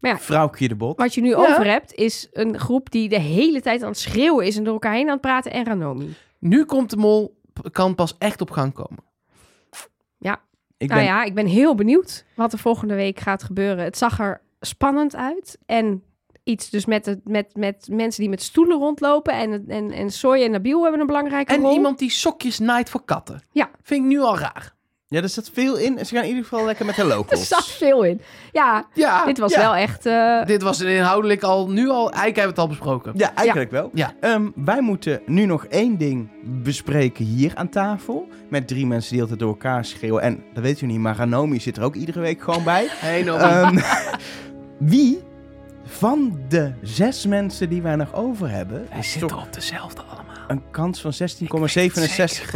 [0.01, 0.97] Vrouwtje de Bot.
[0.97, 1.35] wat je nu Ja.
[1.35, 4.73] over hebt is een groep die de hele tijd aan het schreeuwen is en door
[4.73, 6.13] elkaar heen aan het praten en Ranomi.
[6.39, 7.39] Nu komt de mol,
[7.71, 9.03] kan pas echt op gang komen.
[10.77, 13.83] Ik Nou ben, ja, ik ben heel benieuwd wat er volgende week gaat gebeuren.
[13.83, 15.57] Het zag er spannend uit.
[15.65, 16.03] En
[16.43, 19.33] iets dus met, het, met, met mensen die met stoelen rondlopen.
[19.33, 21.73] En, en, en Soy en Nabil hebben een belangrijke En rol.
[21.73, 23.41] iemand die sokjes naait voor katten.
[23.51, 23.69] Ja.
[23.81, 24.74] Vind ik nu al raar.
[25.07, 26.05] Ja, er zit veel in.
[26.05, 27.47] Ze gaan in ieder geval lekker met de Er locals.
[27.47, 28.21] zat veel in.
[28.51, 29.59] Ja, Ja, dit was ja.
[29.59, 30.05] wel echt...
[30.05, 33.13] eh, Dit was inhoudelijk al, nu al, eigenlijk hebben we het al besproken.
[33.15, 33.89] Ja, eigenlijk wel.
[33.93, 34.13] Ja.
[34.19, 36.29] Ehm, wij moeten nu nog één ding
[36.63, 38.27] bespreken hier aan tafel.
[38.49, 40.21] Met drie mensen die altijd door elkaar schreeuwen.
[40.21, 42.87] En dat weet u niet, maar Ranomi zit er ook iedere week gewoon bij.
[43.05, 43.35] Hey, no.
[43.37, 43.77] Ehm,
[44.79, 45.19] wie
[45.85, 48.85] van de zes mensen die wij nog over hebben...
[48.89, 50.24] Wij is zitten toch op dezelfde allemaal.
[50.47, 51.19] Een kans van 16,67%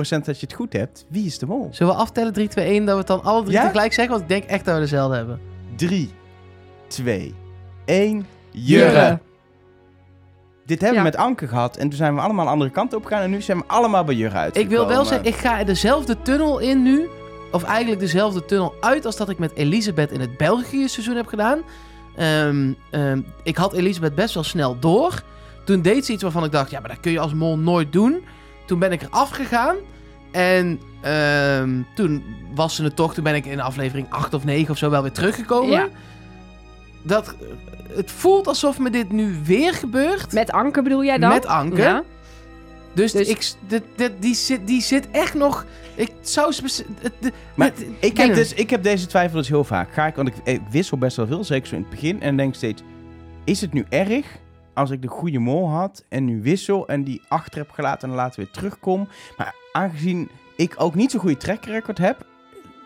[0.09, 1.05] het dat je het goed hebt.
[1.09, 1.67] Wie is de mol?
[1.71, 3.63] Zullen we aftellen 3, 2, 1, dat we het dan alle drie Ja?
[3.63, 4.13] tegelijk zeggen?
[4.13, 5.39] Want ik denk echt dat we dezelfde hebben.
[5.75, 6.13] 3,
[6.87, 7.35] 2,
[7.85, 8.25] 1...
[8.51, 9.19] Jurre.
[10.65, 11.11] Dit hebben we Ja.
[11.11, 11.77] met Anke gehad.
[11.77, 13.21] En toen zijn we allemaal de andere kant op gegaan.
[13.21, 14.57] En nu zijn we allemaal bij Jurre uit.
[14.57, 17.09] Ik wil wel zeggen, ik ga dezelfde tunnel in nu.
[17.51, 21.27] Of eigenlijk dezelfde tunnel uit als dat ik met Elisabeth in het België seizoen heb
[21.27, 21.59] gedaan.
[22.15, 25.21] Ehm, ehm, ik had Elisabeth best wel snel door.
[25.70, 27.93] Toen deed ze iets waarvan ik dacht, ja, maar dat kun je als mol nooit
[27.93, 28.24] doen.
[28.65, 29.76] Toen ben ik er afgegaan.
[30.32, 32.24] En ehm, toen
[32.55, 33.13] was ze het toch.
[33.13, 35.70] Toen ben ik in aflevering 8 of 9 of zo wel weer teruggekomen.
[35.72, 35.88] Ja.
[37.03, 37.36] Dat,
[37.95, 40.34] het voelt alsof me dit nu weer gebeurt.
[40.34, 41.30] met Anke bedoel jij dan?
[41.30, 41.82] Met Anke.
[41.82, 42.03] Ja.
[42.93, 45.65] Dus, Dus- ik, dit, dit, die, zit, die zit echt nog.
[45.95, 46.53] Ik zou
[47.20, 48.36] de- Maar Ik, kijk kennen.
[48.36, 49.93] dus, ik heb deze twijfel dus heel vaak.
[49.93, 52.22] Ga ik, want ik, ik wissel best wel veel, zeker zo in het begin.
[52.22, 52.82] En denk steeds,
[53.43, 54.26] is het nu erg
[54.74, 58.15] als ik de goede mol had en nu wissel en die achter heb gelaten en
[58.15, 59.07] later weer terugkom?
[59.38, 62.26] Maar aangezien ik ook niet zo'n goede track record heb,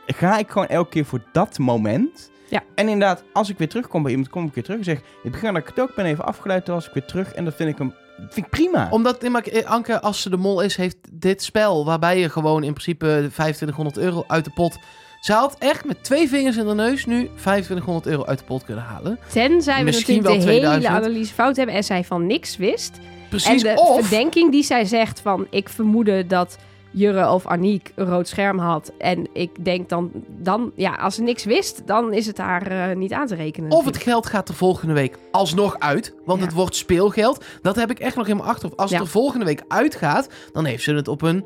[0.08, 2.32] ga ik gewoon elke keer voor dat moment.
[2.50, 2.64] Ja.
[2.76, 5.04] En inderdaad, als ik weer terugkom bij iemand, kom ik weer terug en zeg, in
[5.22, 7.34] het begin dat ik het ook ben even afgeleid, toen was ik weer terug.
[7.34, 8.88] En dat vind ik, hem, vind ik prima.
[8.90, 11.86] Omdat maar, eh, Anke, als ze de mol is, heeft dit spel.
[11.86, 14.78] waarbij je gewoon in principe 2500 euro uit de pot.
[15.24, 18.64] Ze had echt met twee vingers in de neus nu 2500 euro uit de pot
[18.64, 19.20] kunnen halen.
[19.32, 21.06] Tenzij we Misschien natuurlijk de hele 2000.
[21.06, 23.00] analyse fout hebben en zij van niks wist.
[23.30, 23.64] Precies.
[23.64, 24.00] en de of.
[24.00, 25.48] verdenking die zij zegt van...
[25.50, 26.58] ik vermoedde dat
[26.92, 28.92] Jurre of Aniek een rood scherm had.
[28.98, 30.12] En ik denk dan...
[30.28, 33.72] dan ja, als ze niks wist, dan is het haar eh, niet aan te rekenen.
[33.72, 36.14] Of het geld gaat er volgende week alsnog uit.
[36.26, 36.46] Want Ja.
[36.46, 37.44] het wordt speelgeld.
[37.62, 38.80] Dat heb ik echt nog in mijn achterhoofd.
[38.80, 38.98] Als Ja.
[38.98, 41.46] het er volgende week uitgaat, dan heeft ze het op een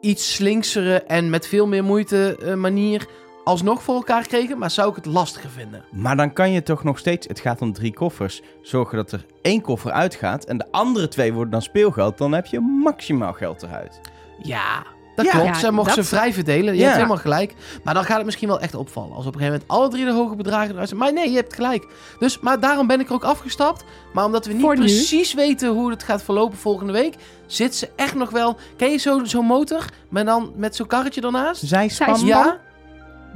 [0.00, 3.06] iets slinksere en met veel meer moeite eh, manier
[3.44, 4.58] alsnog voor elkaar gekregen.
[4.58, 5.84] Maar zou ik het lastiger vinden?
[5.90, 9.26] Maar dan kan je toch nog steeds, het gaat om drie koffers, zorgen dat er
[9.42, 12.18] één koffer uitgaat en de andere twee worden dan speelgeld.
[12.18, 14.00] Dan heb je maximaal geld eruit.
[14.42, 14.86] Ja,
[15.16, 15.30] dat Ja.
[15.30, 15.46] klopt.
[15.46, 16.72] Ja, Zij mocht dat- ze vrij verdelen.
[16.74, 16.84] Je Ja.
[16.84, 17.54] hebt helemaal gelijk.
[17.84, 19.16] Maar dan gaat het misschien wel echt opvallen.
[19.16, 21.00] Als op een gegeven moment alle drie de hoge bedragen eruit zijn.
[21.00, 21.86] Maar nee, je hebt gelijk.
[22.18, 23.84] Dus, maar daarom ben ik er ook afgestapt.
[24.12, 24.80] Maar omdat we niet Voor nu.
[24.80, 27.14] precies weten hoe het gaat verlopen volgende week...
[27.46, 28.56] zit ze echt nog wel...
[28.76, 29.84] Ken je zo'n zo'n motor?
[30.08, 31.66] Maar dan met zo'n karretje ernaast?
[31.66, 32.18] Zijspan?
[32.18, 32.44] Zijspan.
[32.46, 32.60] Ja,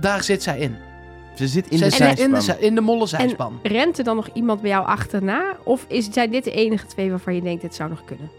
[0.01, 0.77] daar zit zij in.
[1.35, 2.57] Ze zit in Zij de zit in zijspan.
[2.61, 3.59] de, in de molle zijspan.
[3.63, 5.57] Rent er dan nog iemand bij jou achterna?
[5.65, 8.31] Of is, zijn dit de enige twee waarvan je denkt, dit zou nog kunnen?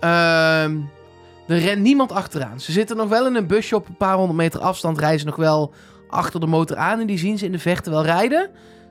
[0.00, 0.76] Ehm,
[1.46, 2.60] er rent niemand achteraan.
[2.60, 4.98] Ze zitten nog wel in een busje op een paar honderd meter afstand.
[4.98, 5.72] Rijden nog wel
[6.08, 7.00] achter de motor aan.
[7.00, 8.50] En die zien ze in de vechten wel rijden.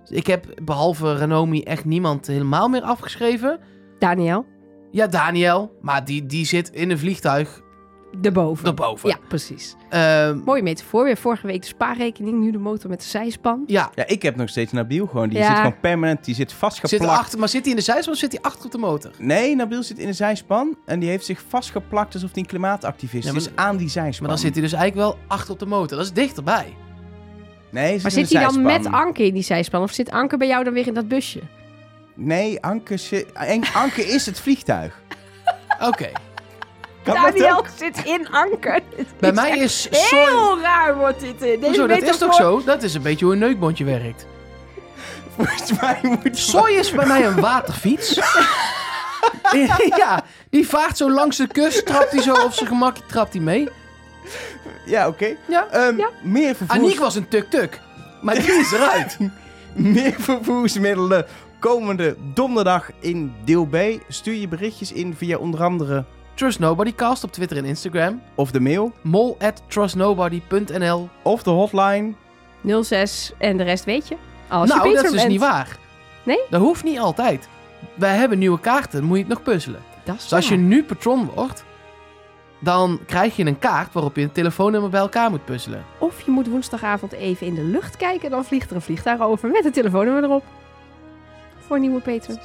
[0.10, 3.60] Ik heb behalve Renomi echt niemand helemaal meer afgeschreven.
[4.00, 4.46] Daniel,
[4.92, 5.78] Ja, Daniel.
[5.82, 7.62] Maar die, die zit in een vliegtuig
[8.22, 8.66] erboven.
[8.68, 9.10] erboven.
[9.10, 9.76] Ja, precies.
[9.90, 11.04] Ehm, Mooie metafoor.
[11.04, 13.64] Weer vorige week de spaarrekening, nu de motor met de zijspan.
[13.68, 13.92] ja.
[13.96, 15.30] Ja, ik heb nog steeds Nabil gewoon.
[15.30, 15.48] Die Ja.
[15.48, 17.20] zit gewoon permanent, die zit Zit vastgeplakt.
[17.20, 19.12] achter, maar zit hij in de zijspan of zit hij achter op de motor?
[19.18, 23.26] Nee, Nabil zit in de zijspan en die heeft zich vastgeplakt alsof hij een klimaatactivist
[23.26, 24.20] Ja, maar- is aan die zijspan.
[24.28, 25.98] Maar dan zit hij dus eigenlijk wel achter op de motor.
[25.98, 26.66] Dat is dichterbij.
[27.72, 29.82] Nee, hij Maar in de zit hij dan met Anke in die zijspan?
[29.82, 31.40] Of zit Anke bij jou dan weer in dat busje?
[32.16, 33.34] Nee, Anke, zit-
[33.74, 35.02] Anke is het vliegtuig.
[35.82, 36.10] Oké.
[37.04, 38.82] Kan Daniel zit in Anke.
[39.20, 40.20] Bij mij is soy...
[40.20, 41.34] Heel raar wordt dit.
[41.34, 42.62] eh, Deze Hoezo, dat is toch zo?
[42.66, 44.26] Dat is een beetje hoe een neukbondje werkt.
[45.38, 48.20] Volgens mij moet Soy is bij mij een waterfiets.
[49.98, 53.42] ja, die vaart zo langs de kust, trapt hij zo op zijn gemakje, trapt hij
[53.42, 53.70] mee.
[54.86, 55.36] Ja, oké.
[55.48, 55.68] Ja.
[55.72, 56.10] Ehm, Ja.
[56.22, 56.80] Meer vervoers...
[56.80, 57.80] Aniek was een tuk-tuk,
[58.22, 59.18] maar die is eruit.
[59.74, 61.26] Meer vervoersmiddelen
[61.60, 63.76] komende donderdag in deel B.
[64.08, 68.22] Stuur je berichtjes in via onder andere Trust Nobody Cast op Twitter en Instagram.
[68.36, 72.14] of de mail Mol at trustnobody.nl of de hotline.
[72.82, 74.16] 06 en de rest weet je.
[74.48, 75.78] Als je Nou, dat is dus niet waar.
[76.24, 76.40] Nee?
[76.50, 77.48] Dat hoeft niet altijd.
[77.96, 79.82] Wij hebben nieuwe kaarten, dan moet je het nog puzzelen.
[80.04, 81.64] Dat is Dus als je nu patron wordt,
[82.60, 85.84] dan krijg je een kaart waarop je een telefoonnummer bij elkaar moet puzzelen.
[85.98, 88.30] Of je moet woensdagavond even in de lucht kijken.
[88.30, 90.44] Dan vliegt er een vliegtuig over met een telefoonnummer erop.
[91.68, 92.40] Voor nieuwe patrons.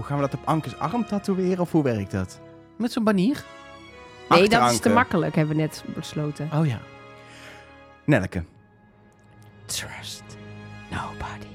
[0.00, 2.40] Hoe gaan we dat op Ankes arm tatoeëren of hoe werkt dat?
[2.76, 3.44] Met zo'n banier?
[4.28, 6.50] Nee, dat is te makkelijk, hebben we net besloten.
[6.54, 6.80] Oh ja.
[8.04, 8.44] Nelke.
[9.64, 10.22] Trust
[10.90, 11.49] nobody.